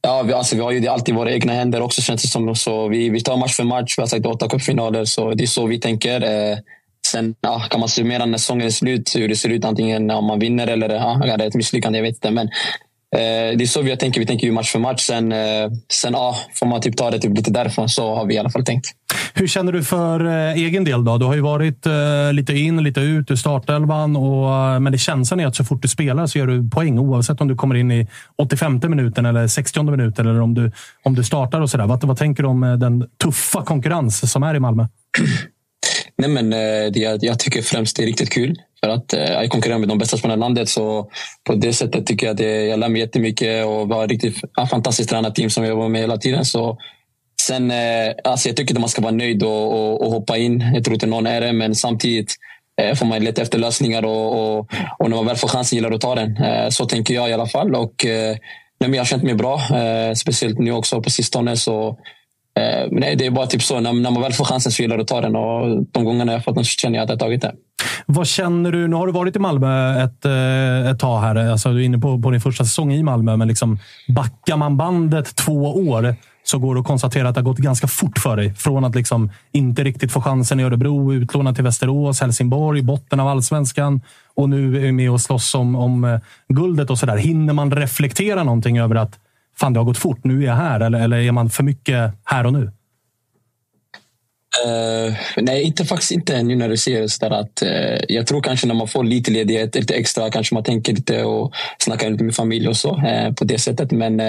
[0.07, 2.29] ja, vi, alltså, vi har ju det alltid i våra egna händer också känns det
[2.29, 2.55] som.
[2.55, 5.47] Så vi, vi tar match för match, vi har sagt åtta cupfinaler, så det är
[5.47, 6.23] så vi tänker.
[6.23, 6.59] Eh,
[7.07, 10.25] sen ja, kan man summera när säsongen är slut, hur det ser ut antingen om
[10.25, 12.31] man vinner eller ja, det är ett misslyckande, jag vet inte.
[12.31, 12.47] Men,
[13.17, 15.03] eh, det är så vi tänker, vi tänker ju match för match.
[15.03, 18.35] Sen, eh, sen ja, får man typ ta det typ lite därifrån, så har vi
[18.35, 18.87] i alla fall tänkt.
[19.39, 21.05] Hur känner du för eh, egen del?
[21.05, 21.19] då?
[21.19, 24.17] Du har ju varit eh, lite in, lite ut ur startelvan.
[24.17, 26.99] Och, eh, men det känslan är att så fort du spelar så gör du poäng
[26.99, 28.07] oavsett om du kommer in i
[28.39, 30.73] 85 minuten eller 60 minuten eller om du,
[31.03, 31.61] om du startar.
[31.61, 31.87] och sådär.
[31.87, 34.87] Vad, vad tänker du om eh, den tuffa konkurrens som är i Malmö?
[36.19, 38.57] Nej, men, eh, jag, jag tycker främst det är riktigt kul.
[38.81, 40.69] För att eh, jag konkurrerar med de bästa spelarna i landet.
[40.69, 41.11] Så
[41.45, 43.67] på det sättet tycker jag att det, jag lär mig jättemycket.
[43.67, 46.45] Och vi har ett riktigt fantastiskt tränarteam som jag jobbar med hela tiden.
[46.45, 46.79] Så,
[47.47, 50.71] sen, eh, alltså jag tycker att man ska vara nöjd och, och, och hoppa in.
[50.75, 52.35] Jag tror inte någon är det, men samtidigt
[52.83, 54.05] eh, får man leta efter lösningar.
[54.05, 56.37] Och, och, och när man väl får chansen gillar att ta den.
[56.37, 57.75] Eh, så tänker jag i alla fall.
[57.75, 58.07] Och,
[58.81, 59.61] nej, jag har känt mig bra,
[60.17, 61.57] speciellt nu också på sistone.
[61.57, 61.99] Så,
[62.91, 63.81] nej, det är bara typ så.
[63.81, 65.37] När, när man väl får chansen så gillar att ta den.
[65.37, 67.55] Och de gångerna jag fått den så känner jag att jag tagit den.
[68.07, 68.89] Vad känner du?
[68.89, 70.25] Nu har du varit i Malmö ett,
[70.91, 71.37] ett tag här.
[71.37, 73.79] Alltså, du är inne på, på din första säsong i Malmö, men liksom,
[74.09, 76.17] backar man bandet två år
[76.49, 78.55] så går det att konstatera att det har gått ganska fort för dig.
[78.55, 83.29] Från att liksom inte riktigt få chansen i Örebro, utlånad till Västerås, Helsingborg, botten av
[83.29, 84.01] allsvenskan
[84.35, 87.17] och nu är med och slåss om, om eh, guldet och sådär.
[87.17, 89.19] Hinner man reflektera någonting över att
[89.57, 90.81] fan, det har gått fort, nu är jag här?
[90.81, 92.73] Eller, eller är man för mycket här och nu?
[94.67, 98.41] Uh, nej, inte faktiskt inte nu när du ser det sådär att uh, jag tror
[98.41, 102.25] kanske när man får lite ledighet, lite extra, kanske man tänker lite och snackar lite
[102.25, 103.93] med familj och så uh, på det sättet.
[103.93, 104.21] Men,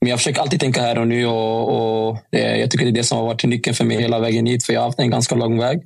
[0.00, 2.92] men jag försöker alltid tänka här och nu och, och det, jag tycker det är
[2.92, 5.10] det som har varit nyckeln för mig hela vägen hit, för jag har haft en
[5.10, 5.80] ganska lång väg.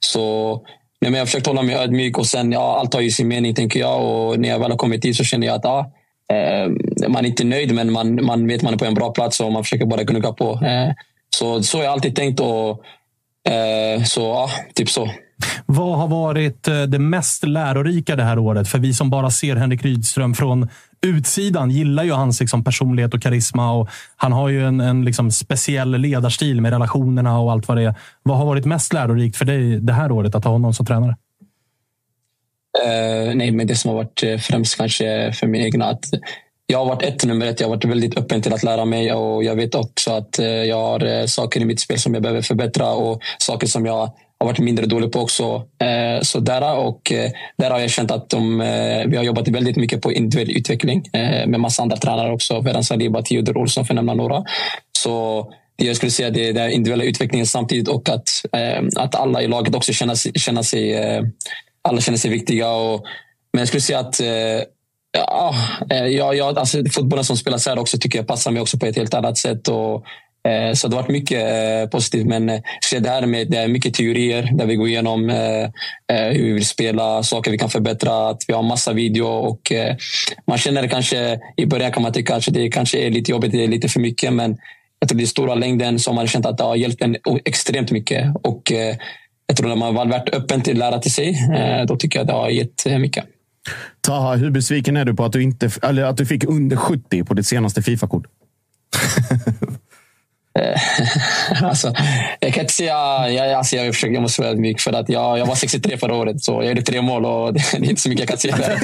[0.00, 0.54] Så
[1.00, 3.28] nej, men jag har försökt hålla mig ödmjuk och sen, ja, allt har ju sin
[3.28, 5.92] mening tänker jag och när jag väl har kommit hit så känner jag att ja,
[6.32, 6.68] eh,
[7.08, 9.52] man är inte nöjd men man, man vet man är på en bra plats och
[9.52, 10.60] man försöker bara gnugga på.
[10.64, 10.92] Eh,
[11.30, 12.40] Så, så har jag alltid tänkt.
[12.40, 12.84] Och,
[13.52, 15.10] eh, så ja, typ så.
[15.66, 18.68] Vad har varit eh, det mest lärorika det här året?
[18.68, 20.68] För vi som bara ser Henrik Rydström från
[21.06, 23.72] utsidan gillar ju hans liksom, personlighet och karisma.
[23.72, 27.82] Och han har ju en, en liksom, speciell ledarstil med relationerna och allt vad det
[27.82, 27.94] är.
[28.22, 31.16] Vad har varit mest lärorikt för dig det här året att ha honom som tränare?
[32.78, 36.04] Uh, nej, men det som har varit eh, främst kanske för min egna att
[36.66, 37.60] jag har varit ett nummer ett.
[37.60, 40.46] Jag har varit väldigt öppen till att lära mig och jag vet också att eh,
[40.46, 44.46] jag har saker i mitt spel som jag behöver förbättra och saker som jag har
[44.46, 45.66] varit mindre dålig på också.
[45.82, 49.48] Eh, så där, och, eh, där har jag känt att de, eh, vi har jobbat
[49.48, 52.62] väldigt mycket på individuell utveckling eh, med massa andra tränare också.
[52.62, 54.44] Ferhan Saliba, Theodor Olsson för att nämna några.
[54.98, 59.42] Så jag skulle säga det är den individuella utvecklingen samtidigt och att, eh, att alla
[59.42, 61.22] i laget också känner, känner sig, eh,
[61.82, 62.70] alla känner sig viktiga.
[62.70, 63.04] Och,
[63.52, 64.26] men jag skulle säga att eh,
[65.16, 65.54] Ja,
[65.90, 68.96] ja, ja, alltså fotbollen som spelas här också tycker jag passar mig också på ett
[68.96, 69.68] helt annat sätt.
[69.68, 70.04] Och,
[70.74, 72.26] så det har varit mycket eh, positivt.
[72.26, 72.60] Men eh,
[73.00, 75.68] det här med det är mycket teorier där vi går igenom eh,
[76.08, 78.28] hur vi vill spela, saker vi kan förbättra.
[78.28, 79.96] Att vi har massa video och eh,
[80.46, 83.64] man känner kanske i början kan man tycka att det kanske är lite jobbigt, det
[83.64, 84.32] är lite för mycket.
[84.32, 84.56] Men
[84.98, 87.16] jag tror det är stora längden som man har känt att det har hjälpt en
[87.44, 88.36] extremt mycket.
[88.42, 88.96] Och eh,
[89.46, 91.36] jag tror när man har varit öppen till att lära till sig,
[91.88, 93.24] då tycker jag att det har gett mycket.
[94.00, 97.24] Taha, hur besviken är du på att du, inte, eller att du fick under 70
[97.24, 98.26] på ditt senaste Fifa-kort?
[101.62, 101.94] alltså,
[102.40, 103.30] jag kan inte säga...
[103.30, 104.80] Jag, alltså, jag, försöker, jag måste vara ödmjuk.
[104.80, 107.72] För att jag, jag var 63 förra året, så jag gjorde tre mål och det
[107.72, 108.56] är inte så mycket jag kan säga.
[108.56, 108.78] Där.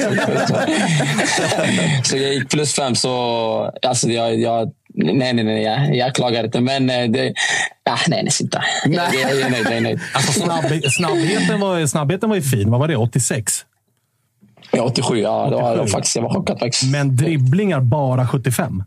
[1.27, 2.95] Så, så jag gick plus fem.
[2.95, 5.63] Så, alltså, jag, jag, nej, nej, nej.
[5.63, 6.61] Jag, jag klagar inte.
[6.61, 7.33] Men det,
[7.89, 8.63] ah, nej, nej, sitta.
[8.85, 9.09] Nej.
[9.21, 9.65] Jag, är nöjd.
[9.65, 9.99] Jag är nöjd.
[10.13, 12.71] Alltså, snabb, snabbheten, var, snabbheten var ju fin.
[12.71, 12.97] Vad var det?
[12.97, 13.65] 86?
[14.71, 15.19] Ja, 87.
[15.19, 15.55] Ja, 87.
[15.55, 16.91] Det var, faktiskt, jag var chockad faktiskt.
[16.91, 18.83] Men dribblingar bara 75?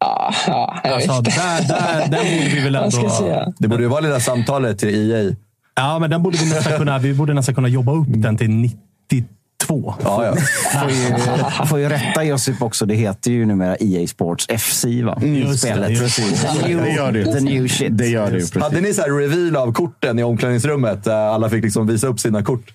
[0.00, 3.52] Ja, ja jag alltså, där, där, där borde vi väl ändå...
[3.58, 5.34] Det borde ju vara lilla samtalet till EA.
[5.74, 8.50] Ja, men den borde vi nästan kunna, vi borde nästan kunna jobba upp den till
[8.50, 9.94] 92.
[10.04, 10.36] Ja, ja.
[10.80, 12.86] Får, ju, får ju rätta Josip också.
[12.86, 14.84] Det heter ju numera EA Sports FC.
[14.84, 15.18] Va?
[15.22, 15.88] Mm, spelet.
[15.88, 16.46] Det, precis.
[16.62, 17.24] det gör det.
[17.24, 17.98] The new shit.
[17.98, 18.38] Det gör det.
[18.38, 18.62] Precis.
[18.62, 21.06] Hade ni så här reveal av korten i omklädningsrummet?
[21.06, 22.72] Alla fick liksom visa upp sina kort.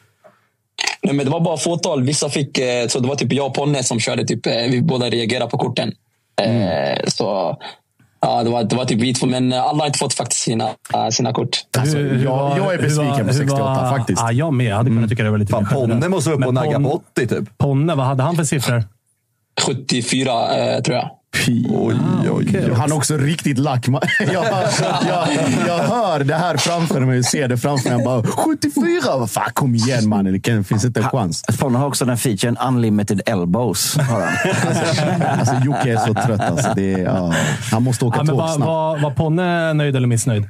[1.04, 2.04] Nej, men det var bara fåtal.
[2.04, 4.26] Vissa fick, eh, så det var typ jag och Ponne som körde.
[4.26, 5.94] Typ, eh, vi båda reagerade på korten.
[6.42, 6.62] Mm.
[6.62, 7.58] Eh, så
[8.26, 10.70] Ja, det var, det var typ vi två, men alla har inte fått faktiskt sina,
[11.12, 11.58] sina kort.
[11.78, 14.22] Alltså, jag, jag är besviken på 68 var, faktiskt.
[14.22, 14.66] Ja, jag med.
[14.66, 15.10] Jag hade kunnat mm.
[15.10, 17.58] tycka det var lite Fan, Ponne måste vara uppe och nagga på 80 typ.
[17.58, 18.84] Ponne, vad hade han för siffror?
[19.62, 21.10] 74 eh, tror jag.
[21.48, 22.72] Oj, oj, oj.
[22.76, 23.88] Han är också riktigt lack.
[24.20, 24.46] Jag,
[25.08, 25.28] jag,
[25.68, 27.24] jag hör det här framför mig.
[27.24, 28.06] ser det framför mig.
[28.06, 29.28] bara, 74!
[29.28, 30.42] Fan, kom igen mannen.
[30.42, 31.44] Det finns inte en chans.
[31.60, 33.98] Ponne har också den featuren Unlimited Elbows.
[33.98, 34.22] Han.
[34.22, 35.06] alltså,
[35.40, 36.42] alltså, Jocke är så trött.
[36.42, 36.74] Alltså.
[36.76, 37.34] Det är, ja,
[37.72, 38.68] han måste åka ja, tåg var, snabbt.
[38.68, 40.48] Var, var Ponne nöjd eller missnöjd?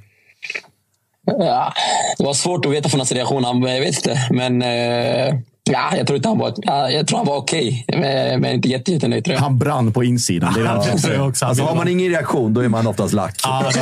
[1.25, 1.73] Ja,
[2.17, 3.43] det var svårt att veta från hans reaktion.
[3.43, 4.27] Jag vet inte.
[4.31, 4.61] Men...
[4.61, 5.39] Eh...
[5.71, 6.53] Ja, jag tror inte han var,
[6.89, 9.25] jag tror han var okej, okay, men, inte jättenöjd.
[9.25, 9.41] Tror jag.
[9.41, 10.53] Han brann på insidan.
[10.53, 11.45] Det är ja, det också.
[11.45, 13.35] Alltså, har man ingen reaktion, då är man oftast lack.
[13.43, 13.79] Ja, det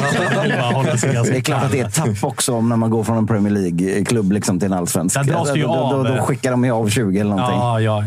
[1.38, 4.32] är klart att det är ett tapp också när man går från en Premier League-klubb
[4.32, 5.16] liksom till en allsvensk.
[5.16, 7.60] Där dras ju då, då, då, skickar de ju av 20 eller någonting.
[7.60, 8.04] Ja, ja,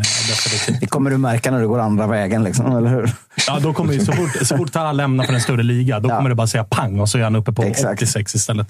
[0.81, 3.11] det kommer du märka när du går andra vägen, liksom, eller hur?
[3.47, 6.09] Ja, då kommer ju, så fort, så fort han lämnar för en större liga, då
[6.09, 6.17] ja.
[6.17, 8.01] kommer det bara säga pang och så är han uppe på Exakt.
[8.01, 8.67] 86 istället.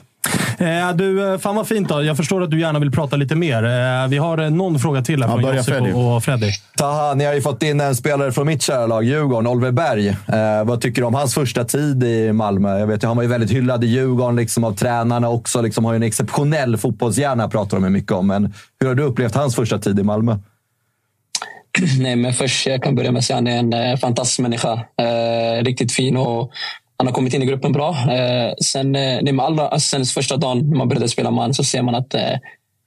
[0.58, 1.90] Eh, du, eh, fan vad fint.
[1.90, 2.04] Då.
[2.04, 3.64] Jag förstår att du gärna vill prata lite mer.
[3.64, 5.94] Eh, vi har någon fråga till här från Josip Freddy.
[5.94, 6.52] och Freddy.
[6.78, 10.08] Taha, ni har ju fått in en spelare från mitt kära lag, Djurgården, Oliver Berg.
[10.08, 12.80] Eh, vad tycker du om hans första tid i Malmö?
[12.80, 15.62] Jag vet, han var ju väldigt hyllad i Djurgården liksom, av tränarna också.
[15.62, 18.28] Liksom, har ju en exceptionell fotbollshjärna, pratar de mycket om.
[18.28, 20.38] Men hur har du upplevt hans första tid i Malmö?
[22.00, 24.40] Nej, men först jag kan börja med att säga att han är en eh, fantastisk
[24.40, 24.74] människa.
[24.74, 26.52] Eh, riktigt fin och
[26.98, 27.90] han har kommit in i gruppen bra.
[27.90, 31.82] Eh, sen, eh, alla, alltså, sen första dagen när man började spela man så ser
[31.82, 32.38] man att eh,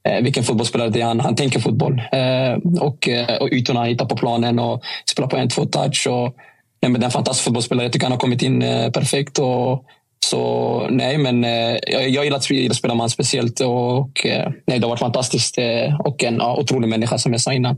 [0.08, 1.04] eh vilken fotbollsspelare det är.
[1.04, 2.02] Han, han tänker fotboll.
[2.12, 6.06] Eh, och, eh, och ytorna han hittar på planen och spelar på en, två touch.
[6.10, 6.34] Och,
[6.82, 7.84] nej, men det är en fantastisk fotbollsspelare.
[7.84, 9.38] Jag tycker han har kommit in eh, perfekt.
[9.38, 9.84] Och,
[10.26, 12.44] så nej, men eh, jag, jag gillar, att
[12.76, 13.60] spela med honom speciellt.
[13.60, 14.26] Och, och
[14.66, 15.58] nej, det har varit fantastiskt.
[16.04, 17.76] och en ja, otrolig människa som jag sa innan.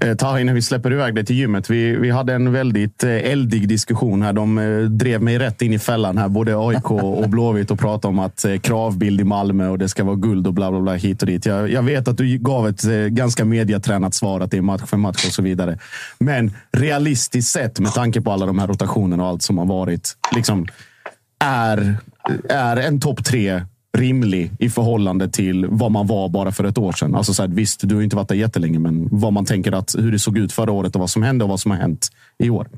[0.00, 1.70] Eh, Taha, innan vi släpper iväg dig till gymmet.
[1.70, 4.32] Vi, vi hade en väldigt eh, eldig diskussion här.
[4.32, 8.12] De eh, drev mig rätt in i fällan här, både AIK och Blåvitt och pratade
[8.12, 10.94] om att eh, kravbild i Malmö och det ska vara guld och bla bla bla
[10.94, 11.46] hit och dit.
[11.46, 14.82] Jag, jag vet att du gav ett eh, ganska mediatränat svar att det är match
[14.86, 15.78] för match och så vidare.
[16.18, 20.16] Men realistiskt sett, med tanke på alla de här rotationerna och allt som har varit,
[20.34, 20.66] liksom,
[21.44, 21.96] är,
[22.48, 23.62] är en topp tre
[23.98, 27.14] rimlig i förhållande till vad man var bara för ett år sedan.
[27.14, 29.94] Alltså så här, visst, du har inte varit där jättelänge, men vad man tänker att
[29.98, 32.08] hur det såg ut förra året och vad som hände och vad som har hänt
[32.38, 32.68] i år.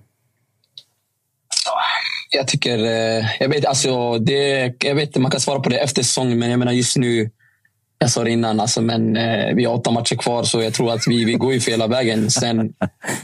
[2.31, 2.79] Jag tycker...
[2.79, 6.51] Eh, jag vet, alltså, det, jag vet, man kan svara på det efter säsongen, men
[6.51, 7.31] jag menar just nu...
[8.03, 10.93] Jag sa det innan, alltså, men eh, vi har åtta matcher kvar, så jag tror
[10.93, 12.31] att vi, vi går ju fel vägen.
[12.31, 12.73] Sen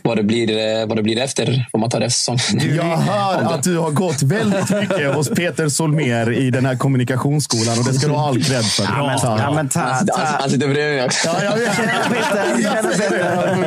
[0.03, 2.77] vad det, blir, eh, vad det blir efter får man ta det efter säsongen.
[2.77, 7.79] Jag hör att du har gått väldigt mycket hos Peter Solmer i den här kommunikationsskolan
[7.79, 8.85] och det ska du ha all cred för.
[8.85, 11.29] Ja, men, ja, men ta, Han, han, han sitter bredvid mig också.
[11.29, 11.77] Ja, jag vet.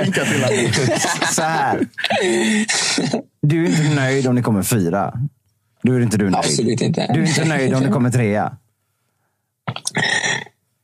[0.05, 1.33] Peter.
[1.33, 1.79] Så här.
[3.41, 5.13] Du är inte nöjd om ni kommer fyra.
[5.83, 6.35] Då är inte du nöjd.
[6.35, 7.11] Absolut inte.
[7.13, 8.57] Du är inte nöjd om ni kommer trea.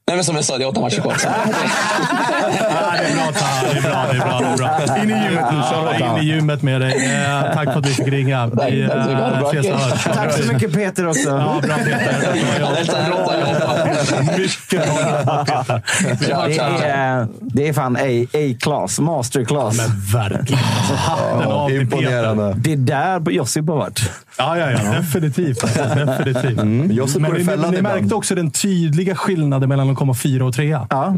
[0.07, 1.19] 那我送你送你，我他妈吃亏了。
[2.95, 3.63] Ja, det är bra, Taha.
[3.73, 4.05] Det är bra.
[4.11, 5.03] Det är bra, det är bra.
[5.03, 5.57] In i gymmet nu.
[5.99, 7.15] Ja, in i gymmet med dig.
[7.15, 8.47] Eh, tack för att vi fick ringa.
[8.47, 9.19] Vi tack så mycket.
[9.19, 10.03] Ha det eh, ses och hörs.
[10.03, 11.29] Tack så mycket Peter också.
[11.29, 12.25] Ja, bra Peter.
[13.09, 14.37] Jobbat.
[14.37, 15.81] Mycket bra jobbat Peter.
[16.47, 19.77] Vi Det är, det är fan A- A-class, masterclass.
[19.77, 20.63] Men verkligen.
[21.67, 21.81] Peter.
[21.81, 22.53] Imponerande.
[22.57, 24.11] Det är där Josip har varit.
[24.37, 24.77] Ja, ja, ja.
[24.91, 25.61] Definitivt.
[25.75, 26.91] Definitivt.
[26.91, 27.95] Josip Men går i ni, fällan ni ibland.
[28.01, 30.87] märkte också den tydliga skillnaden mellan att komma fyra och trea.
[30.89, 31.09] Ja.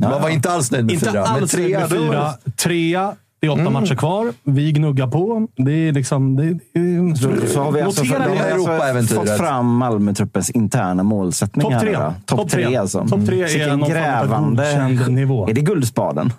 [0.00, 1.25] Man var inte alls nöjd med Inte fyra.
[1.32, 2.32] Men trea, fyra.
[2.56, 3.14] Trea.
[3.40, 4.32] Det är åtta matcher kvar.
[4.44, 5.48] Vi gnuggar på.
[5.56, 6.36] Det är liksom...
[6.36, 6.44] Det,
[6.80, 8.38] det, Så, så har vi alltså, notera för, det.
[8.66, 11.70] har alltså fått fram Malmötruppens interna målsättningar.
[11.70, 11.96] Topp tre.
[12.26, 12.76] Topp tre, tre.
[12.76, 13.06] alltså.
[13.08, 15.48] Topp tre är Vilken någon form av godkänd nivå.
[15.48, 16.32] Är det Guldspaden?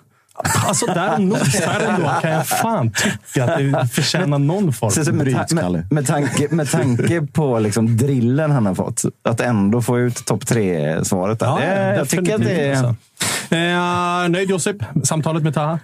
[0.66, 4.90] Alltså där nosar ändå kan jag fan tycka att det förtjänar någon form.
[4.90, 9.40] Så, så, med, med, med, tanke, med tanke på liksom drillen han har fått, att
[9.40, 11.38] ändå få ut topp tre-svaret.
[11.40, 12.70] Ja, det, jag tycker att det är...
[12.70, 12.94] alltså.
[13.54, 14.76] Eh, nöjd Josip?
[15.04, 15.78] Samtalet med Taha?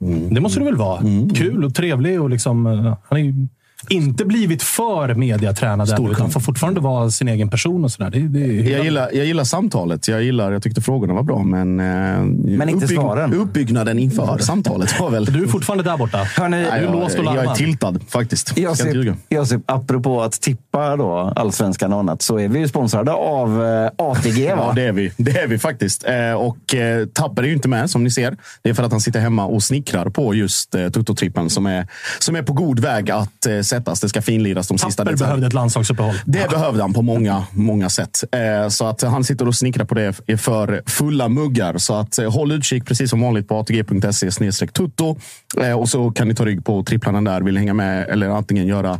[0.00, 0.34] Mm.
[0.34, 1.02] Det måste du väl vara?
[1.34, 2.20] Kul och trevlig.
[2.20, 3.48] Och liksom, eh, han ju
[3.88, 7.84] inte blivit för mediatränad än, utan får fortfarande vara sin egen person.
[7.84, 8.10] och sådär.
[8.10, 10.08] Det, det Jag gillar, jag gillar samtalet.
[10.08, 13.34] Jag, gillar, jag tyckte frågorna var bra, men, men inte svaren.
[13.34, 15.24] uppbyggnaden inför samtalet var väl...
[15.24, 16.18] Du är fortfarande där borta.
[16.18, 18.48] Hörni, du är jag, låst och jag är tiltad faktiskt.
[18.48, 19.16] Inte Josip, ljuga.
[19.28, 23.90] Josip, apropå att tippa då, allsvenskan och annat, så är vi ju sponsrade av eh,
[23.98, 24.46] ATG.
[24.48, 24.54] Va?
[24.56, 25.12] Ja, det är vi.
[25.16, 26.04] Det är vi faktiskt.
[26.04, 28.36] Eh, och eh, Tapper är ju inte med, som ni ser.
[28.62, 31.86] Det är för att han sitter hemma och snickrar på just eh, Toto-trippen som är,
[32.18, 34.00] som är på god väg att eh, sättas.
[34.00, 35.26] Det ska finliras de sista Tapper detaljerna.
[35.26, 36.14] behövde ett landslagsuppehåll.
[36.24, 38.24] Det behövde han på många, många sätt.
[38.32, 41.78] Eh, så att han sitter och snickrar på det för fulla muggar.
[41.78, 45.16] Så att eh, håll utkik precis som vanligt på atg.se tutto.
[45.60, 47.40] Eh, och så kan ni ta rygg på tripplarna där.
[47.40, 48.98] Vill hänga med eller antingen göra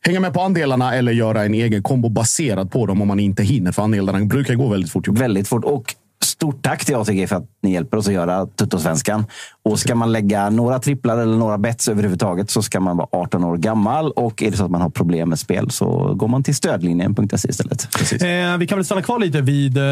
[0.00, 3.42] Hänga med på andelarna eller göra en egen kombo baserad på dem om man inte
[3.42, 3.72] hinner.
[3.72, 5.08] För andelarna brukar gå väldigt fort.
[5.08, 5.64] Väldigt fort.
[5.64, 5.94] Och
[6.38, 9.26] stort tack till ATG för att ni hjälper oss att göra Tuttosvenskan.
[9.64, 13.44] Och ska man lägga några tripplar eller några bets överhuvudtaget så ska man vara 18
[13.44, 14.10] år gammal.
[14.10, 17.48] Och är det så att man har problem med spel så går man till stödlinjen.se
[17.48, 17.88] istället.
[18.22, 19.82] Eh, vi kan väl stanna kvar lite vid eh,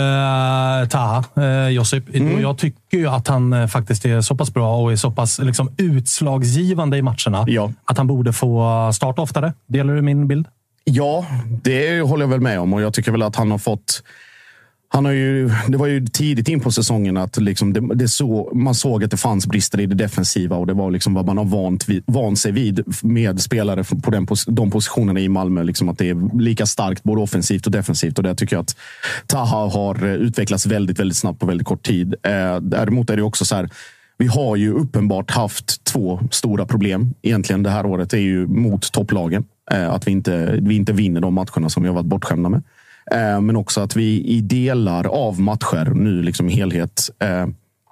[0.91, 2.09] Taha, eh, Josip.
[2.09, 5.11] Och Jag tycker ju att han eh, faktiskt är så pass bra och är så
[5.11, 7.73] pass liksom, utslagsgivande i matcherna Ja.
[7.85, 9.53] att han borde få starta oftare.
[9.69, 10.47] Delar du min bild?
[10.85, 11.27] Ja,
[11.63, 14.03] det håller jag väl med om och jag tycker väl att han har fått
[14.89, 18.51] han har ju, det var ju tidigt in på säsongen att liksom det, det så,
[18.55, 21.39] man såg att det fanns brister i det defensiva och det var liksom vad man
[21.39, 25.63] har vant, vid, vant sig vid med spelare på den, de positionerna i Malmö.
[25.63, 28.77] Liksom att det är lika starkt både offensivt och defensivt och där tycker jag att
[29.27, 32.15] Taha har eh, utvecklats väldigt, väldigt snabbt på väldigt kort tid.
[32.23, 33.69] Eh, däremot är det också så här
[34.19, 38.11] vi har ju uppenbart haft två stora problem egentligen det här året.
[38.11, 39.45] Det är ju mot topplagen.
[39.73, 42.63] Eh, Att vi inte, vi inte vinner de matcherna som vi har varit bortskämda med.
[43.13, 47.47] Eh, men också att vi i delar av matcher, nu liksom i helhet, eh,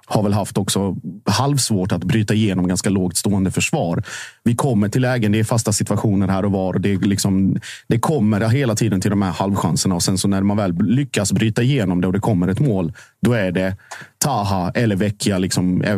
[0.07, 0.95] har väl haft också
[1.25, 4.03] halvsvårt att bryta igenom ganska lågt stående försvar.
[4.43, 6.73] Vi kommer till lägen, det är fasta situationer här och var.
[6.73, 7.57] Och det, är liksom,
[7.87, 11.31] det kommer hela tiden till de här halvchanserna och sen så när man väl lyckas
[11.31, 13.77] bryta igenom det och det kommer ett mål, då är det
[14.17, 15.97] Taha eller Vecchia liksom, eh,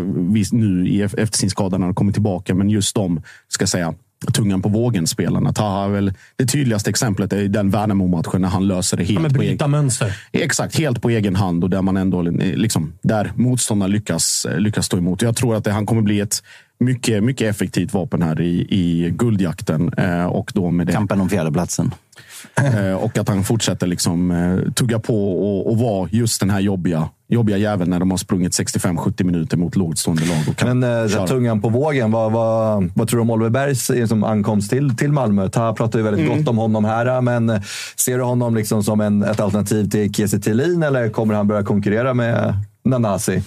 [0.52, 2.56] nu i, efter sin skada när han kommer tillbaka.
[2.56, 3.94] Men just de, ska säga,
[4.34, 5.54] tungan på vågen-spelarna.
[5.54, 9.30] Taha är väl det tydligaste exemplet är den Värnamo-matchen när han löser det helt Ja,
[9.30, 10.18] på bryta egen mönster.
[10.32, 14.98] Exakt, helt på egen hand och där man ändå liksom, där motståndaren lyckas, lyckas stå
[14.98, 15.22] emot.
[15.22, 16.44] Jag tror att det, han kommer bli ett
[16.80, 19.94] mycket, mycket effektivt vapen här i, i guldjakten.
[19.98, 20.94] Eh, och då med det.
[20.94, 21.92] Kampen om fjärdeplatsen.
[22.56, 26.60] Eh, och att han fortsätter liksom, eh, tugga på och, och vara just den här
[26.60, 30.38] jobbiga, jobbiga jäveln när de har sprungit 65-70 minuter mot lågt stående lag.
[30.50, 31.28] Och kan Men eh, köra.
[31.28, 34.96] tungan på vågen, vad, vad, vad tror du om Oliver Bergs eh, som ankomst till,
[34.98, 35.50] till Malmö?
[35.50, 36.38] Taha pratar ju väldigt Mm.
[36.38, 37.62] gott om honom här, men
[37.96, 41.64] ser du honom liksom som en, ett alternativ till Kiese Thelin eller kommer han börja
[41.64, 42.54] konkurrera med
[42.86, 43.42] Nanasi?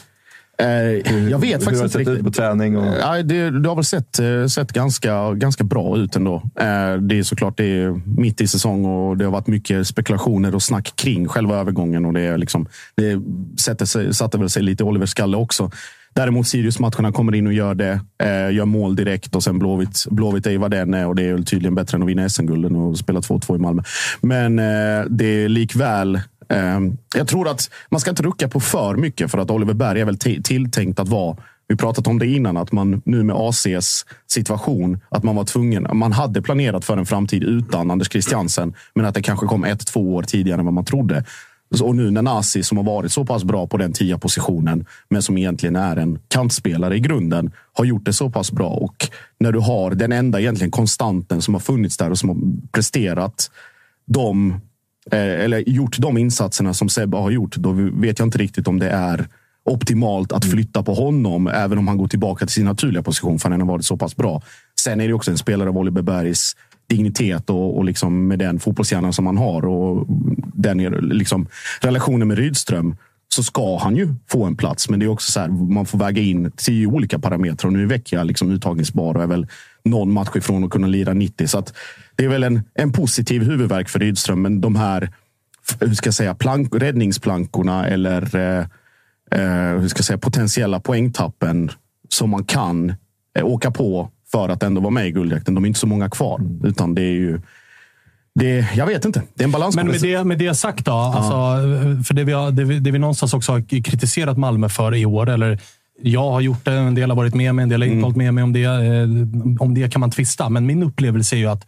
[0.60, 2.76] Eh, jag vet Hur faktiskt har det sett ut på träning?
[2.76, 2.96] Och...
[3.00, 6.34] Ja, det, det har väl sett, eh, sett ganska, ganska bra ut ändå.
[6.34, 10.54] Eh, Det är såklart det är mitt i säsong och det har varit mycket spekulationer
[10.54, 12.04] och snack kring själva övergången.
[12.04, 13.20] Och det, är liksom, det
[13.60, 15.70] sätter sig, satte väl sig lite i Olivers skalle också.
[16.14, 18.00] Däremot Sirius-matcherna kommer in och gör det.
[18.52, 21.74] Gör mål direkt och sen Blåvitt, Blåvitt är vad den är och det är tydligen
[21.74, 23.82] bättre än att vinna SM-gulden och spela 2-2 i Malmö.
[24.20, 24.56] Men
[25.16, 26.20] det är likväl
[26.50, 30.00] Ehm, jag tror att man ska inte rucka på för mycket för att Oliver Berg
[30.00, 31.36] är väl tilltänkt att vara
[31.70, 35.86] vi pratat om det innan, att man nu med ACs situation, att man var tvungen.
[35.92, 39.86] Man hade planerat för en framtid utan Anders Christiansen, men att det kanske kom ett,
[39.86, 41.24] två år tidigare än vad man trodde.
[41.82, 45.22] Och nu när Nasi, som har varit så pass bra på den tia positionen, men
[45.22, 48.68] som egentligen är en kantspelare i grunden, har gjort det så pass bra.
[48.68, 49.08] Och
[49.40, 52.38] när du har den enda egentligen konstanten som har funnits där och som har
[52.72, 53.50] presterat
[54.06, 54.60] de,
[55.10, 58.90] eller gjort de insatserna som Sebbe har gjort, då vet jag inte riktigt om det
[58.90, 59.28] är
[59.64, 63.50] optimalt att flytta på honom, även om han går tillbaka till sin naturliga position, för
[63.50, 64.42] han har varit så pass bra.
[64.80, 66.56] Sen är det också en spelare av Oliver Bergs
[66.88, 70.06] dignitet och, och liksom med den fotbollshjärnan som han har och
[70.54, 71.46] den liksom,
[71.80, 72.96] relationen med Rydström
[73.28, 74.88] så ska han ju få en plats.
[74.88, 77.68] Men det är också så här, man får väga in tio olika parametrar.
[77.68, 79.46] Och nu är Vecchia liksom uttagningsbar och är väl
[79.84, 81.46] någon match ifrån att kunna lira 90.
[81.46, 81.64] Så
[82.16, 84.42] det är väl en, en positiv huvudverk för Rydström.
[84.42, 85.10] Men de här
[85.80, 88.64] hur ska jag säga, plank, räddningsplankorna eller eh,
[89.30, 91.70] eh, hur ska jag säga, potentiella poängtappen
[92.08, 92.94] som man kan
[93.38, 95.54] eh, åka på för att ändå vara med i guldjakten.
[95.54, 96.64] De är inte så många kvar, mm.
[96.64, 97.40] utan det är ju
[98.34, 99.22] det, jag vet inte.
[99.34, 99.76] Det är en balans.
[99.76, 100.90] Men med det, med det sagt då.
[100.90, 101.14] Ja.
[101.16, 104.94] Alltså, för det vi, har, det, vi, det vi någonstans också har kritiserat Malmö för
[104.94, 105.60] i år, eller
[106.02, 108.04] jag har gjort det, en del har varit med mig, en del har inte mm.
[108.04, 108.64] hållit med mig om det.
[108.64, 111.66] Eh, om det kan man tvista, men min upplevelse är ju att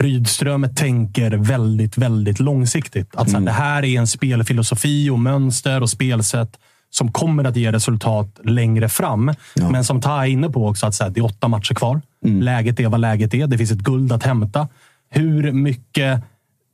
[0.00, 3.16] Rydström tänker väldigt, väldigt långsiktigt.
[3.16, 3.44] Att så här, mm.
[3.44, 6.58] Det här är en spelfilosofi och mönster och spelsätt
[6.90, 9.34] som kommer att ge resultat längre fram.
[9.54, 9.70] Ja.
[9.70, 12.00] Men som Ta är inne på också, att så här, det är åtta matcher kvar.
[12.24, 12.42] Mm.
[12.42, 13.46] Läget är vad läget är.
[13.46, 14.68] Det finns ett guld att hämta.
[15.10, 16.22] Hur mycket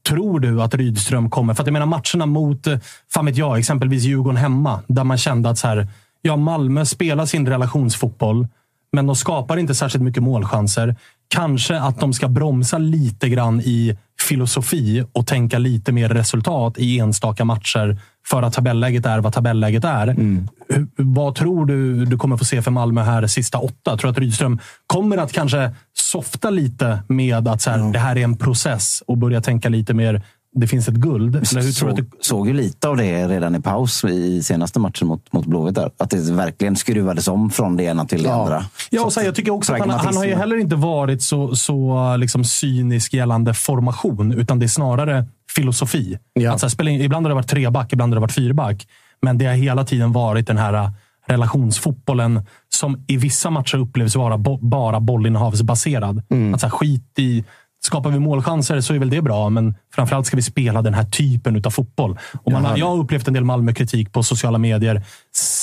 [0.08, 1.54] tror du att Rydström kommer?
[1.54, 2.66] För att jag menar matcherna mot,
[3.12, 4.80] fan vet jag, exempelvis Djurgården hemma.
[4.86, 5.88] Där man kände att så här,
[6.22, 8.46] ja, Malmö spelar sin relationsfotboll,
[8.92, 10.96] men de skapar inte särskilt mycket målchanser.
[11.28, 16.98] Kanske att de ska bromsa lite grann i filosofi och tänka lite mer resultat i
[16.98, 20.08] enstaka matcher för att tabelläget är vad tabelläget är.
[20.08, 20.48] Mm.
[20.96, 23.96] Vad tror du du kommer få se för Malmö här sista åtta?
[23.96, 27.92] Tror du att Rydström kommer att kanske softa lite med att så här, mm.
[27.92, 30.22] det här är en process och börja tänka lite mer
[30.52, 31.36] det finns ett guld?
[31.36, 32.10] Eller hur tror så, du att du...
[32.20, 35.78] Såg ju lite av det redan i paus i senaste matchen mot, mot Blåvitt.
[35.78, 38.42] Att det verkligen skruvades om från det ena till det ja.
[38.42, 38.64] andra.
[38.90, 41.56] Ja, och så, jag tycker också att han, han, har ju heller inte varit så,
[41.56, 45.26] så liksom cynisk gällande formation, utan det är snarare
[45.56, 46.18] filosofi.
[46.32, 46.52] Ja.
[46.52, 48.88] Att, så här, spela in, ibland har det varit treback, ibland har det varit fyrback.
[49.22, 50.90] Men det har hela tiden varit den här äh,
[51.26, 56.22] relationsfotbollen som i vissa matcher upplevs vara bo bara bollinnehavsbaserad.
[56.30, 56.54] Mm.
[56.54, 57.44] Att så här, skit i
[57.82, 61.04] Skapar vi målchanser så är väl det bra, men framförallt ska vi spela den här
[61.04, 62.18] typen av fotboll.
[62.42, 65.02] Och man, jag har upplevt en del Malmö-kritik på sociala medier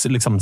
[0.08, 0.38] liksom,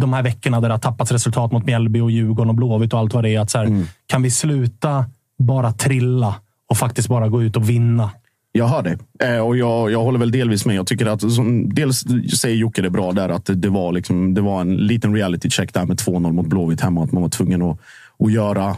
[0.00, 2.98] de här veckorna där det har tappats resultat mot Mjällby, och Djurgården och Blåvitt och
[2.98, 3.40] allt vad det är.
[3.40, 3.86] Att så här, mm.
[4.06, 5.04] Kan vi sluta
[5.38, 6.34] bara trilla
[6.70, 8.10] och faktiskt bara gå ut och vinna?
[8.52, 8.98] Jag hör det.
[9.26, 10.76] Eh, och jag, jag håller väl delvis med.
[10.76, 12.04] Jag tycker att, som, dels
[12.38, 15.50] säger Jocke det bra där, att det, det, var, liksom, det var en liten reality
[15.50, 17.04] check där med 2-0 mot Blåvitt hemma.
[17.04, 17.78] Att man var tvungen att,
[18.24, 18.76] att göra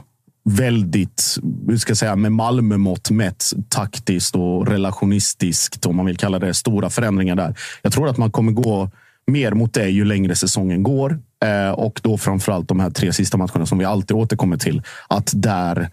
[0.48, 1.36] väldigt,
[1.68, 6.54] hur ska jag säga, med Malmö-mått mätt taktiskt och relationistiskt, om man vill kalla det,
[6.54, 7.54] stora förändringar där.
[7.82, 8.90] Jag tror att man kommer gå
[9.26, 11.18] mer mot det ju längre säsongen går.
[11.44, 14.82] Eh, och då framförallt de här tre sista matcherna som vi alltid återkommer till.
[15.08, 15.90] Att där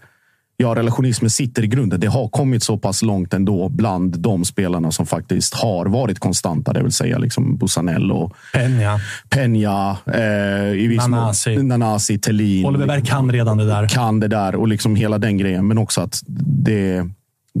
[0.56, 2.00] ja, relationismen sitter i grunden.
[2.00, 6.72] Det har kommit så pass långt ändå bland de spelarna som faktiskt har varit konstanta.
[6.72, 9.00] Det vill säga liksom Busanell och Peña.
[9.28, 11.62] Peña eh, i viss Nanasi.
[11.62, 12.66] Nanasi, Thelin.
[12.66, 13.88] Oliver Berg kan redan det där.
[13.88, 15.66] Kan det där och liksom hela den grejen.
[15.66, 17.10] Men också att det,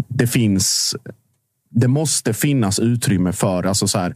[0.08, 0.96] det finns.
[1.70, 4.14] Det måste finnas utrymme för alltså så här,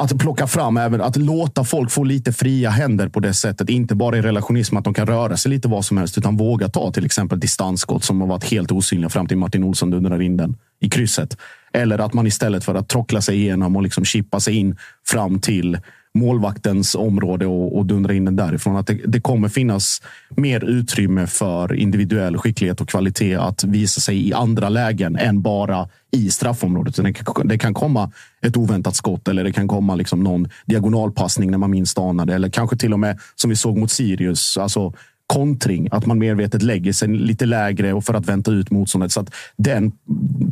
[0.00, 3.70] att plocka fram, även att låta folk få lite fria händer på det sättet.
[3.70, 6.68] Inte bara i relationism, att de kan röra sig lite vad som helst, utan våga
[6.68, 10.36] ta till exempel distansskott som har varit helt osynliga fram till Martin Olsson dundrar in
[10.36, 11.36] den i krysset.
[11.72, 14.76] Eller att man istället för att trockla sig igenom och liksom chippa sig in
[15.06, 15.78] fram till
[16.16, 18.76] målvaktens område och, och dundra in den därifrån.
[18.76, 24.28] Att det, det, kommer finnas mer utrymme för individuell skicklighet och kvalitet att visa sig
[24.28, 26.96] i andra lägen än bara i straffområdet.
[26.96, 28.10] Det kan, det kan komma
[28.42, 32.34] ett oväntat skott eller det kan komma liksom någon diagonalpassning när man minst anar det.
[32.34, 34.58] Eller kanske till och med som vi såg mot Sirius.
[34.58, 34.92] Alltså,
[35.26, 39.12] kontring, att man medvetet lägger sig lite lägre och för att vänta ut motståndet.
[39.12, 39.92] Så att den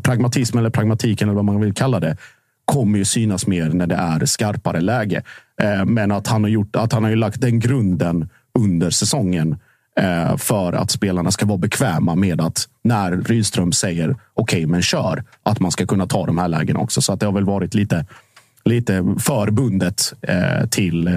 [0.02, 2.16] pragmatismen eller pragmatiken eller vad man vill kalla det
[2.64, 5.22] kommer ju synas mer när det är skarpare läge.
[5.62, 8.28] Eh, men att han har gjort att han har ju lagt den grunden
[8.58, 9.56] under säsongen
[10.00, 14.82] eh, för att spelarna ska vara bekväma med att när Rydström säger okej, okay, men
[14.82, 17.00] kör, att man ska kunna ta de här lägena också.
[17.00, 18.06] Så att det har väl varit lite
[18.64, 21.10] lite förbundet eh, till,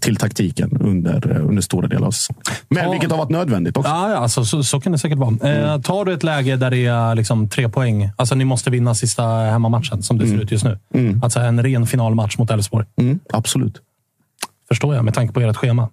[0.00, 2.42] till taktiken under, eh, under stora delar av säsongen.
[2.68, 3.90] Men Ta- vilket har varit nödvändigt också.
[3.90, 5.50] Ja, ja alltså, så, så kan det säkert vara.
[5.50, 8.94] Eh, tar du ett läge där det är liksom tre poäng, alltså ni måste vinna
[8.94, 10.78] sista hemmamatchen som det ser ut just nu.
[11.22, 12.86] Alltså en ren finalmatch mot Elfsborg.
[12.96, 13.80] Mm, absolut.
[14.68, 15.88] Förstår jag, med tanke på ert schema.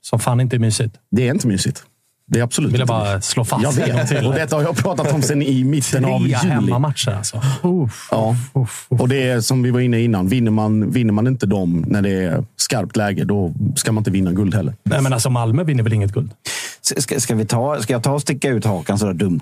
[0.00, 0.96] Som fan inte är mysigt.
[1.10, 1.84] Det är inte mysigt.
[2.26, 4.08] Det är absolut Vill jag bara slå fast Jag vet.
[4.08, 4.26] till.
[4.26, 6.36] Och detta har jag pratat om sen i mitten av Tre juli.
[6.54, 7.36] hemmamatcher alltså.
[7.62, 8.36] Uff, Ja.
[8.54, 9.00] uff, uff.
[9.00, 10.28] Och det är som vi var inne innan.
[10.28, 14.10] Vinner man, vinner man inte dem när det är skarpt läge, då ska man inte
[14.10, 14.74] vinna guld heller.
[14.82, 16.30] Nej, men alltså Malmö vinner väl inget guld?
[16.98, 19.40] Ska, ska, vi ta, ska jag ta och sticka ut hakan sådär dumt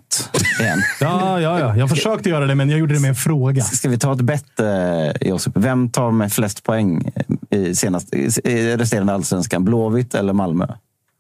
[0.61, 0.79] igen?
[1.01, 1.77] Ja, ja, ja.
[1.77, 3.63] Jag försökte göra det, men jag gjorde det med en fråga.
[3.63, 5.53] Ska vi ta ett bett, eh, Josip?
[5.57, 7.11] Vem tar med flest poäng
[7.51, 9.65] i, senast, i, resterande allsvenskan?
[9.65, 10.67] Blåvitt eller Malmö?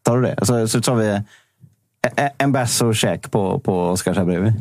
[0.04, 0.46] Tar du det?
[0.46, 1.20] Så, så tar vi
[2.38, 4.52] en bärs och käk på, på Oskarshamn bredvid.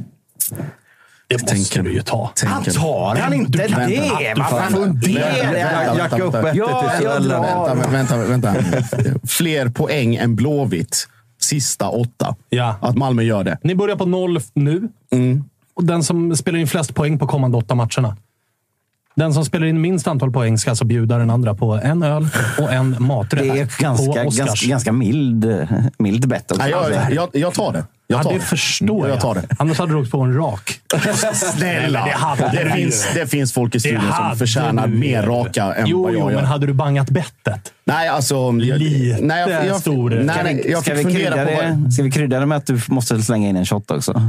[1.28, 2.32] Det måste Tänker- du ju ta.
[2.46, 4.36] Han tar han inte det?
[4.50, 7.20] Fan funderar Jacka upp bettet Ja, jag.
[7.92, 8.56] Vänta, vänta, vänta.
[9.28, 11.08] Fler poäng än Blåvitt
[11.42, 12.36] sista åtta.
[12.50, 12.76] Ja.
[12.82, 13.58] Att Malmö gör det.
[13.64, 14.90] Ni börjar på noll nu.
[15.74, 18.18] Och den som spelar in flest poäng på kommande åtta matcherna.
[19.20, 22.28] Den som spelar in minst antal poäng ska alltså bjuda den andra på en öl
[22.60, 25.68] och en maträtt Det är på ganska, ganska, ganska mild,
[25.98, 27.84] mild bett jag, jag, jag tar det.
[28.12, 28.44] Jag Ja, tar det det.
[28.46, 29.16] förstår jag.
[29.16, 29.42] Jag tar det.
[29.60, 30.80] Annars hade du åkt på en rak.
[31.34, 32.06] Snälla!
[32.06, 32.70] Det hade Det, du.
[32.72, 34.98] finns, det finns folk i studion som förtjänar du.
[34.98, 36.36] mer raka än jo, vad jag jo, gör.
[36.36, 37.74] men hade du bangat bettet?
[37.86, 38.52] Nej, alltså...
[38.52, 40.10] Lite nej, jag, jag, stor.
[40.10, 41.78] Nej, Ska nej, vi, jag ska, vi krydda på vad...
[41.86, 44.22] det, ska vi krydda det med att du måste slänga in en shot också?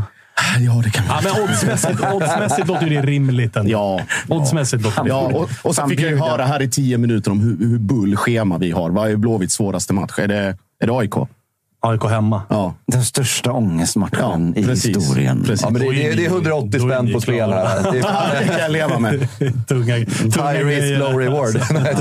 [0.58, 1.10] Ja, det kan vi.
[1.10, 3.56] Ja, men oddsmässigt, oddsmässigt låter ju det rimligt.
[3.56, 3.70] ändå.
[3.70, 4.00] Ja.
[4.28, 5.36] Oddsmässigt låter det Ja, rimligt.
[5.36, 8.16] och, och så fick jag ju höra här i tio minuter om hur, hur bull
[8.16, 8.90] schema vi har.
[8.90, 10.18] Vad är Blåvitts svåraste match?
[10.18, 11.14] Är det, är det AIK?
[11.82, 12.42] AIK hemma.
[12.48, 12.74] Ja.
[12.86, 14.96] Den största ångestmatchen Ja, i precis.
[14.96, 15.42] historien.
[15.46, 15.62] Precis.
[15.62, 17.82] Ja, men det, det, det är 180 Då är spänn på spel här.
[17.82, 17.90] Det
[18.40, 19.28] det kan jag leva med.
[19.38, 20.98] tunga, tunga high risk, grejer.
[20.98, 21.54] low reward.
[21.70, 21.94] Nej,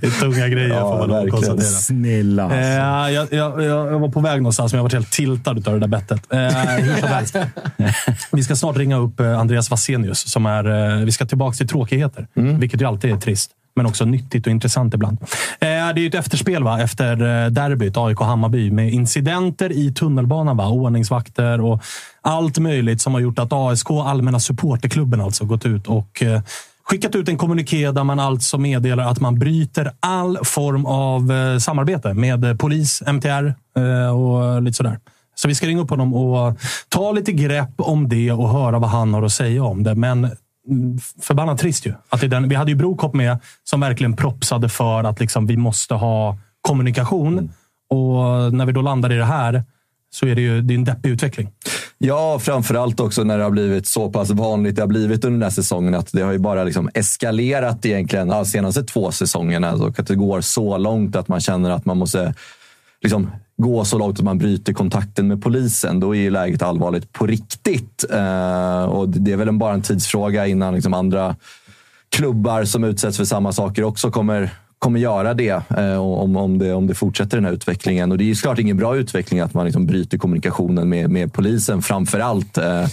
[0.00, 1.30] det är tunga grejer Ja, får man nog verkligen.
[1.30, 1.66] konstatera.
[1.80, 2.42] Snälla.
[2.42, 2.58] alltså.
[2.58, 5.62] Eh, jag, jag, jag jag var på väg någonstans, men jag var helt tiltad av
[5.74, 6.32] det där bettet.
[6.32, 7.86] Eh.
[8.32, 10.18] Vi ska snart ringa upp eh, Andreas Vassenius.
[10.30, 13.50] Som är, eh, vi ska tillbaka till tråkigheter, vilket ju alltid är trist.
[13.76, 15.18] Men också nyttigt och intressant ibland.
[15.22, 16.80] Eh, det är ju ett efterspel va?
[16.80, 20.56] efter eh, derbyt AIK-Hammarby med incidenter i tunnelbanan.
[20.56, 20.68] Va?
[20.68, 21.82] Ordningsvakter och
[22.22, 26.40] allt möjligt som har gjort att ASK, Allmänna supporterklubben, alltså gått ut och eh,
[26.90, 32.14] skickat ut en kommuniké där man alltså meddelar att man bryter all form av samarbete
[32.14, 33.54] med polis, MTR
[34.12, 34.98] och lite sådär.
[35.34, 36.58] Så vi ska ringa upp honom och
[36.88, 39.94] ta lite grepp om det och höra vad han har att säga om det.
[39.94, 40.30] Men
[41.22, 41.94] förbannat trist ju.
[42.08, 45.56] Att det den, vi hade ju Brokop med som verkligen propsade för att liksom, vi
[45.56, 47.52] måste ha kommunikation.
[47.90, 49.64] Och när vi då landar i det här
[50.10, 51.50] så är det ju det är en deppig utveckling.
[51.98, 55.42] Ja, framförallt också när det har blivit så pass vanligt det har blivit under den
[55.42, 59.72] här säsongen att det har ju bara liksom eskalerat egentligen de senaste två säsongerna.
[59.72, 62.34] Och att det går så långt att man känner att man måste
[63.06, 66.00] liksom gå så långt att man bryter kontakten med polisen.
[66.00, 68.04] Då är ju läget allvarligt på riktigt.
[68.10, 71.36] Eh, och det är väl en- bara en tidsfråga innan liksom andra
[72.10, 76.72] klubbar som utsätts för samma saker också kommer, kommer göra det, eh, om, om det
[76.72, 78.12] om det fortsätter den här utvecklingen.
[78.12, 81.82] Och det är såklart ingen bra utveckling att man liksom bryter kommunikationen med, med polisen
[81.82, 82.58] framför allt.
[82.58, 82.86] Eh,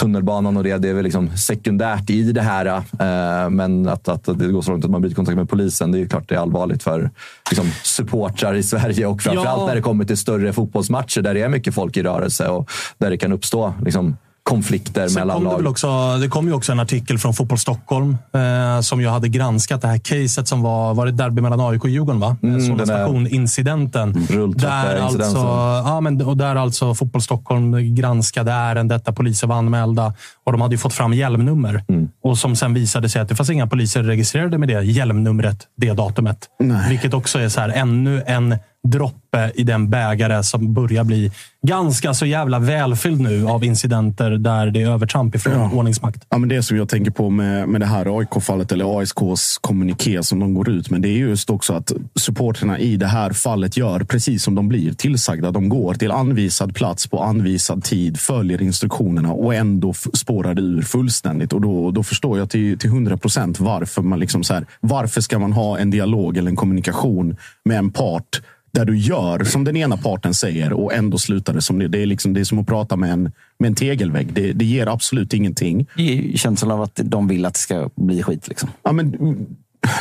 [0.00, 2.66] tunnelbanan och det, det är väl liksom sekundärt i det här.
[2.66, 6.00] Eh, men att, att det går så långt att man bryter kontakt med polisen, det
[6.00, 7.10] är klart det är allvarligt för
[7.50, 9.66] liksom, supportrar i Sverige och framförallt Ja.
[9.66, 13.10] när det kommer till större fotbollsmatcher där det är mycket folk i rörelse och där
[13.10, 14.16] det kan uppstå liksom,
[14.50, 15.56] konflikter Sen mellan kom det, lag.
[15.56, 19.28] väl också, det kom ju också en artikel från Fotboll Stockholm eh, som ju hade
[19.28, 22.36] granskat det här caset som var, var det derby mellan AIK och Djurgården, va?
[22.42, 24.12] Mm, Solna här station-incidenten.
[24.56, 25.38] Där alltså,
[25.84, 30.14] ja, men, och där alltså Fotboll Stockholm granskade ärendet där poliser var anmälda.
[30.44, 31.84] Och de hade ju fått fram hjälmnummer.
[31.88, 32.08] Mm.
[32.22, 35.92] Och som sen visade sig att det fanns inga poliser registrerade med det hjälmnumret, det
[35.92, 36.48] datumet.
[36.88, 38.56] Vilket också är så här, ännu en
[38.88, 41.32] droppe i den bägare som börjar bli
[41.66, 46.26] ganska så jävla välfylld nu av incidenter där det är övertramp ifrån ordningsmakt.
[46.28, 50.22] Ja, men det som jag tänker på med, med det här AIK-fallet, eller ASKs kommuniké
[50.22, 53.76] som de går ut med, det är just också att supporterna i det här fallet
[53.76, 55.50] gör precis som de blir tillsagda.
[55.50, 60.82] De går till anvisad plats på anvisad tid, följer instruktionerna och ändå spårar det ur
[60.82, 61.52] fullständigt.
[61.52, 65.20] Och då, då förstår jag till, till 100 procent varför man liksom så här, varför
[65.20, 68.40] ska man ha en dialog eller en kommunikation med en part
[68.72, 71.88] där du gör som den ena parten säger och ändå slutar det som det.
[71.88, 74.32] Det är, liksom, det är som att prata med en, med en tegelvägg.
[74.32, 75.86] Det, det ger absolut ingenting.
[75.96, 78.48] Det är känslan av att de vill att det ska bli skit.
[78.48, 78.68] Liksom.
[78.82, 79.46] Ja, men,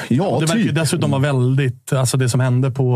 [0.09, 0.75] Ja, det verkar typ.
[0.75, 1.93] dessutom vara väldigt...
[1.93, 2.89] Alltså det som hände på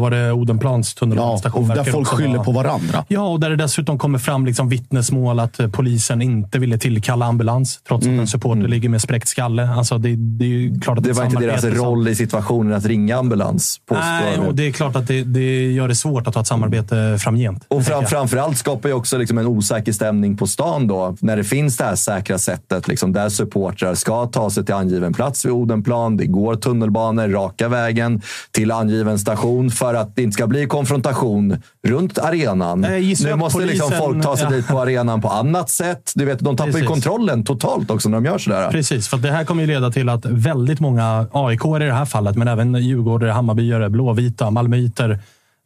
[0.00, 1.62] var det Odenplans Ja, tunnelbanestation.
[1.62, 3.04] och där verkar folk skyller vara- på varandra.
[3.08, 7.26] Ja, och där det dessutom kommer fram liksom vittnesmål att eh, polisen inte ville tillkalla
[7.26, 8.18] ambulans trots Mm.
[8.18, 9.68] att en supporter ligger med spräckt skalle.
[9.68, 12.84] Alltså det, det är ju klart att Det var inte deras roll i situationen att
[12.86, 13.80] ringa ambulans.
[13.90, 17.16] Nej, och det är klart att det, det gör det svårt att ha ett samarbete
[17.20, 17.64] framgent.
[17.68, 21.16] Och fram, framförallt skapar ju också liksom en osäker stämning på stan då.
[21.20, 25.12] När det finns det här säkra sättet liksom, där supportrar ska ta sig till angiven
[25.12, 26.16] plats vid Odenplan.
[26.16, 31.62] Det går tunnelbanor raka vägen till angiven station för att det inte ska bli konfrontation
[31.86, 32.86] runt arenan.
[33.02, 34.56] Gissar Nu måste liksom polisen- folk ta sig ja.
[34.56, 36.12] dit på arenan på annat sätt.
[36.14, 38.70] Du vet, de tappar ju kontrollen totalt också när de gör sådär.
[38.70, 42.04] Precis, för det här kommer ju leda till att väldigt många aik i det här
[42.04, 45.18] fallet, men även djurgårdare, hammarbyare, blåvita, malmöiter.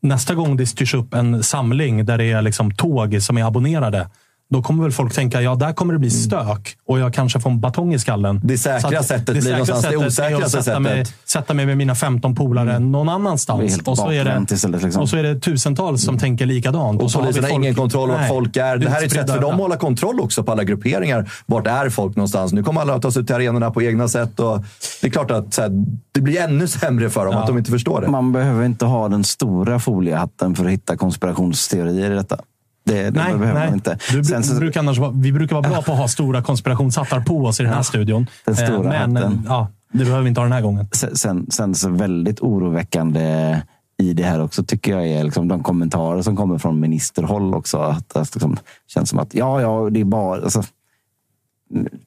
[0.02, 4.08] Nästa gång det styrs upp en samling där det är liksom tåg som är abonnerade,
[4.50, 7.50] då kommer väl folk tänka, ja, där kommer det bli stök och jag kanske får
[7.50, 8.40] en batong i skallen.
[8.44, 11.28] Det säkra att sättet blir någonstans det sättet är osäkraste att sätta mig, sättet.
[11.28, 13.78] sätta mig med mina 15 polare någon Det är annanstans.
[13.84, 15.02] Och så, är det, istället, liksom.
[15.02, 17.02] och så är det tusentals som tänker likadant.
[17.02, 18.76] Och polisen har folk- ingen kontroll vart Nej, folk är.
[18.76, 21.32] Det här är ett sätt för dem att hålla kontroll också på alla grupperingar.
[21.46, 22.52] Vart är folk någonstans?
[22.52, 24.40] Nu kommer alla att ta sig ut till arenorna på egna sätt.
[24.40, 24.64] Och
[25.00, 25.70] det är klart att så här,
[26.12, 28.08] det blir ännu sämre för dem att de inte förstår det.
[28.08, 32.38] Man behöver inte ha den stora foliehatten för att hitta konspirationsteorier i detta.
[32.86, 33.64] Det, det Nej, behöver nej.
[33.66, 33.98] man inte.
[34.12, 37.44] Du, Sen så- brukar annars vi brukar vara bra på att ha stora konspirationshattar på
[37.44, 38.26] oss i den här studion.
[38.44, 39.42] den stora Eh, Men hatten.
[39.48, 40.88] ja, det behöver vi inte ha den här gången.
[40.92, 43.56] Sen, sen, sen så väldigt oroväckande
[44.02, 47.78] i det här också tycker jag är liksom de kommentarer som kommer från ministerhåll också.
[47.78, 48.56] Att det liksom
[48.86, 50.42] känns som att ja, ja, det är bara...
[50.42, 50.62] Alltså,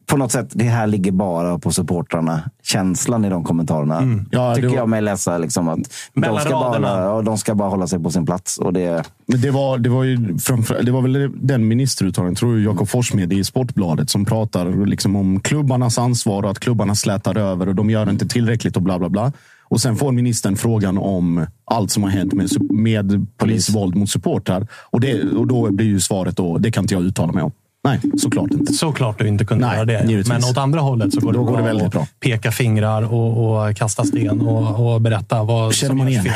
[0.05, 2.41] på något sätt, det här ligger bara på supportrarna.
[2.64, 5.38] Känslan i de kommentarerna Ja, det tycker var- jag mig läsa.
[5.38, 5.80] Liksom att
[6.14, 8.58] de, ska bara, ja, de ska bara hålla sig på sin plats.
[8.58, 12.60] Och det, Men det var, det var ju framför, det var väl den ministeruttalningen, tror
[12.60, 17.38] jag, Jakob Forssmed i Sportbladet, som pratar liksom om klubbarnas ansvar och att klubbarna slätar
[17.38, 19.32] över och de gör inte tillräckligt och bla bla bla.
[19.70, 24.68] Och sen får ministern frågan om allt som har hänt med, med polisvåld mot supportrar.
[24.74, 27.51] Och, det, och då blir ju svaret då, det kan inte jag uttala mig om.
[27.88, 28.74] Nej, såklart inte.
[28.74, 29.94] Såklart du inte kunde Nej, göra det.
[30.08, 30.28] givetvis.
[30.28, 32.08] Men åt andra hållet så går det, Då går bra det väldigt att bra.
[32.20, 36.24] peka fingrar och, och kasta sten och, och berätta vad Känner som man igen.
[36.24, 36.34] fel.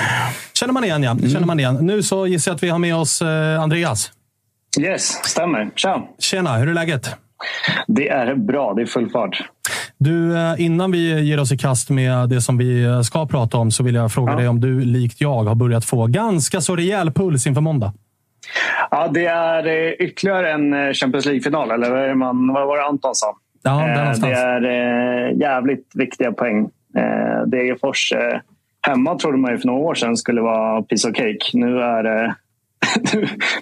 [0.54, 1.12] Känner man igen, ja.
[1.12, 1.30] Mm.
[1.30, 1.76] Känner man igen.
[1.82, 4.12] Nu så gissar jag att vi har med oss eh, Andreas.
[4.80, 5.70] Yes, stämmer.
[5.76, 6.04] Tja!
[6.20, 7.16] Tjena, hur är läget?
[7.88, 9.42] Det är bra, det är full fart.
[9.98, 13.58] Du, eh, innan vi ger oss i kast med det som vi eh, ska prata
[13.58, 14.38] om så vill jag fråga Ja.
[14.38, 17.94] dig om du likt jag har börjat få ganska så rejäl puls inför måndag.
[18.92, 22.84] Ja, det är eh, ytterligare en eh, Champions League-final, eller vad, man, vad var det
[22.84, 23.36] Anton sa?
[23.64, 23.88] Ja,
[24.32, 26.70] Eh, det är jävligt viktiga poäng.
[27.46, 28.14] Degerfors
[28.88, 31.40] hemma trodde man ju för några år sedan skulle vara piece of cake.
[31.54, 32.36] Nu är det...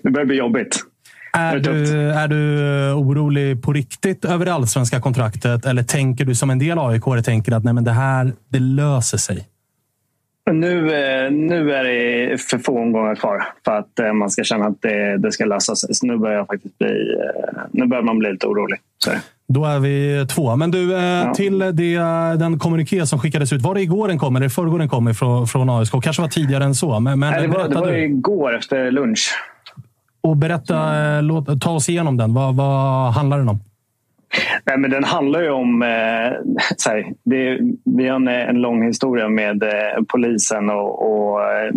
[0.01, 0.77] nu börjar det bli jobbigt.
[1.33, 5.65] Är du, är du orolig på riktigt över det allsvenska kontraktet?
[5.65, 9.17] Eller tänker du som en del aik tänker att nej, men det här det löser
[9.17, 9.47] sig?
[10.53, 14.65] Nu, eh, nu är det för få omgångar kvar för att eh, man ska känna
[14.65, 15.95] att det, det ska lösa sig.
[15.95, 18.79] Så nu börjar jag faktiskt bli, eh, nu börjar man bli lite orolig.
[18.97, 19.11] Så.
[19.47, 20.55] Då är vi två.
[20.55, 21.33] Men du, Ja.
[21.33, 21.97] till det,
[22.39, 23.61] den kommuniké som skickades ut.
[23.61, 24.35] Var det igår den kom?
[24.35, 25.93] Eller förrgår den kom ifrån, från ASK?
[26.03, 26.99] Kanske var tidigare än så.
[26.99, 29.31] Men, men Nej, det var, det var igår efter lunch.
[30.21, 30.91] Och berätta,
[31.21, 32.33] låt, ta oss igenom den.
[32.33, 33.59] Vad, vad handlar den om?
[34.65, 35.81] Nej, men den handlar ju om...
[35.81, 36.31] Eh,
[36.77, 41.71] så här, det, vi har en, en lång historia med eh, polisen och, och eh,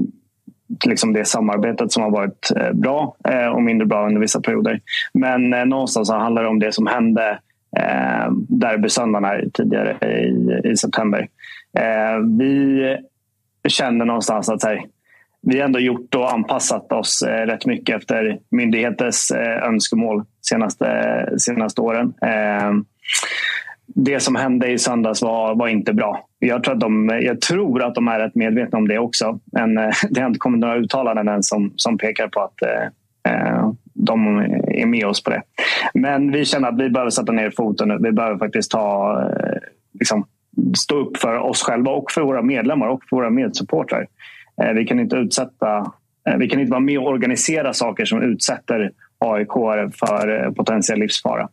[0.87, 4.81] liksom det samarbetet som har varit eh, bra eh, och mindre bra under vissa perioder.
[5.15, 7.39] Men eh, någonstans så handlar det om det som hände
[7.79, 11.29] eh, derbysöndagen här tidigare i, i september.
[11.79, 12.97] Eh, vi
[13.69, 14.85] kände någonstans att så här,
[15.43, 21.29] vi har ändå gjort och anpassat oss eh, rätt mycket efter myndigheters eh, önskemål senaste,
[21.39, 22.15] senaste åren.
[22.23, 22.85] Ehm,
[23.87, 26.25] det som hände i söndags var, var inte bra.
[26.39, 29.39] Jag tror, att de, jag tror att de är rätt medvetna om det också.
[29.53, 33.33] Men eh, det har inte kommit några uttalanden än som, som pekar på att eh,
[33.33, 34.39] eh, de
[34.69, 35.43] är med oss på det.
[35.95, 37.99] Men vi känner att vi behöver sätta ner foten nu.
[38.01, 39.19] Vi behöver faktiskt ta,
[39.99, 40.27] liksom,
[40.77, 44.07] stå upp för oss själva och för våra medlemmar och för våra medsupportrar.
[44.75, 45.93] Vi kan inte utsätta
[46.39, 48.93] vi kan inte vara med och organisera saker som utsätter
[49.23, 49.53] AIK
[49.95, 51.49] för eh, potentiell livsfara.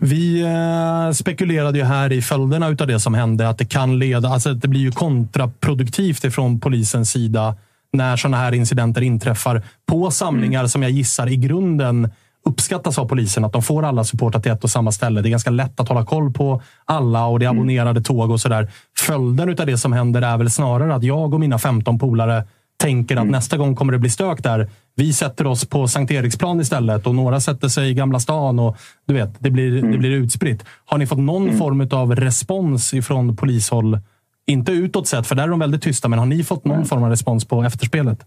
[0.00, 3.48] Vi eh, spekulerade ju här i följderna av det som hände.
[3.48, 7.56] Att det kan leda, alltså det blir ju kontraproduktivt ifrån polisens sida
[7.92, 12.10] när sådana här incidenter inträffar på samlingar som jag gissar i grunden
[12.44, 13.44] uppskattas av polisen.
[13.44, 15.20] Att de får alla supportrar till ett och samma ställe.
[15.20, 18.40] Det är ganska lätt att hålla koll på alla och det är abonnerade tåg och
[18.40, 18.70] sådär.
[18.98, 22.44] Följden av det som händer är väl snarare att jag och mina 15 polare
[22.76, 24.70] tänker att nästa gång kommer det bli stök där.
[24.94, 28.58] Vi sätter oss på Sankt Eriksplan istället och några sätter sig i Gamla stan.
[28.58, 28.76] och
[29.06, 30.64] du vet, Det blir, det blir utspritt.
[30.84, 33.98] Har ni fått någon form av respons ifrån polishåll
[34.46, 36.08] Inte utåt sett, för där är de väldigt tysta.
[36.08, 38.26] Men har ni fått någon form av respons på efterspelet?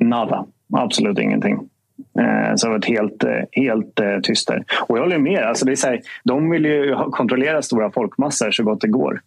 [0.00, 0.46] Nada.
[0.72, 1.58] Absolut ingenting.
[2.20, 4.64] Eh, så det har varit helt, eh, helt eh, tyst där.
[4.88, 5.42] Och jag håller med.
[5.42, 9.20] Alltså det är så här, de vill ju kontrollera stora folkmassor så gott det går.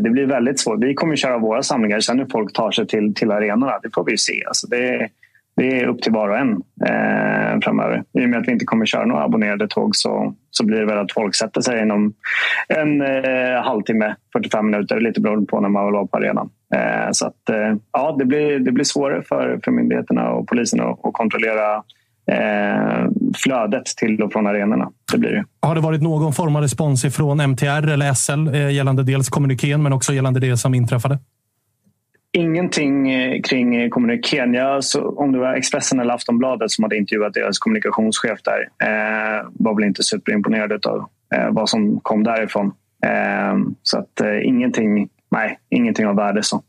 [0.00, 0.84] Det blir väldigt svårt.
[0.84, 2.00] Vi kommer köra våra samlingar.
[2.00, 4.44] Sen hur folk tar sig till, till arenorna, det får vi se.
[4.46, 5.08] Alltså det,
[5.56, 6.52] det är upp till var och en
[6.86, 8.02] eh, framöver.
[8.18, 10.86] I och med att vi inte kommer köra några abonnerade tåg så, så blir det
[10.86, 12.12] väl att folk sätter sig inom
[12.68, 16.50] en eh, halvtimme, 45 minuter, lite beroende på när man vill vara på arenan.
[16.74, 20.80] Eh, så att, eh, ja, det blir, det blir svårare för, för myndigheterna och polisen
[20.80, 21.82] att, att kontrollera
[22.30, 23.10] eh,
[23.44, 24.90] flödet till och från arenorna.
[25.12, 25.44] Det blir det.
[25.62, 29.82] Har det varit någon form av respons från MTR eller SL eh, gällande dels kommunikén
[29.82, 31.18] men också gällande det som inträffade?
[32.32, 34.54] Ingenting eh, kring eh, kommunikén.
[34.54, 34.82] Jag,
[35.16, 39.84] om det var Expressen eller Aftonbladet som hade intervjuat deras kommunikationschef där eh, var väl
[39.84, 42.66] inte superimponerad av eh, vad som kom därifrån.
[43.06, 46.42] Eh, så att eh, ingenting, nej, ingenting av värde.
[46.42, 46.62] så.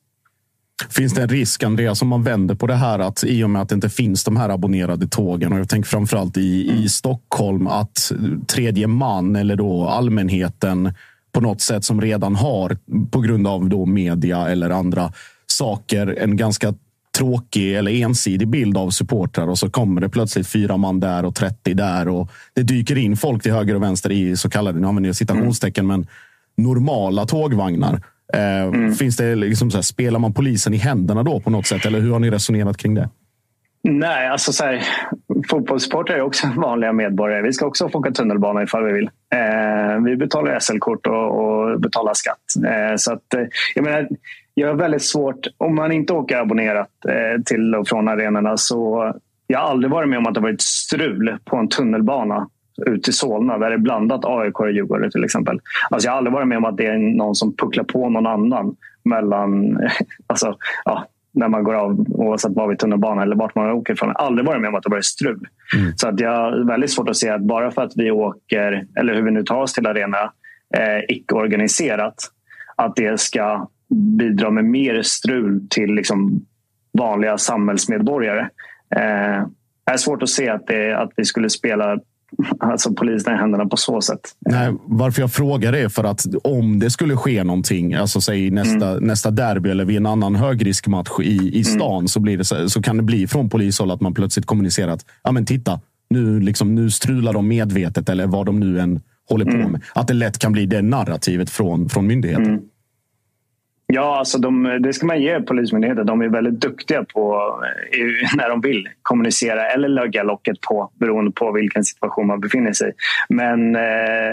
[0.90, 3.62] Finns det en risk, Andreas, om man vänder på det här att i och med
[3.62, 7.68] att det inte finns de här abonnerade tågen och jag tänker framförallt i, i Stockholm
[7.68, 8.12] att
[8.48, 10.94] tredje man eller då allmänheten
[11.32, 12.78] på något sätt som redan har
[13.12, 15.14] på grund av då media eller andra
[15.52, 16.74] saker en ganska
[17.18, 21.36] tråkig eller ensidig bild av supportrar och så kommer det plötsligt fyra man där och
[21.36, 24.88] 30 där och det dyker in folk till höger och vänster i så kallade, nu
[24.88, 26.08] använder jag citationstecken, men
[26.58, 28.02] normala tågvagnar.
[28.34, 28.96] Eh, mm.
[28.96, 31.86] Finns det liksom så här, spelar man polisen i händerna då på något sätt?
[31.86, 33.10] Eller hur har ni resonerat kring det?
[33.84, 34.84] Nej, alltså så här,
[35.50, 37.42] fotbollssupportrar är också vanliga medborgare.
[37.42, 39.10] Vi ska också få åka tunnelbana ifall vi vill.
[39.34, 42.66] Eh, vi betalar SL-kort och, och, betalar skatt.
[42.66, 43.42] Eh, så att, eh,
[43.76, 44.08] jag menar,
[44.54, 49.14] jag har väldigt svårt, om man inte åker abonnerat eh, till och från arenorna så
[49.48, 52.48] jag har aldrig varit med om att det varit strul på en tunnelbana
[52.86, 55.60] ut till Solna där det är blandat AIK och Djurgården till exempel.
[55.90, 58.28] Alltså jag har aldrig varit med om att det är någon som pucklar på någon
[58.28, 59.80] annan mellan,
[60.28, 64.12] alltså, ja, när man går av oavsett var vi tunnelbanan eller vart man åker ifrån.
[64.16, 65.48] Aldrig varit med om att det varit strul.
[65.76, 65.92] Mm.
[65.96, 69.14] Så att jag har väldigt svårt att se att bara för att vi åker, eller
[69.14, 70.18] hur vi nu tar oss till arena,
[70.78, 72.16] eh, icke-organiserat,
[72.76, 76.46] att det ska bidra med mer strul till liksom
[76.98, 78.50] vanliga samhällsmedborgare.
[78.96, 79.48] Eh,
[79.86, 82.00] det är svårt att se att, det, att vi skulle spela
[82.60, 84.20] alltså polisen i händerna på så sätt.
[84.40, 88.92] Nej, varför jag frågar är för att om det skulle ske någonting, alltså säg nästa,
[88.92, 89.04] mm.
[89.04, 91.64] nästa derby eller vid en annan högriskmatch i, i mm.
[91.64, 92.08] stan, mm.
[92.08, 95.06] så, blir det, så, så, kan det bli från polishåll att man plötsligt kommunicerar att
[95.24, 95.80] ja, men titta,
[96.10, 99.72] nu, liksom, nu strular de medvetet eller vad de nu än håller på mm.
[99.72, 99.82] med.
[99.96, 102.62] Att det lätt kan bli det narrativet från, från myndigheten.
[103.94, 106.06] Ja, alltså de, det ska man ge Polismyndigheten.
[106.06, 107.54] De är väldigt duktiga på
[107.94, 112.74] eh, när de vill kommunicera eller lägga locket på beroende på vilken situation man befinner
[112.74, 112.94] sig i.
[113.30, 113.82] Men eh,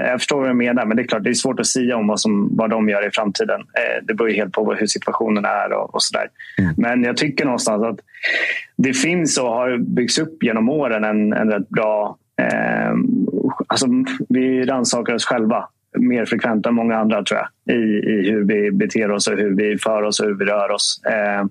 [0.09, 2.06] jag förstår vad du menar, men det är klart det är svårt att säga om
[2.06, 3.61] vad, som, vad de gör i framtiden.
[3.61, 6.28] Eh, det beror helt på hur situationen är och, och sådär.
[6.59, 6.74] Mm.
[6.76, 7.98] Men jag tycker någonstans att
[8.76, 12.92] det finns och har byggts upp genom åren en, en rätt bra eh,
[13.66, 13.86] alltså,
[14.28, 15.68] vi rannsakar oss själva
[15.99, 19.57] mer frekvent än många andra tror jag i, i hur vi beter oss och hur
[19.57, 21.01] vi för oss och hur vi rör oss.
[21.05, 21.47] Eh,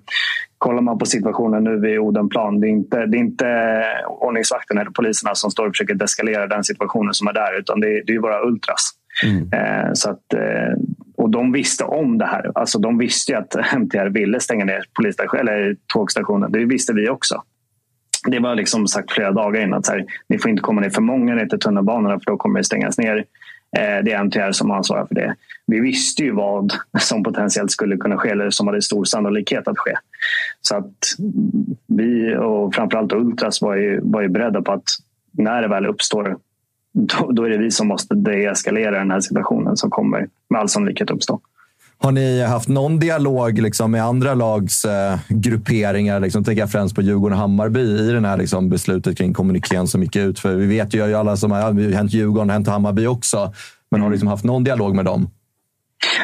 [0.58, 4.90] kollar man på situationen nu vid Odenplan, det är inte, det är inte ordningsvakten eller
[4.90, 8.14] poliserna som står och försöker deskalera den situationen som är där utan det är, det
[8.14, 8.90] är våra ultras.
[9.24, 9.52] Mm.
[9.52, 10.78] Eh, så att, eh,
[11.16, 12.52] och de visste om det här.
[12.54, 14.82] Alltså, de visste ju att MTR ville stänga ner
[15.38, 16.52] eller tågstationen.
[16.52, 17.42] Det visste vi också.
[18.26, 19.82] Det var liksom sagt flera dagar innan.
[19.82, 22.58] Så här, ni får inte komma ner för många ner till tunnelbanorna för då kommer
[22.60, 23.24] det stängas ner.
[23.76, 25.34] Eh, det är MTR som ansvarar för det.
[25.66, 29.78] Vi visste ju vad som potentiellt skulle kunna ske eller som hade stor sannolikhet att
[29.78, 29.92] ske.
[30.60, 30.96] Så att
[31.86, 34.88] vi och framförallt Ultras var ju, var ju beredda på att
[35.32, 36.36] när det väl uppstår
[36.92, 40.68] då, då är det vi som måste deeskalera den här situationen som kommer med all
[40.68, 41.40] sannolikhet uppstå.
[42.00, 46.20] Har ni haft någon dialog liksom, med andra lags eh, grupperingar?
[46.20, 49.86] Liksom, tänker jag främst på Djurgården och Hammarby i det här liksom, beslutet kring kommunikén
[49.86, 50.38] som gick ut.
[50.38, 53.52] För vi vet ju alla som har hänt Djurgården, hänt Hammarby också.
[53.90, 55.30] Men har ni liksom haft någon dialog med dem?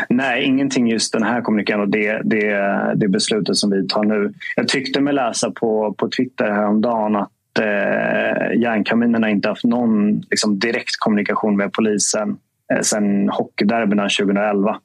[0.09, 4.33] Nej, ingenting just den här kommunikén och det, det, det beslutet som vi tar nu.
[4.57, 10.59] Jag tyckte mig läsa på, på Twitter häromdagen att eh, järnkaminerna inte haft någon liksom,
[10.59, 12.37] direkt kommunikation med polisen
[12.73, 14.77] eh, sedan hockeyderbyna 2011.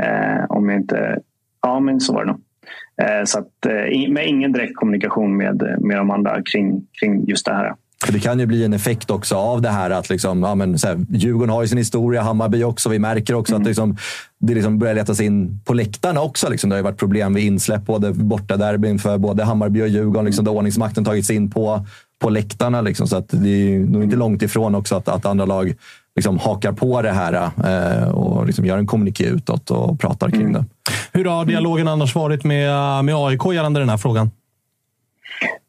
[0.00, 1.18] Eh, om jag inte...
[1.62, 2.40] Ja, men så var det nog.
[3.02, 7.46] Eh, så att, eh, med ingen direkt kommunikation med, med de andra kring, kring just
[7.46, 7.74] det här.
[8.04, 10.78] För det kan ju bli en effekt också av det här att liksom, ja, men,
[10.78, 12.88] så här, Djurgården har ju sin historia, Hammarby också.
[12.88, 13.62] Vi märker också mm.
[13.62, 13.96] att liksom,
[14.38, 16.50] det liksom börjar letas in på läktarna också.
[16.50, 16.70] Liksom.
[16.70, 20.24] Det har ju varit problem med insläpp, både borta derbyn för både Hammarby och Djurgården.
[20.24, 21.86] Liksom, där ordningsmakten tagits in på,
[22.18, 22.80] på läktarna.
[22.80, 23.06] Liksom.
[23.06, 25.74] Så att det är nog inte långt ifrån också att, att andra lag
[26.16, 30.40] liksom hakar på det här eh, och liksom gör en kommuniké utåt och pratar kring
[30.40, 30.52] mm.
[30.52, 30.64] det.
[31.12, 34.30] Hur har dialogen annars varit med, med AIK gällande den här frågan?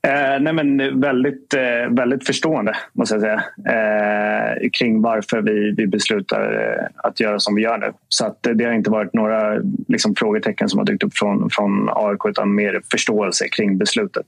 [0.08, 3.44] Eh, nej men väldigt, eh, väldigt förstående, måste jag säga.
[3.66, 7.92] Eh, kring varför vi, vi beslutar eh, att göra som vi gör nu.
[8.10, 11.90] Så att det har inte varit några liksom, frågetecken som har dykt upp från, från
[11.92, 14.26] AIK utan mer förståelse kring beslutet.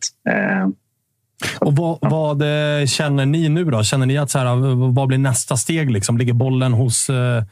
[1.59, 3.83] Och vad, vad, eh, känner ni nu då?
[3.83, 4.55] Känner ni att så här,
[4.93, 5.91] vad blir nästa steg?
[5.91, 6.17] Liksom?
[6.17, 7.43] Ligger bollen hos eh,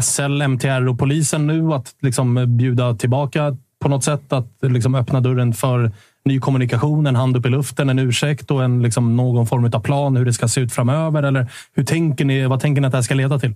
[0.00, 1.72] SL, MTR och polisen nu?
[1.72, 4.32] Att liksom bjuda tillbaka på något sätt?
[4.32, 5.92] Att liksom öppna dörren för
[6.24, 9.80] ny kommunikation, en hand upp i luften, en ursäkt och en, liksom, någon form av
[9.80, 11.22] plan hur det ska se ut framöver?
[11.22, 13.54] Eller hur tänker ni, vad tänker ni att det här ska leda till?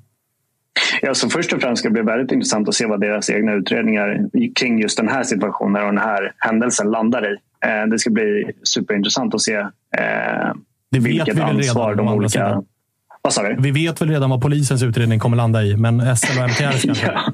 [1.02, 3.52] Ja, så först och främst ska det bli väldigt intressant att se vad deras egna
[3.52, 4.20] utredningar
[4.54, 7.36] kring just den här situationen och den här händelsen landar i.
[7.64, 10.54] Eh, det ska bli superintressant att se eh,
[10.90, 12.62] det vilket ansvar de olika...
[13.22, 16.48] Vad sa Vi vet väl redan vad polisens utredning kommer landa i, men SL och
[16.48, 17.06] MTR ska...
[17.06, 17.32] ja.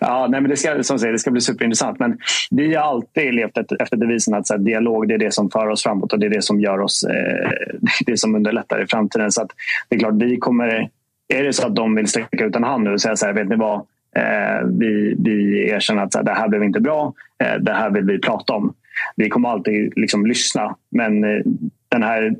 [0.00, 1.98] Ja, nej, men det ska, som säger, det ska bli superintressant.
[1.98, 2.18] Men
[2.50, 5.50] vi har alltid levt efter, efter devisen att så här, dialog det är det som
[5.50, 7.50] för oss framåt och det är det som gör oss, eh,
[8.06, 9.32] det som underlättar i framtiden.
[9.32, 9.50] Så att,
[9.88, 10.88] det är klart, vi kommer,
[11.28, 13.32] är det så att de vill sträcka ut en hand nu och säga så här,
[13.32, 13.76] vet ni vad?
[14.16, 17.12] Eh, vi, vi erkänner att så här, det här blev inte bra.
[17.44, 18.74] Eh, det här vill vi prata om.
[19.16, 20.76] Vi kommer alltid liksom, lyssna.
[20.90, 21.40] Men eh,
[21.88, 22.36] den här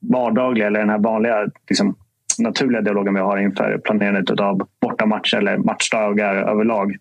[0.00, 1.96] vardagliga eller den här vanliga liksom,
[2.38, 6.96] naturliga dialogen vi har inför planerandet av bortamatcher eller matchdagar överlag.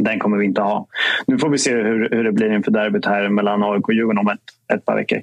[0.00, 0.86] Den kommer vi inte ha.
[1.26, 4.18] Nu får vi se hur, hur det blir inför derbyt här mellan AIK och Djurgården
[4.18, 5.18] om ett, ett par veckor.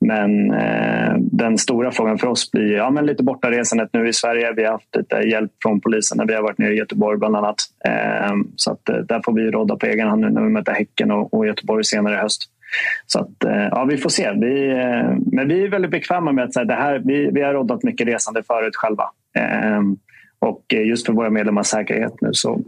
[0.00, 4.52] Men eh, den stora frågan för oss blir ja, men lite bortaresandet nu i Sverige.
[4.52, 7.36] Vi har haft lite hjälp från polisen när vi har varit nere i Göteborg bland
[7.36, 7.56] annat.
[7.84, 10.72] Eh, så att, eh, där får vi råda på egen hand nu när vi möter
[10.72, 12.50] Häcken och, och Göteborg senare i höst.
[13.06, 14.32] Så att, eh, ja, vi får se.
[14.32, 17.54] Vi, eh, men vi är väldigt bekväma med att säga, det här, vi, vi har
[17.54, 19.04] roddat mycket resande förut själva.
[19.38, 22.60] Ehm, eh, och just för våra medlemmars säkerhet nu så,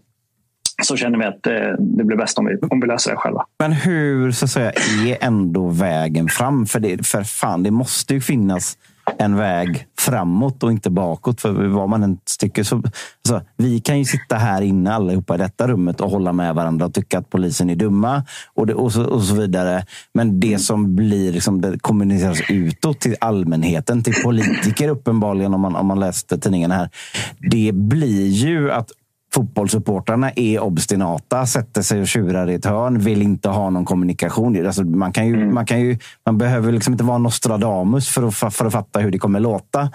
[0.83, 1.43] så känner vi att
[1.79, 3.45] det blir bäst om vi, om vi löser det själva.
[3.59, 4.73] Men hur så att säga,
[5.07, 6.67] är ändå vägen fram?
[6.67, 8.77] För, det, för fan, det måste ju finnas
[9.19, 11.41] en väg framåt och inte bakåt.
[11.41, 12.77] För vad man än tycker så...
[12.77, 16.87] Alltså, vi kan ju sitta här inne allihopa i detta rummet och hålla med varandra
[16.87, 18.25] och tycka att polisen är dumma
[18.55, 19.85] och, det, och, så, och så vidare.
[20.15, 25.77] Men det som blir liksom, det kommuniceras utåt till allmänheten, till politiker uppenbarligen om man,
[25.77, 26.91] om man läste tidningen här.
[27.51, 28.91] Det blir ju att
[29.35, 34.67] fotbollssupportrarna är obstinata, sätter sig och tjurar i ett hörn, vill inte ha någon kommunikation.
[34.67, 35.55] Alltså man, kan ju, mm.
[35.55, 39.11] man, kan ju, man behöver liksom inte vara Nostradamus för att, för att fatta hur
[39.11, 39.91] det kommer låta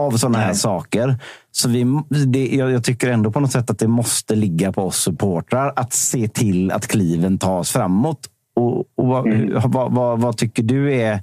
[0.00, 1.18] av sådana här saker.
[1.52, 1.86] Så vi,
[2.26, 5.72] det, jag, jag, tycker ändå på något sätt att det måste ligga på oss supportrar
[5.76, 8.20] att se till att kliven tas framåt.
[8.56, 9.60] Och, och vad, mm.
[9.64, 11.22] vad, vad, vad, tycker du är,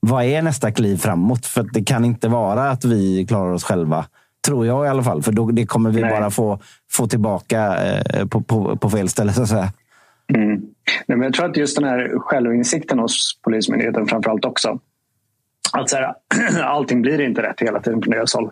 [0.00, 1.46] vad är nästa kliv framåt?
[1.46, 4.06] För det kan inte vara att vi klarar oss själva
[4.46, 5.22] Tror jag i alla fall.
[5.22, 6.10] För då, det kommer vi Nej.
[6.10, 6.60] bara få,
[6.90, 9.72] få tillbaka eh, på, på, på fel ställe så att säga.
[10.34, 10.50] Mm.
[11.06, 14.78] Nej, men jag tror att just den här självinsikten hos Polismyndigheten framför allt också.
[15.72, 16.14] Att så här,
[16.62, 18.50] allting blir inte rätt hela tiden på deras håll.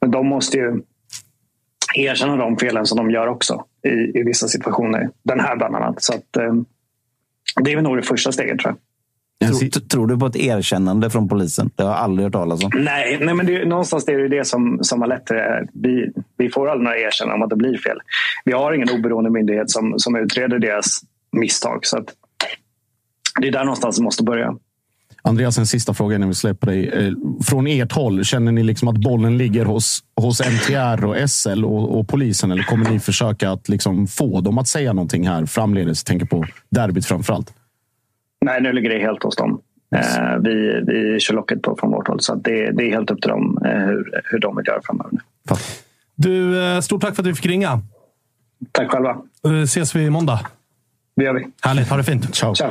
[0.00, 0.82] Men de måste ju
[1.94, 5.10] erkänna de felen som de gör också i, i vissa situationer.
[5.22, 6.02] Den här bland annat.
[6.02, 6.54] Så att, eh,
[7.60, 8.78] det är nog det första steget tror jag.
[9.40, 11.70] Tror, tror, du på ett erkännande från polisen?
[11.74, 12.70] Det har jag aldrig hört talas om.
[12.74, 15.66] Nej, nej men det, någonstans det är det det som, som har lett till det.
[15.72, 17.98] Vi, vi får aldrig några erkännanden om att det blir fel.
[18.44, 21.00] Vi har ingen oberoende myndighet som, som utreder deras
[21.32, 21.86] misstag.
[21.86, 22.04] Så
[23.40, 24.54] det är där någonstans det måste börja.
[25.22, 26.88] Andreas, en sista fråga innan vi släpper dig.
[26.88, 27.12] Eh,
[27.44, 31.98] från ert håll, känner ni liksom att bollen ligger hos, hos MTR och SL och,
[31.98, 32.50] och polisen?
[32.50, 36.04] Eller kommer ni försöka att liksom få dem att säga någonting här framledes?
[36.04, 37.52] Tänker på derbyt framför allt.
[38.44, 39.60] Nej, nu ligger det helt hos dem.
[39.96, 40.18] Yes.
[40.18, 42.20] Eh, vi, vi kör locket på från vårt håll.
[42.20, 45.18] Så det, det är helt upp till dem eh, hur, hur de vill göra framöver.
[46.14, 47.80] Du, eh, stort tack för att du fick ringa.
[48.72, 49.16] Tack själva.
[49.64, 50.40] Ses vi måndag?
[51.16, 51.46] Det gör vi.
[51.62, 51.88] Härligt.
[51.88, 52.34] Ha det fint.
[52.34, 52.54] Ciao.
[52.54, 52.70] Ciao.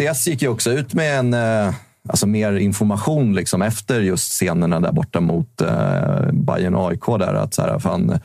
[0.00, 1.74] Gick UCS gick ju också ut med en, eh,
[2.08, 7.06] alltså mer information liksom efter just scenerna där borta mot eh, Bayern och AIK.
[7.18, 8.20] Där, att så här, fan,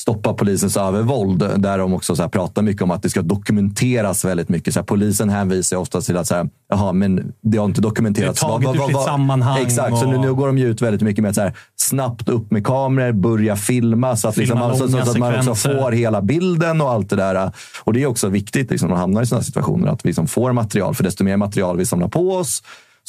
[0.00, 1.38] stoppa polisens övervåld.
[1.56, 4.74] Där de också så pratar mycket om att det ska dokumenteras väldigt mycket.
[4.74, 8.40] Så här, polisen hänvisar ofta till att så här, Jaha, men det har inte dokumenterats.
[8.40, 11.02] Det är taget ur sitt sammanhang Exakt, så nu, och- nu går de ut väldigt
[11.02, 14.68] mycket med att så här, snabbt upp med kameror, börja filma så att, liksom, Filma
[14.68, 17.52] man, så, så, att man också får hela bilden och allt det där.
[17.84, 20.26] Och det är också viktigt liksom, när man hamnar i sådana situationer att vi liksom
[20.26, 20.94] får material.
[20.94, 22.62] För desto mer material vi samlar på oss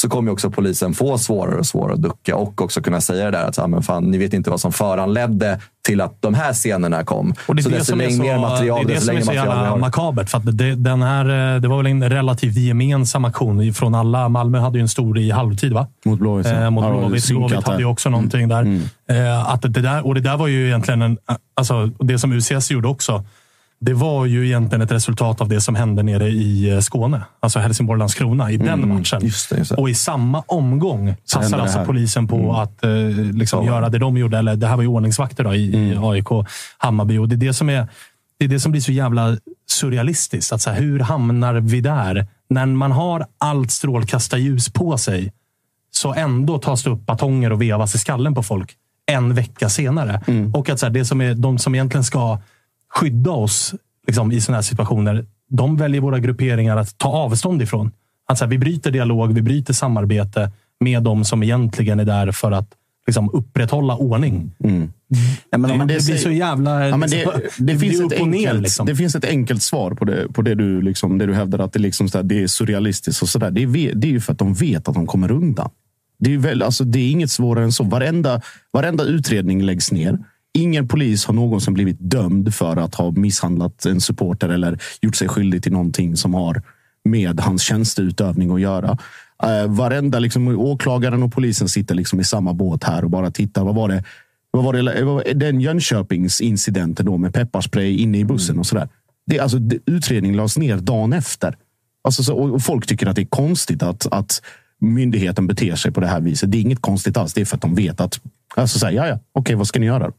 [0.05, 3.31] så kommer också polisen få svårare och svårare att ducka och också kunna säga det
[3.31, 6.53] där att ah, men fan, ni vet inte vad som föranledde till att de här
[6.53, 7.33] scenerna kom.
[7.47, 9.17] Och det är så det desto som är så, mer material, det är det som
[9.17, 10.29] är så jävla makabert.
[10.29, 14.29] För att det, den här, eh, det var väl en relativt gemensam aktion från alla.
[14.29, 15.87] Malmö hade ju en stor i halvtid, va?
[16.05, 16.47] Mot Blåvitt.
[16.47, 17.29] Eh, mot Ja, Blåvitt.
[17.29, 18.79] Blåvitt hade ju också någonting där.
[19.09, 20.05] Eh, att det där.
[20.05, 21.17] Och det där var ju egentligen en,
[21.55, 23.23] alltså, det som UCS gjorde också.
[23.85, 27.21] Det var ju egentligen ett resultat av det som hände nere i eh, Skåne.
[27.39, 29.31] Alltså Helsingborg-Landskrona i den matchen.
[29.77, 32.91] Och i samma omgång Så det alltså polisen på att eh,
[33.33, 34.37] liksom göra det de gjorde.
[34.37, 36.27] Eller det här var ju ordningsvakter då, i, i AIK
[36.77, 37.17] Hammarby.
[37.17, 37.87] Och det är det som är
[38.39, 39.37] det är det som blir så jävla
[39.69, 40.53] surrealistiskt.
[40.53, 42.27] Att så här, hur hamnar vi där?
[42.49, 45.33] När man har allt strålkastarljus på sig
[45.91, 48.75] så ändå tas det upp batonger och vevas i skallen på folk
[49.11, 50.21] en vecka senare.
[50.53, 52.39] Och att så här, det som är, de som egentligen ska
[52.97, 53.75] skydda oss
[54.07, 57.91] liksom, i sådana här situationer, de väljer våra grupperingar att ta avstånd ifrån.
[58.27, 62.31] Att så här, vi bryter dialog, vi bryter samarbete med de som egentligen är där
[62.31, 62.67] för att
[63.07, 64.51] liksom, upprätthålla ordning.
[65.49, 66.87] Ja, men det, blir så jävla...
[66.87, 67.25] Ja, men det,
[67.57, 68.85] liksom, finns ett ner, enkelt, liksom.
[68.85, 71.73] det finns ett enkelt svar på det, på det, du, liksom, det du hävdar att
[71.73, 73.21] det, liksom, så här, det är surrealistiskt.
[73.21, 73.51] Och så där.
[73.51, 75.69] Det, är, det är ju för att de vet att de kommer undan.
[76.19, 77.83] Det är, väl, alltså, det är inget svårare än så.
[77.83, 78.41] Varenda,
[78.71, 80.19] varenda utredning läggs ner.
[80.57, 85.27] Ingen polis har någonsin blivit dömd för att ha misshandlat en supporter eller gjort sig
[85.27, 86.61] skyldig till någonting som har
[87.05, 88.97] med hans tjänsteutövning att göra.
[89.43, 93.63] Uh, varenda liksom, åklagaren och polisen sitter liksom i samma båt här och bara tittar.
[93.63, 94.03] Vad var det?
[94.51, 98.89] Vad var det, vad var den Jönköpingsincidenten då med pepparspray inne i bussen och sådär.
[99.25, 101.55] Det, alltså, det, utredningen lades ner dagen efter.
[102.03, 104.41] Alltså, så, och, och folk tycker att det är konstigt att, att
[104.81, 106.51] myndigheten beter sig på det här viset.
[106.51, 107.33] Det är inget konstigt alls.
[107.33, 108.21] Det är för att de vet att,
[108.55, 110.11] alltså, så här, ja, ja, okej, vad ska ni göra?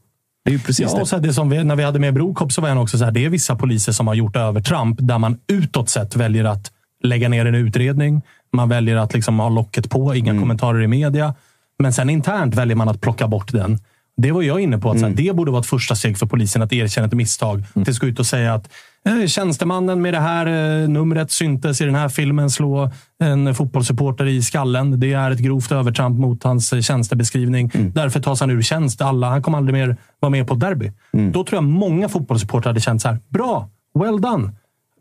[0.47, 1.01] Det är ju precis Ja, det.
[1.01, 2.97] och så här, det som vi, när vi hade med Brokop så var han också
[2.97, 6.43] så här, det är vissa poliser som har gjort övertramp där man utåt sett väljer
[6.45, 6.71] att
[7.03, 8.21] lägga ner en utredning.
[8.53, 10.43] Man väljer att liksom ha locket på, inga Mm.
[10.43, 11.33] kommentarer i media.
[11.79, 13.79] Men sen internt väljer man att plocka bort den.
[14.21, 14.91] Det var jag inne på.
[14.91, 15.25] att så här, Mm.
[15.25, 17.63] Det borde vara ett första steg för polisen att erkänna ett misstag.
[17.73, 18.69] Till att gå ut och säga att
[19.05, 20.45] eh, tjänstemannen med det här
[20.81, 22.91] eh, numret syntes i den här filmen slå
[23.23, 24.99] en fotbollssupporter i skallen.
[24.99, 27.71] Det är ett grovt övertramp mot hans eh, tjänstebeskrivning.
[27.73, 27.91] Mm.
[27.91, 29.01] Därför tas han ur tjänst.
[29.01, 30.91] Alla, han kommer aldrig mer vara med på ett derby.
[31.13, 31.31] Mm.
[31.31, 33.19] Då tror jag många fotbollssupportrar hade känt så här.
[33.29, 33.69] Bra!
[33.99, 34.51] Well done!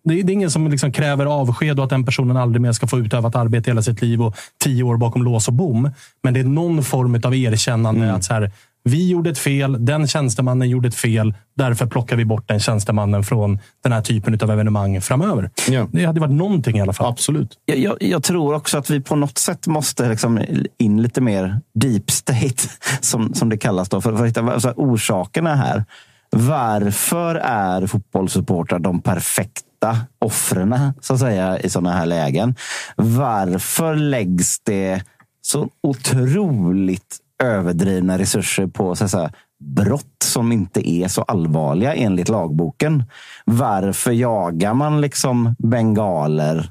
[0.04, 2.72] Det är, det är ingen som liksom kräver avsked och att den personen aldrig mer
[2.72, 5.90] ska få utöva ett arbete hela sitt liv och tio år bakom lås och bom.
[6.22, 8.16] Men det är någon form av erkännande Mm.
[8.16, 8.50] att så här,
[8.86, 11.34] vi gjorde ett fel, den tjänstemannen gjorde ett fel.
[11.56, 15.50] Därför plockar vi bort den tjänstemannen från den här typen av evenemang framöver.
[15.92, 17.06] Det hade varit någonting i alla fall.
[17.06, 17.58] Absolut.
[17.64, 20.40] Jag, jag, jag tror också att vi på något sätt måste liksom
[20.78, 22.68] in lite mer deep state,
[23.00, 25.84] som, som det kallas, då, för, för att hitta alltså, orsakerna här.
[26.30, 32.54] Varför är fotbollssupportrar de perfekta offren så att säga, i sådana här lägen?
[32.96, 35.02] Varför läggs det
[35.42, 43.04] så otroligt överdrivna resurser på så säga, brott som inte är så allvarliga enligt lagboken?
[43.44, 46.70] Varför jagar man liksom bengaler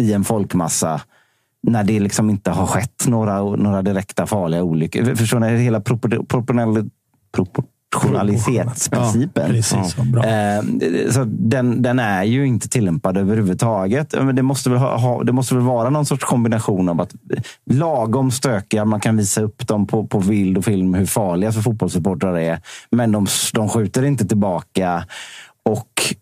[0.00, 1.00] i en folkmassa
[1.62, 5.14] när det liksom inte har skett några, några direkta farliga olyckor.
[5.14, 5.56] Förstår ni?
[5.56, 6.90] Hela propor- proportionell-
[7.94, 9.62] proportionalitetsprincipen.
[9.72, 10.26] Ja, ja.
[10.26, 14.14] Eh, så den, den är ju inte tillämpad överhuvudtaget.
[14.22, 17.14] Men det, måste väl ha, ha, det måste väl vara någon sorts kombination av att
[17.70, 21.60] lagom stökiga, man kan visa upp dem på, på bild och film hur farliga för
[21.60, 22.60] fotbollssupportrar är.
[22.90, 25.04] Men de, de skjuter inte tillbaka.
[25.62, 26.14] Och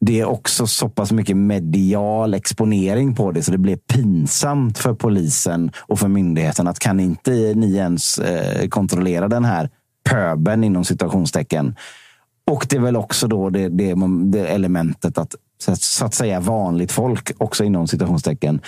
[0.00, 4.94] det är också så pass mycket medial exponering på det så det blir pinsamt för
[4.94, 9.70] polisen och för myndigheten att kan inte ni ens eh, kontrollera den här
[10.10, 11.76] pöben inom situationstecken.
[12.50, 13.94] Och det är väl också då det, det,
[14.32, 18.60] det elementet att så, att så att säga vanligt folk, också inom situationstecken,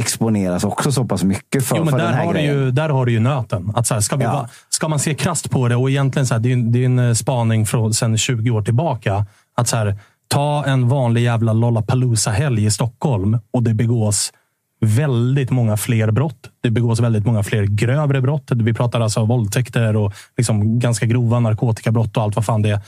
[0.00, 2.54] exponeras också så pass mycket för, jo, för där den här har, du grejen.
[2.58, 3.72] ju, där har du ju nöten.
[3.76, 4.48] Att så här, ska, vi, Ja.
[4.68, 6.86] ska man se krasst på det, och egentligen så här, det, är, en- det är
[6.86, 9.26] en eh, spaning från sen 20 år tillbaka.
[9.56, 9.96] Att så här,
[10.28, 14.32] ta en vanlig jävla Lollapalooza-helg i Stockholm och det begås
[14.80, 16.50] väldigt många fler brott.
[16.62, 18.50] Det begås väldigt många fler grövre brott.
[18.54, 22.80] Vi pratar alltså våldtäkter och liksom ganska grova narkotikabrott och allt vad fan det är.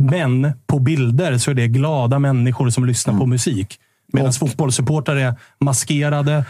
[0.00, 3.20] Men på bilder så är det glada människor som lyssnar Mm.
[3.20, 3.78] på musik.
[4.12, 6.44] Medan fotbollssupportrar är maskerade.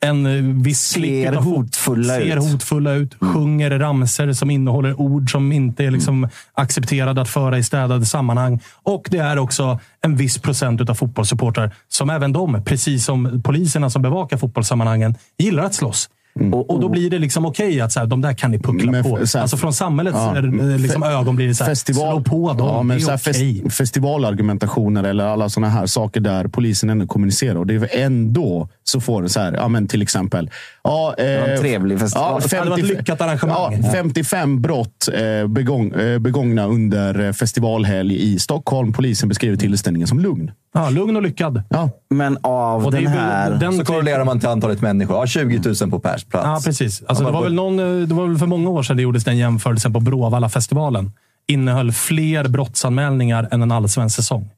[0.00, 2.32] En eh, viss Ser utav fot- hotfulla ser ut.
[2.32, 2.44] Mm.
[2.52, 3.14] hotfulla ut.
[3.20, 6.30] Sjunger ramser som innehåller ord som inte är liksom Mm.
[6.54, 8.60] accepterade att föra i städade sammanhang.
[8.82, 13.90] Och det är också en viss procent av fotbollssupportrar som även de, precis som poliserna
[13.90, 16.08] som bevakar fotbollssammanhangen, gillar att slåss.
[16.52, 18.92] Och, och då blir det liksom okej att så här, de där kan ni puckla
[18.92, 19.26] Men på.
[19.26, 20.36] så här- alltså från samhällets Ja.
[20.38, 22.66] eh, liksom, Fe- ögon blir det så här, slå på dem.
[22.66, 23.62] Ja, men det så är här okej.
[23.62, 27.56] fest, festivalargumentationer eller alla sådana här saker där polisen ändå kommunicerar.
[27.56, 30.50] Och det är ändå så får det så här, ja men till exempel.
[30.84, 32.42] Ja, eh, var en trevlig festival.
[32.50, 33.80] Det hade varit ett lyckat arrangemang.
[33.84, 38.92] Ja, 55 brott eh, begång, eh, begångna under festivalhelg i Stockholm.
[38.92, 40.50] Polisen beskriver tillställningen som lugn.
[40.74, 41.62] Ja, lugn och lyckad.
[41.68, 41.90] Ja.
[42.10, 43.50] Men av Och den här...
[43.50, 45.16] den- Så korrelerar man till antalet människor.
[45.16, 46.46] Ja, 20 000 på pers plats.
[46.46, 47.02] Ja, precis.
[47.06, 49.02] Alltså, Ja, det, var väl någon, eh, det var väl för många år sedan det
[49.02, 51.12] gjordes den jämförelsen på Bråvalla-festivalen.
[51.46, 54.50] Innehöll fler brottsanmälningar än en allsvensk säsong.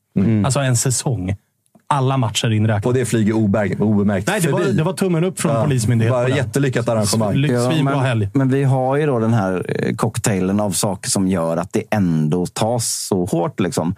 [0.45, 1.37] Alltså en säsong.
[1.89, 2.89] Alla matcher inräknade.
[2.89, 6.19] Och det flyger ober- obemärkt Nej, det var, det var tummen upp från Ja, Polismyndigheten.
[6.25, 7.45] det var jättelyckat arrangemang.
[7.45, 8.29] Ja, Svinbra men, helg.
[8.35, 11.83] men vi har ju då den här eh, cocktailen av saker som gör att det
[11.91, 13.61] ändå tas så hårt.
[13.61, 13.95] Liksom.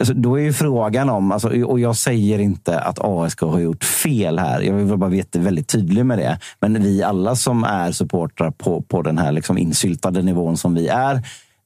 [0.00, 3.84] Alltså, Då är ju frågan om, alltså, och jag säger inte att ASK har gjort
[3.84, 4.60] fel här.
[4.60, 6.38] Jag vill bara vara väldigt tydlig med det.
[6.60, 10.88] Men vi alla som är supportrar på, på den här liksom insyltade nivån som vi
[10.88, 11.22] är.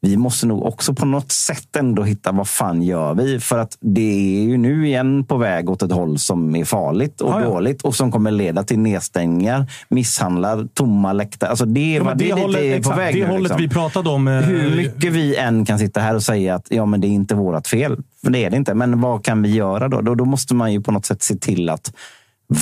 [0.06, 3.40] Vi måste nog också på något sätt ändå hitta vad fan gör vi?
[3.40, 7.20] För att det är ju nu igen på väg åt ett håll som är farligt
[7.20, 7.48] och Ja, ja.
[7.48, 11.50] dåligt och som kommer leda till nedstängningar, misshandlar, tomma läktare.
[11.50, 13.60] Alltså det, är Ja, det, det är hållet, på exakt, väg det nu, hållet liksom.
[13.62, 14.28] vi pratade om.
[14.28, 17.10] eh, Hur mycket vi än kan sitta här och säga att ja, men det är
[17.10, 17.96] inte vårt fel.
[18.24, 18.74] För det är det inte.
[18.74, 20.00] Men vad kan vi göra då?
[20.00, 21.92] Då, då måste man ju på något sätt se till att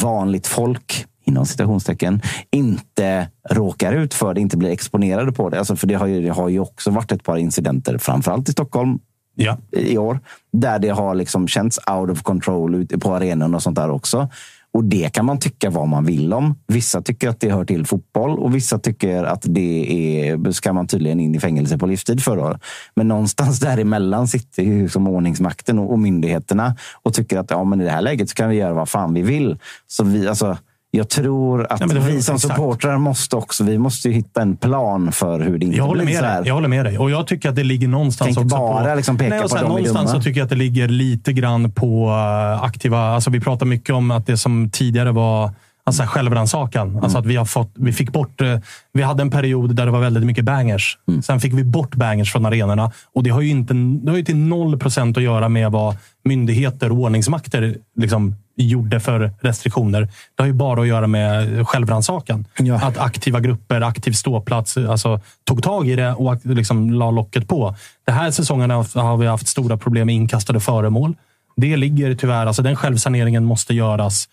[0.02, 5.58] vanligt folk inom citationstecken, inte råkar ut för det, inte blir exponerade på det.
[5.58, 8.52] Alltså för det har, ju, det har ju också varit ett par incidenter, framförallt i
[8.52, 8.98] Stockholm
[9.36, 9.58] Ja.
[9.72, 10.20] i år,
[10.52, 14.28] där det har liksom känts out of control ute på arenan och sånt där också.
[14.74, 16.54] Och det kan man tycka vad man vill om.
[16.66, 20.86] Vissa tycker att det hör till fotboll och vissa tycker att det är, ska man
[20.86, 22.36] tydligen in i fängelse på livstid för.
[22.36, 22.58] Då.
[22.96, 27.80] Men någonstans däremellan sitter ju som ordningsmakten och, och myndigheterna och tycker att ja, men
[27.80, 29.58] i det här läget så kan vi göra vad fan vi vill.
[29.86, 30.56] Så vi, alltså,
[30.96, 32.40] jag tror att Ja, vi som exakt.
[32.40, 36.04] supportrar måste också vi måste ju hitta en plan för hur det inte Jag blir
[36.04, 36.38] med så här.
[36.40, 36.48] dig.
[36.48, 36.98] jag håller med dig.
[36.98, 38.96] Och jag tycker att det ligger någonstans Tänk också bara på...
[38.96, 41.32] liksom peka Nej, och på sen är Någonstans så tycker jag att det ligger lite
[41.32, 42.98] grann på eh, aktiva...
[43.00, 45.50] Alltså vi pratar mycket om att det som tidigare var
[45.86, 46.88] alltså självrannsakan.
[46.90, 47.02] Mm.
[47.02, 48.40] Alltså att vi, har fått, vi fick bort...
[48.40, 48.58] eh,
[48.92, 50.98] Vi hade en period där det var väldigt mycket bangers.
[51.08, 51.22] Mm.
[51.22, 52.92] Sen fick vi bort bangers från arenorna.
[53.14, 55.96] Och det har ju, inte, det har ju till noll procent att göra med vad
[56.24, 60.00] myndigheter och ordningsmakter liksom gjorde för restriktioner.
[60.34, 62.46] Det har ju bara att göra med självrannsakan.
[62.82, 67.76] Att aktiva grupper, aktiv ståplats, alltså, tog tag i det och liksom la locket på.
[68.06, 71.14] Den här säsongen har har vi haft stora problem med inkastade föremål.
[71.56, 74.28] Det ligger tyvärr, alltså den självsaneringen måste göras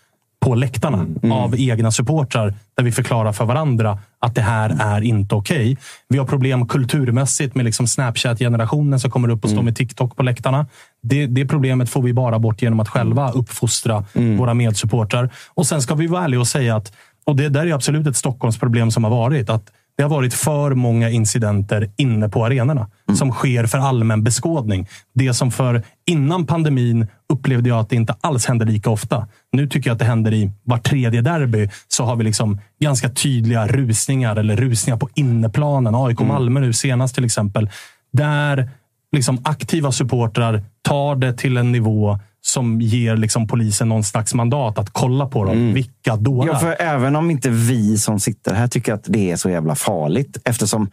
[0.46, 5.36] på läktarna av egna supportrar där vi förklarar för varandra att det här är inte
[5.36, 5.78] okej.
[6.10, 10.24] Vi har problem kulturmässigt med liksom Snapchat-generationen som kommer upp och står med TikTok på
[10.24, 10.66] läktarna.
[11.02, 14.06] Det, det problemet får vi bara bort genom att själva uppfostra
[14.38, 15.30] våra medsupportrar.
[15.54, 16.94] Och sen ska vi vara ärliga och säga att,
[17.26, 20.74] och det där är absolut ett Stockholmsproblem som har varit, att det har varit för
[20.74, 24.88] många incidenter inne på arenorna som sker för allmän beskådning.
[25.14, 29.28] Det som för innan pandemin upplevde jag att det inte alls hände lika ofta.
[29.52, 31.70] Nu tycker jag att det händer i var tredje derby.
[31.88, 35.96] Så har vi liksom ganska tydliga rusningar eller rusningar på inneplanen.
[35.96, 37.70] AIK Malmö nu senast till exempel.
[38.14, 38.70] Där
[39.12, 44.78] liksom aktiva supportrar tar det till en nivå som ger liksom polisen någon slags mandat
[44.78, 45.74] att kolla på dem.
[45.74, 46.48] Vilka dårar?
[46.48, 49.76] Ja, för även om inte vi som sitter här tycker att det är så jävla
[49.76, 50.90] farligt eftersom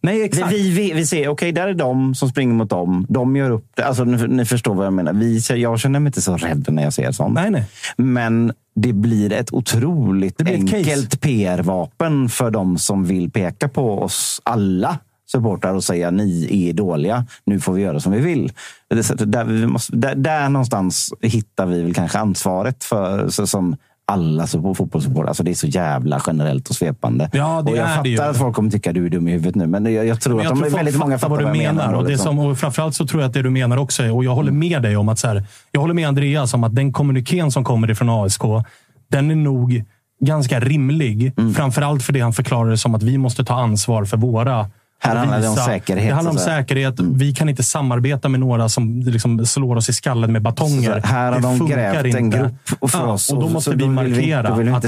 [0.00, 0.52] Nej, exakt.
[0.52, 3.06] Vi, vi, vi ser, okej, där är de som springer mot dem.
[3.08, 3.84] De gör upp det.
[3.84, 5.12] Alltså, ni, ni förstår vad jag menar.
[5.12, 7.34] Vi, jag känner mig inte så rädd när jag ser sånt.
[7.34, 7.64] Nej, nej.
[7.96, 14.40] Men det blir ett otroligt blir enkelt PR-vapen för de som vill peka på oss
[14.44, 14.98] alla
[15.32, 17.26] supportrar och säga ni är dåliga.
[17.46, 18.52] Nu får vi göra som vi vill.
[18.94, 23.76] Att Där, vi måste, där, där någonstans hittar vi väl kanske ansvaret för som
[24.10, 25.28] alla så- fotbollssupportrar.
[25.28, 27.30] Alltså det är så jävla generellt och svepande.
[27.32, 28.20] Ja, det och jag är fattar det ju.
[28.22, 29.66] att folk kommer tycka du är dum i huvudet nu.
[29.66, 31.92] Men jag, jag tror Men att de är folk väldigt många fattar vad du menar.
[31.92, 32.24] och, det liksom.
[32.36, 34.52] som, och framförallt så tror jag att det du menar också är, och jag håller
[34.52, 37.64] med dig om att så här, jag håller med Andreas om att den kommunikén som
[37.64, 38.42] kommer ifrån ASK,
[39.10, 39.84] den är nog
[40.20, 41.32] ganska rimlig.
[41.38, 41.54] Mm.
[41.54, 44.66] Framförallt för det han förklarade som att vi måste ta ansvar för våra
[45.00, 46.36] Här handlar det om säkerhet, Det handlar om.
[46.36, 46.46] Mm.
[46.46, 47.00] säkerhet.
[47.00, 51.00] Vi kan inte samarbeta med några som liksom slår oss i skallen med batonger.
[51.00, 52.38] Så här har Det de grävt en inte.
[52.78, 54.82] grop för Ja, oss Och då måste vi vi- markera vi inte att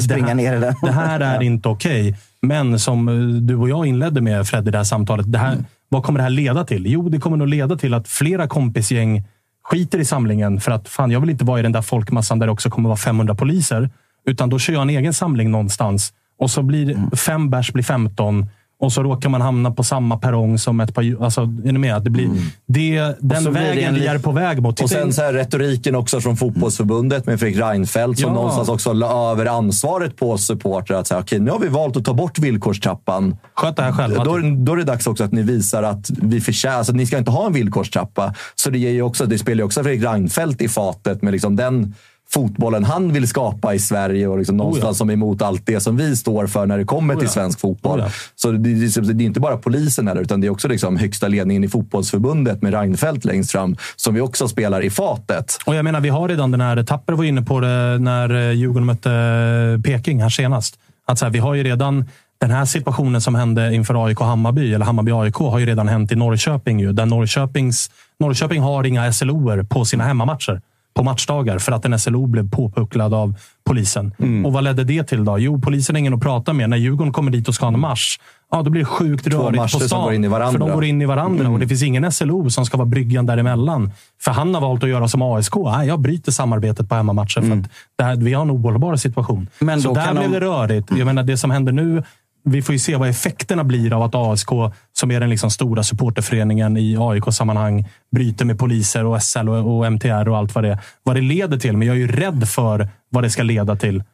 [0.82, 2.16] det här, det här är inte okej.
[2.43, 5.32] Men som eh, du och jag inledde med, Fred, i det här samtalet.
[5.32, 5.65] Det här, Mm.
[5.89, 6.87] Vad kommer det här leda till?
[6.87, 9.24] Jo, det kommer nog leda till att flera kompisgäng
[9.65, 10.61] skiter i samlingen.
[10.61, 12.89] För att fan, jag vill inte vara i den där folkmassan där det också kommer
[12.89, 13.91] vara 500 poliser.
[14.27, 16.12] Utan då kör jag en egen samling någonstans.
[16.39, 17.11] Och så blir Mm.
[17.11, 18.47] fem bärs blir 15.
[18.81, 21.24] Och så råkar man hamna på samma perrong som ett par...
[21.24, 22.02] Alltså, är ni med?
[22.02, 22.31] Det blir,
[22.66, 24.81] det, den blir vägen en vi är på väg mot.
[24.81, 28.35] Och sen så här, retoriken också från fotbollsförbundet med Fredrik Reinfeldt som Ja.
[28.35, 30.98] någonstans också la över ansvaret på supportrar.
[30.98, 33.36] Att säga, okej, nu har vi valt att ta bort villkorstrappan.
[33.55, 34.24] Sköt det här själva.
[34.24, 36.77] Då, då är det dags också att ni visar att vi förtjänar...
[36.77, 38.35] Alltså, ni ska inte ha en villkorstrappa.
[38.55, 41.57] Så det, ger ju också, det spelar ju också Fredrik Reinfeldt i fatet med liksom
[41.57, 41.94] den
[42.32, 45.97] fotbollen han vill skapa i Sverige och liksom någonstans som är emot allt det som
[45.97, 47.32] vi står för när det kommer Oh till ja.
[47.32, 48.01] svensk fotboll.
[48.01, 48.12] Oh ja.
[48.36, 51.28] Så det, det, det är inte bara polisen här, utan det är också liksom högsta
[51.28, 55.59] ledningen i fotbollsförbundet med Reinfeldt längst fram som vi också spelar i fatet.
[55.66, 58.52] Och jag menar, vi har redan den här, Tapper var inne på det när eh,
[58.52, 60.78] Djurgården mötte eh, Peking här senast.
[61.07, 62.05] Att så här, vi har ju redan
[62.40, 66.16] den här situationen som hände inför AIK Hammarby, eller Hammarby-AIK, har ju redan hänt i
[66.16, 66.81] Norrköping.
[66.81, 67.90] Ju, där Norrköpings,
[68.20, 70.61] Norrköping har inga SLOer på sina hemmamatcher
[70.95, 73.35] på matchdagar för att en SLO blev påpucklad av
[73.65, 74.15] polisen.
[74.19, 74.47] Mm.
[74.47, 75.39] Och vad ledde det till då?
[75.39, 76.71] Jo, polisen är ingen att prata med.
[76.71, 78.19] När Djurgården kommer dit och ska ha en match,
[78.51, 80.03] ja, då blir det sjukt Två rörigt på stan.
[80.05, 80.53] går in i varandra.
[80.61, 81.53] För de går in i varandra Mm.
[81.53, 83.93] och det finns ingen SLO som ska vara bryggan däremellan.
[84.23, 85.55] För han har valt att göra som ASK.
[85.57, 89.49] Nej, jag bryter samarbetet på hemmamatcher för att det här, vi har en ohållbar situation.
[89.59, 90.89] Men Så där blev de- det rörigt.
[90.97, 92.03] Jag menar, det som händer nu,
[92.45, 94.49] vi får ju se vad effekterna blir av att ASK,
[94.93, 99.93] som är den liksom stora supporterföreningen i AIK-sammanhang, bryter med poliser och SL och, och
[99.93, 101.77] MTR och allt vad det, vad det leder till.
[101.77, 104.05] Men jag är ju rädd för vad det ska leda till.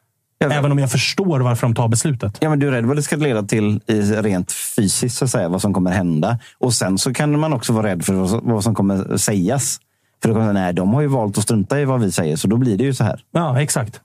[0.45, 2.39] Även om jag förstår varför de tar beslutet.
[2.41, 5.31] Ja, men du är rädd vad det ska leda till i rent fysiskt, så att
[5.31, 6.39] säga, vad som kommer hända.
[6.59, 8.13] Och sen så kan man också vara rädd för
[8.53, 9.79] vad som- kommer sägas.
[10.23, 12.49] För då kommer, nej, de har ju valt att strunta i vad vi säger, så
[12.49, 13.21] då blir det ju så här.
[13.33, 14.01] Ja, exakt.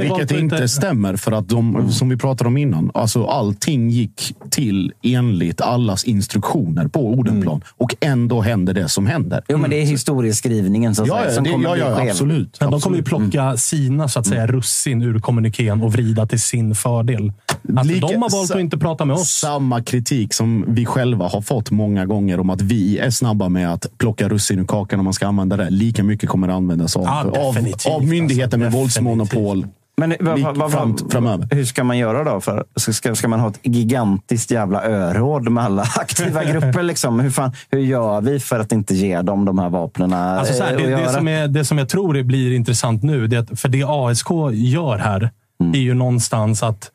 [0.00, 4.92] Vilket inte stämmer för att de, som vi pratade om innan, alltså allting gick till
[5.02, 7.60] enligt allas instruktioner på Odenplan.
[7.76, 9.42] Och ändå händer det som händer.
[9.48, 12.04] Jo, men det är historieskrivningen så att Ja, säga, ja, som det- kommer ja, bli
[12.06, 12.56] ja, absolut.
[12.60, 13.30] Men de kommer ju Absolut.
[13.32, 17.32] plocka sina så att säga, russin ur kommunikén och vrida till sin fördel.
[17.76, 19.28] Alltså, Lika- de har valt att inte prata med oss.
[19.30, 23.72] Samma kritik som vi själva har fått många gånger om att vi är snabba med
[23.72, 25.70] att plocka russin ur kakan om man ska använda det.
[25.70, 27.56] Lika mycket kommer det användas av, Ja, av,
[27.96, 29.17] av myndigheter alltså, med definitivt.
[29.18, 29.66] Våldsmonopol.
[29.96, 31.48] Men vad, vad, vad, fram, framöver.
[31.50, 32.40] hur ska man göra då?
[32.40, 36.82] För, ska- ska, man ha ett gigantiskt jävla öråd med alla aktiva grupper?
[36.82, 37.20] Liksom?
[37.20, 40.72] Hur, fan, hur gör vi för att inte ge dem de här vapnen Alltså här,
[40.72, 43.68] eh, det, det, som är, det som jag tror blir intressant nu, det att, för
[43.68, 45.30] det ASK gör här,
[45.74, 46.90] är ju någonstans att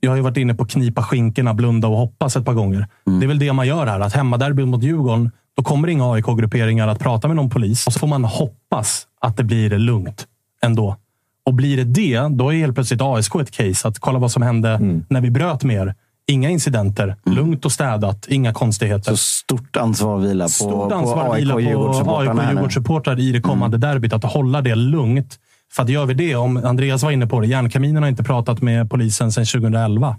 [0.00, 2.86] jag har ju varit inne på knipa skinkorna, blunda och hoppas ett par gånger.
[3.20, 4.00] Det är väl det man gör här.
[4.00, 7.86] Att hemmaderby mot Djurgården, då kommer inga AIK-grupperingar att prata med någon polis.
[7.86, 10.26] Och så får man hoppas att det blir lugnt
[10.62, 10.96] ändå.
[11.46, 13.88] Och blir det det, då är helt plötsligt ASK ett case.
[13.88, 15.94] Att kolla vad som hände när vi bröt mer.
[16.26, 19.10] Inga incidenter, lugnt och städat, inga konstigheter.
[19.10, 22.44] Så stort ansvar vilar på, Stort på ansvar AIK vilar och på AIK och.
[22.50, 24.12] Djurgårdssupportrar i det kommande derbyt.
[24.12, 25.38] Att hålla det lugnt.
[25.72, 28.62] För att gör vi det, om Andreas var inne på det, järnkaminen har inte pratat
[28.62, 30.16] med polisen sedan 2011.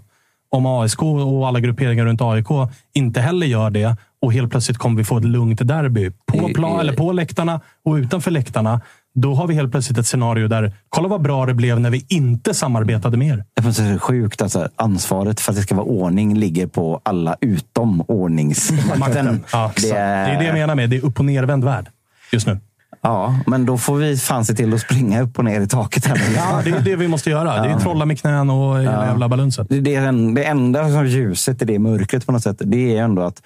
[0.50, 2.46] Om ASK och alla grupperingar runt AIK
[2.94, 6.80] inte heller gör det och helt plötsligt kommer vi få ett lugnt derby på, plan,
[6.80, 8.80] eller på läktarna och utanför läktarna.
[9.18, 12.06] Då har vi helt plötsligt ett scenario där, kolla vad bra det blev när vi
[12.08, 13.44] inte samarbetade mer.
[13.54, 14.42] Det är sjukt.
[14.42, 18.98] Alltså, ansvaret för att det ska vara ordning ligger på alla utom ordningsmakten.
[18.98, 19.44] Makten.
[19.52, 20.26] Ja, det, är...
[20.28, 21.88] det är det jag menar med, det är upp och nervänd värld
[22.32, 22.58] just nu.
[23.00, 26.06] Ja, men då får vi fan se till att springa upp och ner i taket.
[26.06, 26.20] Här.
[26.36, 27.62] Ja, det är det vi måste göra.
[27.62, 29.06] Det är trolla med knän och hela Ja.
[29.06, 29.66] jävla balunset.
[29.68, 32.96] Det, det, är en, det enda som ljuset i det mörkret på något sätt, det
[32.96, 33.42] är ändå att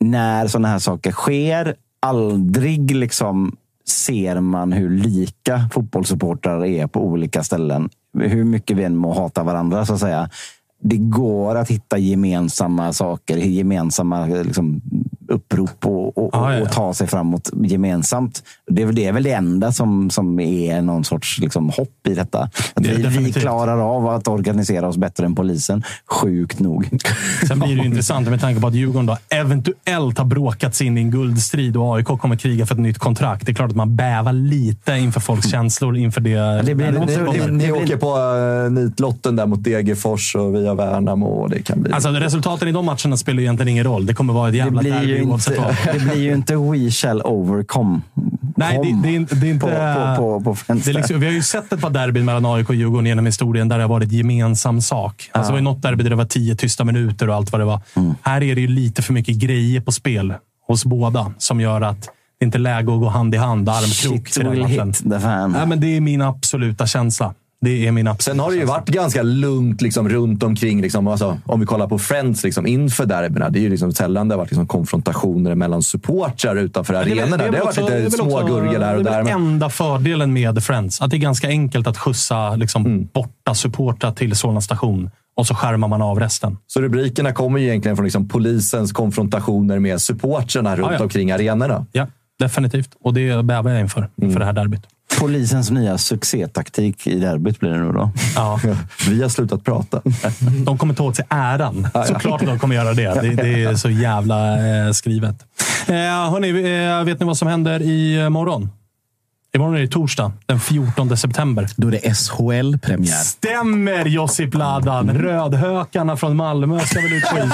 [0.00, 3.56] när sådana här saker sker, aldrig liksom
[3.92, 7.88] ser man hur lika fotbollssupportrar är på olika ställen.
[8.18, 10.30] Hur mycket vi än må hata varandra, så att säga.
[10.84, 14.80] Det går att hitta gemensamma saker, gemensamma liksom,
[15.32, 16.62] upprop och, och, Ah, ja, ja.
[16.62, 18.42] och ta sig framåt gemensamt.
[18.70, 22.06] Det är, väl- det är väl det enda som, som är någon sorts liksom, hopp
[22.08, 22.38] i detta.
[22.40, 25.82] Att Det vi, vi klarar av att organisera oss bättre än polisen.
[26.10, 26.88] Sjukt nog.
[27.48, 30.86] Sen blir det ju intressant med tanke på att Djurgården då eventuellt har bråkat sig
[30.86, 33.46] in i en guldstrid och AIK kommer kriga för ett nytt kontrakt.
[33.46, 36.62] Det är klart att man bävar lite inför folks känslor inför det.
[36.62, 37.48] det blir det som det- kommer.
[37.52, 41.26] Ni åker på uh, nitlotten där mot Degerfors och via Värnamo.
[41.26, 41.92] Och det kan bli...
[41.92, 44.06] Alltså, resultaten i de matcherna spelar ju egentligen ingen roll.
[44.06, 45.94] Det kommer vara ett Det jävla derby ju oavsett inte, vad.
[45.94, 48.00] det blir ju inte We shall overcome.
[48.56, 49.66] Nej, det, det, är inte- det är inte...
[49.66, 50.92] På, på, på, på det är vänster.
[50.92, 53.76] liksom, vi har ju sett ett par derbyn mellan AIK och Djurgården genom historien där
[53.78, 55.30] det har varit gemensam sak.
[55.32, 57.64] Alltså, Det var något derby där det var tio tysta minuter och allt vad det
[57.64, 57.80] var.
[57.96, 58.14] Mm.
[58.22, 60.34] Här är det ju lite för mycket grejer på spel
[60.66, 62.08] hos båda som gör att
[62.40, 65.52] det inte är läge att gå hand i hand, armkrok Shit will hit the fan.
[65.52, 67.34] Nej, men det är min absoluta känsla.
[67.64, 70.80] Det är min Sen har det ju varit ganska lugnt liksom, runt omkring.
[70.82, 73.50] Liksom, alltså, om vi kollar på Friends liksom, inför derbyna.
[73.50, 77.36] Det är ju liksom sällan det har varit liksom, konfrontationer mellan supportrar utanför Det arenorna.
[77.36, 79.22] Det, väl har också- varit det lite smågurgor där och Det är där.
[79.24, 81.00] väl enda fördelen med Friends.
[81.02, 83.08] Att det är ganska enkelt att skjutsa liksom, Mm.
[83.14, 86.56] borta supportrar till Solna station och så skärmar man av resten.
[86.66, 91.02] så rubrikerna kommer ju egentligen från liksom, polisens konfrontationer med supportrarna runt Ja, ja.
[91.02, 91.86] omkring arenorna.
[91.92, 92.06] Ja,
[92.42, 92.90] definitivt.
[93.02, 94.10] Och det bävar jag inför, Mm.
[94.28, 94.82] inför det här derbyt.
[95.20, 98.10] Polisens nya succétaktik i derbyt blir det nu då.
[98.36, 98.60] Ja.
[99.08, 100.02] Vi har slutat prata.
[100.66, 101.88] De kommer ta åt sig äran.
[102.06, 103.20] Såklart de kommer göra det.
[103.22, 104.56] Det, det är så jävla
[104.86, 105.36] eh, skrivet.
[105.86, 105.94] Eh,
[106.30, 108.70] hörni, eh, vet ni vad som händer i eh, morgon?
[109.54, 111.68] Imorgon är det torsdag, den 14 september.
[111.76, 113.12] Då är det SHL-premiär.
[113.12, 115.10] Stämmer Josip Ladan!
[115.10, 117.50] Rödhökarna från Malmö ska väl ut på isen.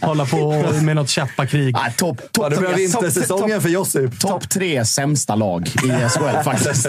[0.00, 1.76] Hålla på med något käppakrig.
[1.76, 4.20] Ah, Topp top, Ja, det top- vintersäsongen för Josip.
[4.20, 6.86] Topp tre sämsta lag i SHL faktiskt.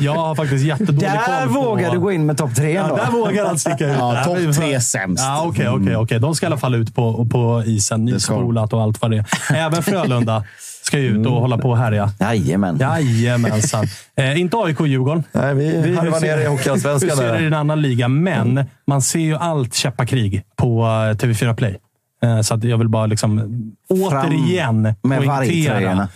[0.00, 1.60] Jag har faktiskt jättedålig Där koll på...
[1.70, 3.96] vågar du gå in med topp tre Ja, där vågar han sticka ut.
[3.98, 5.24] Ja, Där topp tre sämst.
[5.24, 6.18] Ja, Okej, okej, okej.
[6.20, 8.04] De ska i alla fall ut på, på isen.
[8.04, 9.56] Nyspolat och allt vad det är.
[9.56, 10.44] Även Frölunda
[10.86, 12.10] ska ju ut och hålla på och härja.
[12.20, 12.78] Jajamän.
[12.80, 13.86] Jajamensan.
[14.18, 15.24] Eh, inte AIK och Djurgården.
[15.32, 17.16] Nej, vi harvar ner i Vi Hockeyallsvenskan.
[17.16, 21.54] ser det i en annan liga, men man ser ju allt käppakrig på eh, TV4
[21.54, 21.76] Play.
[22.22, 23.40] Eh, Så att jag vill bara liksom
[23.88, 26.08] återigen med poängtera.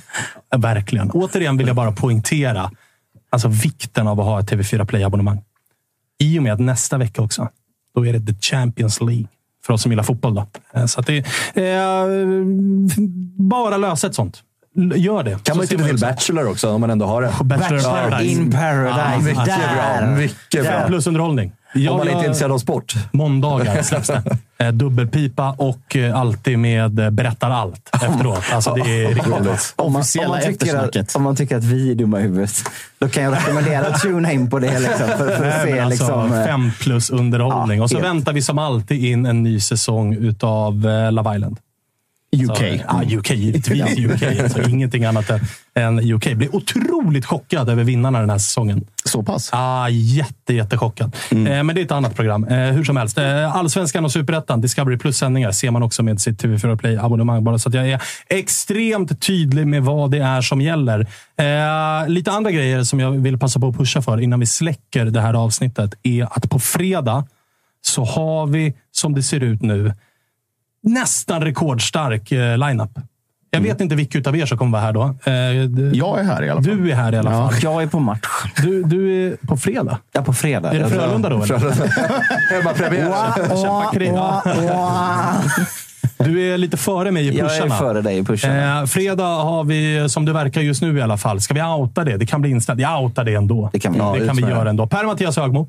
[0.57, 1.11] Verkligen.
[1.11, 2.71] Återigen vill jag bara poängtera
[3.31, 5.43] alltså vikten av att ha ett TV4 Play-abonnemang.
[6.19, 7.49] I och med att nästa vecka också,
[7.95, 9.27] då är det The Champions League.
[9.67, 10.35] För oss som gillar fotboll.
[10.35, 10.47] Då.
[10.75, 11.19] Eh, Så att det
[11.55, 12.05] eh,
[13.37, 14.43] Bara lösa ett sånt.
[14.97, 15.31] Gör det.
[15.31, 17.33] Kan Så man ser till Bachelor också, om man ändå har det.
[17.45, 18.41] Bachelor Bachelor Paradise.
[18.41, 19.01] in Paradise.
[19.11, 20.01] Ja, mycket Där.
[20.07, 20.11] bra.
[20.17, 20.87] Mycket Fem bra.
[20.87, 21.53] plus underhållning.
[21.75, 22.95] Om Jag- man inte är intresserad av sport.
[23.13, 24.23] Måndagar släpps det.
[24.61, 28.43] Eh, Dubbelpipa och eh, alltid med eh, berättar allt efteråt.
[28.53, 29.37] Alltså det är riktigt bra.
[29.77, 32.53] Om man, om, man tycker att, om man tycker att vi är dumma i huvudet,
[32.99, 34.79] då kan jag rekommendera att tuna in på det.
[34.79, 37.77] Liksom, för, för att se alltså, liksom, fem plus underhållning.
[37.79, 38.09] Ja, och så helt.
[38.09, 40.75] väntar vi som alltid in en ny säsong utav
[41.13, 41.57] Love Island.
[42.37, 42.57] UK.
[42.57, 43.31] Så, ja, UK.
[43.31, 44.41] Givetvis UK.
[44.43, 45.41] Alltså, ingenting annat än,
[45.75, 46.35] än UK.
[46.35, 48.87] Blir otroligt chockad över vinnarna den här säsongen.
[49.05, 49.51] Så pass?
[49.53, 51.17] Ah, jätte, jättechockad.
[51.31, 51.47] Mm.
[51.47, 52.45] Eh, men det är ett annat program.
[52.45, 53.19] Eh, hur som helst.
[53.19, 57.45] Eh, Allsvenskan och Superettan, Discovery Plus-sändningar ser man också med sitt TV4 Play-abonnemang.
[57.45, 61.01] Bara så att jag är extremt tydlig med vad det är som gäller.
[61.37, 65.05] Eh, lite andra grejer som jag vill passa på att pusha för innan vi släcker
[65.05, 67.27] det här avsnittet är att på fredag
[67.83, 69.95] så har vi, som det ser ut nu,
[70.83, 72.91] nästan rekordstark eh, lineup.
[73.53, 75.15] Jag vet inte vilka av er som kommer vara här då.
[75.25, 75.35] Eh,
[75.99, 76.77] Jag är här i alla fall.
[76.77, 77.55] du är här i alla fall.
[77.63, 78.27] jag är på match.
[78.57, 79.99] Du, du är på fredag.
[80.13, 80.71] Ja, på fredag.
[80.73, 81.37] Är det Frölunda då?
[82.51, 83.11] Hemmapremiär.
[84.67, 85.35] Ja.
[86.19, 87.75] Du är lite före mig i Jag pusharna.
[87.75, 88.81] är före dig i pusharna.
[88.81, 92.05] Eh, fredag har vi, som det verkar just nu i alla fall, ska vi outa
[92.05, 92.17] det?
[92.17, 92.81] Det kan bli inställt.
[92.81, 93.71] Jag outar det ändå.
[93.73, 93.99] Det kan vi.
[93.99, 94.87] det Ja, kan vi göra ändå.
[94.87, 95.69] Per-Mattias Högmo.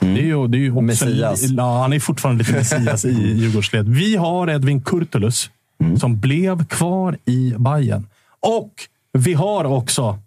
[0.00, 0.14] Mm.
[0.14, 1.42] Det är ju, det är ju också, messias.
[1.42, 3.88] Ja, han är fortfarande lite Messias i Djurgårdsled.
[3.88, 5.50] Vi har Edvin Kurtulus
[5.80, 5.98] mm.
[5.98, 8.06] som blev kvar i Bayern.
[8.40, 8.72] Och
[9.12, 10.18] vi har också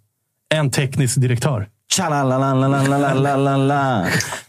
[0.53, 1.68] en teknisk direktör.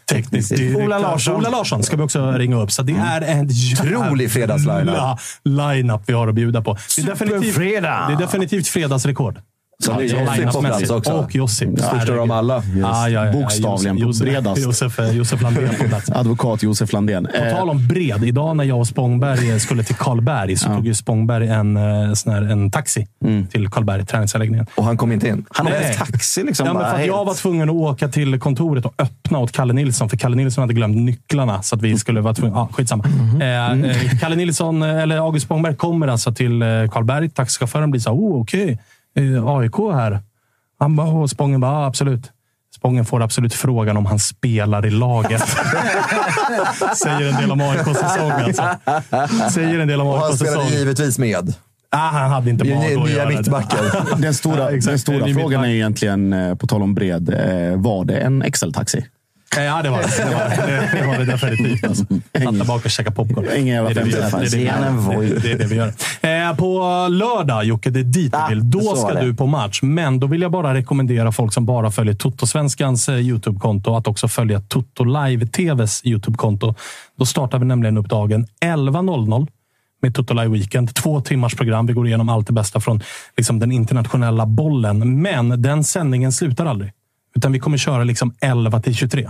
[0.09, 0.83] Teknisk direktör.
[0.85, 1.35] Ola Larsson.
[1.35, 2.71] Ola Larsson ska vi också ringa upp.
[2.71, 3.05] Så det mm.
[3.05, 3.49] är en
[3.81, 6.77] otrolig fredagsline-up vi har att bjuda på.
[6.95, 9.39] Det är definitivt, det är definitivt fredagsrekord.
[9.79, 11.11] Så det är Josip på plats också.
[11.11, 11.69] Och Josip.
[11.79, 12.55] Största av alla.
[12.57, 13.31] Ah, ja, ja, ja.
[13.31, 14.61] Bokstavligen Josef, bredast.
[14.61, 16.09] Josef, eh, Josef Landén på plats.
[16.13, 17.27] Advokat Josef Landén.
[17.39, 18.23] På tal om bred.
[18.23, 22.33] Idag när jag och Spångberg skulle till Karlberg så tog ju Spångberg en, eh, sån
[22.33, 23.07] här, en taxi
[23.51, 24.67] till Karlberg, träningsanläggningen.
[24.75, 25.45] Och han kom inte in.
[25.49, 25.89] Han Nej.
[25.91, 26.67] åkte taxi liksom.
[26.67, 30.09] Ja, men för jag var tvungen att åka till kontoret och öppna åt Kalle Nilsson,
[30.09, 31.61] för Kalle Nilsson hade glömt nycklarna.
[31.61, 32.57] Så att vi skulle vara tvungna...
[32.57, 33.03] Ah, skitsamma.
[33.41, 37.29] Eh, eh, Kalle Nilsson, eller August Spångberg, kommer alltså till Karlberg.
[37.29, 38.69] Taxichauffören blir så här, oh, okej.
[38.71, 38.77] eh,
[39.45, 40.19] AIK här.
[40.79, 42.31] Han bara, och Spången bara, ja, absolut.
[42.75, 45.41] Spången får absolut frågan om han spelar i laget.
[46.95, 48.63] Säger en del om AIKs säsong alltså.
[49.51, 51.53] Säger en del om Och han spelade givetvis med.
[51.89, 53.37] Ah, han hade inte mag att göra det.
[53.37, 53.79] mittbacken.
[54.17, 58.05] Den stora, Ja, den stora frågan är egentligen, eh, på tal om bred, eh, var
[58.05, 59.05] det en Excel-taxi?
[59.57, 60.07] Eh, Ja, det var det.
[60.17, 61.83] Det var det, det, var det definitivt.
[61.83, 62.05] Alltså.
[62.31, 63.45] Där bak och käkade popcorn.
[63.57, 64.97] Ingen jävla vi Ge en.
[64.97, 65.39] Voi.
[65.43, 65.93] Det är det vi gör.
[66.21, 66.79] Eh, På
[67.11, 68.71] lördag, Jocke, det är dit du Ah, vill.
[68.71, 69.79] Då ska du på match.
[69.81, 74.27] Men då vill jag bara rekommendera folk som bara följer Toto-svenskans eh, YouTube-konto att också
[74.27, 76.75] följa Toto Live-TVs YouTube-konto.
[77.19, 79.47] Då startar vi nämligen upp dagen 11.00
[80.01, 80.95] med Toto Live Weekend.
[80.95, 81.85] Två timmars program.
[81.85, 83.01] Vi går igenom allt det bästa från
[83.37, 85.21] liksom, den internationella bollen.
[85.21, 86.91] Men den sändningen slutar aldrig.
[87.35, 89.29] Utan vi kommer köra liksom 11 till 23.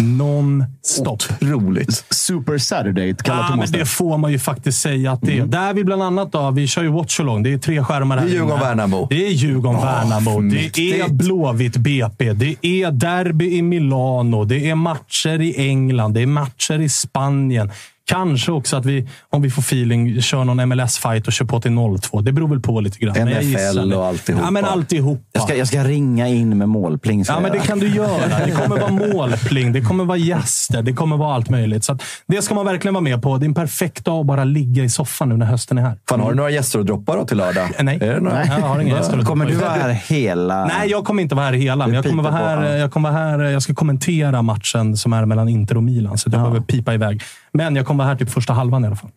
[0.00, 1.18] Non-stop.
[1.40, 2.04] Roligt.
[2.10, 3.86] Super Saturday kallar Ja, men Thomas det det.
[3.86, 5.46] får man ju faktiskt säga att det är.
[5.46, 7.42] Där vi bland annat då, vi kör ju watchalong.
[7.42, 8.34] Det är tre skärmar här Det är.
[8.34, 9.06] Djurgården-Värnamo.
[9.10, 10.40] Det är Djurgården-Värnamo.
[10.74, 11.08] det är.
[11.08, 12.32] Blåvitt BP.
[12.32, 14.44] Det är derby i Milano.
[14.44, 16.14] Det är matcher i England.
[16.14, 17.70] Det är matcher i Spanien.
[18.10, 21.70] Kanske också att vi, om vi får feeling, kör någon MLS-fight och kör på till
[21.70, 22.22] 0-2.
[22.22, 23.28] Det beror väl på lite grann.
[23.28, 24.44] NFL och alltihopa.
[24.44, 25.22] Ja, men alltihopa.
[25.32, 27.24] Jag ska, jag ska ringa in med målpling.
[27.28, 28.10] Ja, men det kan du göra.
[28.46, 31.84] Det kommer vara målpling, det kommer vara gäster, det kommer vara allt möjligt.
[31.84, 33.36] Så det ska man verkligen vara med på.
[33.36, 35.98] Det är en perfekt dag att bara ligga i soffan nu när hösten är här.
[36.08, 37.64] Fan, har du några gäster att droppa då till lördag?
[37.78, 37.98] Eh, Nej?
[38.20, 39.18] Nej, jag har inga gäster.
[39.18, 40.64] att Kommer du vara här hela...
[40.66, 41.86] Nej, jag kommer inte vara här hela.
[41.86, 42.62] Men jag kommer vara här.
[42.62, 42.76] ja.
[42.76, 43.38] Jag kommer vara här.
[43.38, 46.18] Jag ska kommentera matchen som är mellan Inter och Milan.
[46.18, 47.22] Så jag behöver pipa iväg.
[47.52, 49.10] Men jag kommer vara här typ första halvan i alla fall.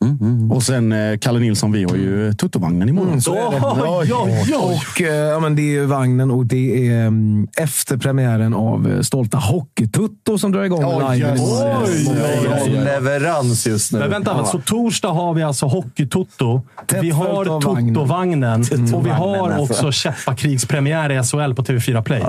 [0.51, 3.21] Och sen eh, Kalle Nilsson, vi har ju Tuttovagnen imorgon.
[3.21, 3.61] så är det.
[3.89, 4.55] Oj, oj, oj.
[4.55, 8.91] Och, eh, ja, men det är ju vagnen och det är mm, efter premiären av
[8.91, 11.29] eh, Stolta Hockeytutto som drar igång Oj, live.
[11.31, 11.41] yes.
[11.41, 12.69] Oj, oj, oj.
[12.83, 13.99] Leverans just nu.
[13.99, 16.61] Men vänta, så torsdag har vi alltså Hockey-Toto.
[16.87, 17.93] Tätt Vi har av vagnen.
[17.93, 18.61] Toto-vagnen.
[18.93, 19.73] Och vi har alltså.
[19.73, 22.23] också Käppakrigspremiär i SHL på TV4 Play.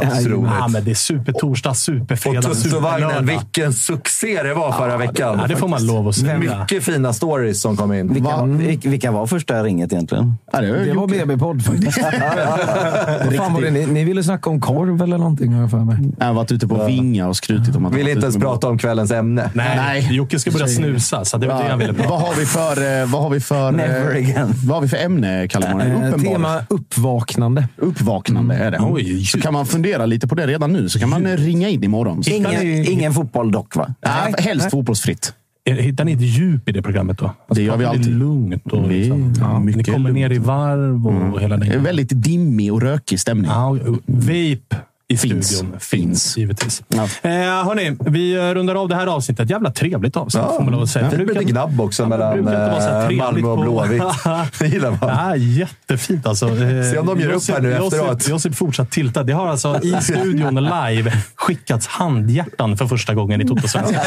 [0.61, 3.23] Ja, men det är supertorsdag, Och superfredag, Tuttovagnen, superlördag.
[3.23, 5.39] vilken succé det var förra veckan.
[5.41, 6.39] Ja, det får man lov att säga.
[6.39, 8.13] Mycket fina stories som kom in.
[8.15, 10.35] Vilka, vil- vilka var första ringet egentligen?
[10.53, 11.99] Ja, det, Det var BB-podd faktiskt.
[13.25, 13.71] Vad fan var det?
[13.71, 15.97] Ni, ni ville snacka om korv eller någonting har jag för mig.
[16.19, 17.95] Jag har varit ute på Vinga och skrutit om att...
[17.95, 19.51] Vill inte ens prata om kvällens ämne.
[19.55, 20.15] Nej, Nej.
[20.17, 22.25] Jocke ska börja snusa, så det var det han ville prata vad om.
[22.29, 24.53] har vi för, eh, vad har vi för, eh, Never again.
[24.65, 25.67] vad har vi för ämne, Kalle?
[26.11, 27.69] Eh, tema uppvaknande.
[27.77, 28.79] Uppvaknande är det.
[28.81, 29.25] Oj.
[29.25, 31.85] Så kan man fundera lite på det redan nu, så kan man eh, ringa in
[31.85, 32.23] imorgon.
[32.27, 32.63] Ingen,
[32.93, 33.95] ingen fotboll dock, va?
[34.07, 35.33] nej, helst fotbollsfritt.
[35.67, 37.25] Hittar ni ett djup i det programmet då?
[37.25, 38.19] Alltså, Det gör vi pratar alltid.
[38.19, 41.79] lugnt och Vi- liksom, ja, ni kommer ner i varv och hela den Det är
[41.79, 43.51] väldigt dimmig och rökig stämning.
[43.51, 44.77] Ja, vape
[45.15, 45.47] i Finns.
[45.49, 45.81] studion.
[45.81, 46.37] Finns.
[46.37, 46.83] givetvis.
[46.89, 47.03] Ja.
[47.03, 49.51] Eh, hörni, vi rundar av det här avsnittet.
[49.51, 51.11] Jävla trevligt avsnitt, får man lov att säga.
[51.11, 54.03] det blev lite gnabb också Ja, mellan eh, Malmö och Blåvitt.
[54.59, 54.99] Det gillar man.
[55.03, 56.47] Ja, jättefint alltså.
[56.49, 58.29] Eh, Se om de ger upp här nu Josip- efteråt.
[58.29, 59.23] Josip fortsatt tilta.
[59.23, 64.01] Det har alltså i studion live skickats handhjärtan för första gången i Toto-svenskan.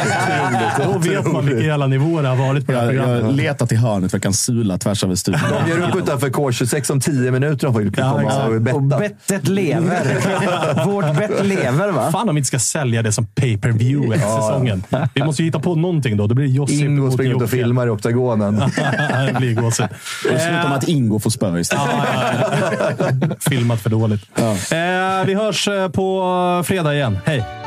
[0.85, 3.35] Då vet man vilka jävla nivåer det har varit på det här Jag, jag programmet.
[3.35, 5.41] letar till hörnet för jag kan sula tvärs över studion.
[5.65, 7.67] De ger upp utanför K26 om 10 minuter.
[7.67, 8.47] De får komma exakt.
[8.47, 8.99] och Och betta.
[8.99, 10.05] bettet lever.
[11.01, 12.11] Vårt bett lever, va?
[12.11, 14.83] Fan om vi inte ska sälja det som pay-per-view efter säsongen.
[15.13, 16.27] Vi måste ju hitta på någonting då.
[16.27, 18.55] Det blir Josip Ingo mot springer ut och filmar i oktagonen.
[19.27, 19.87] det blir gåshud.
[20.23, 21.85] Det slutar med att Ingo får spö istället.
[21.87, 23.35] Ja, ja, ja.
[23.49, 24.21] Filmat för dåligt.
[24.37, 27.17] Eh, vi hörs eh, på fredag igen.
[27.25, 27.66] Hej!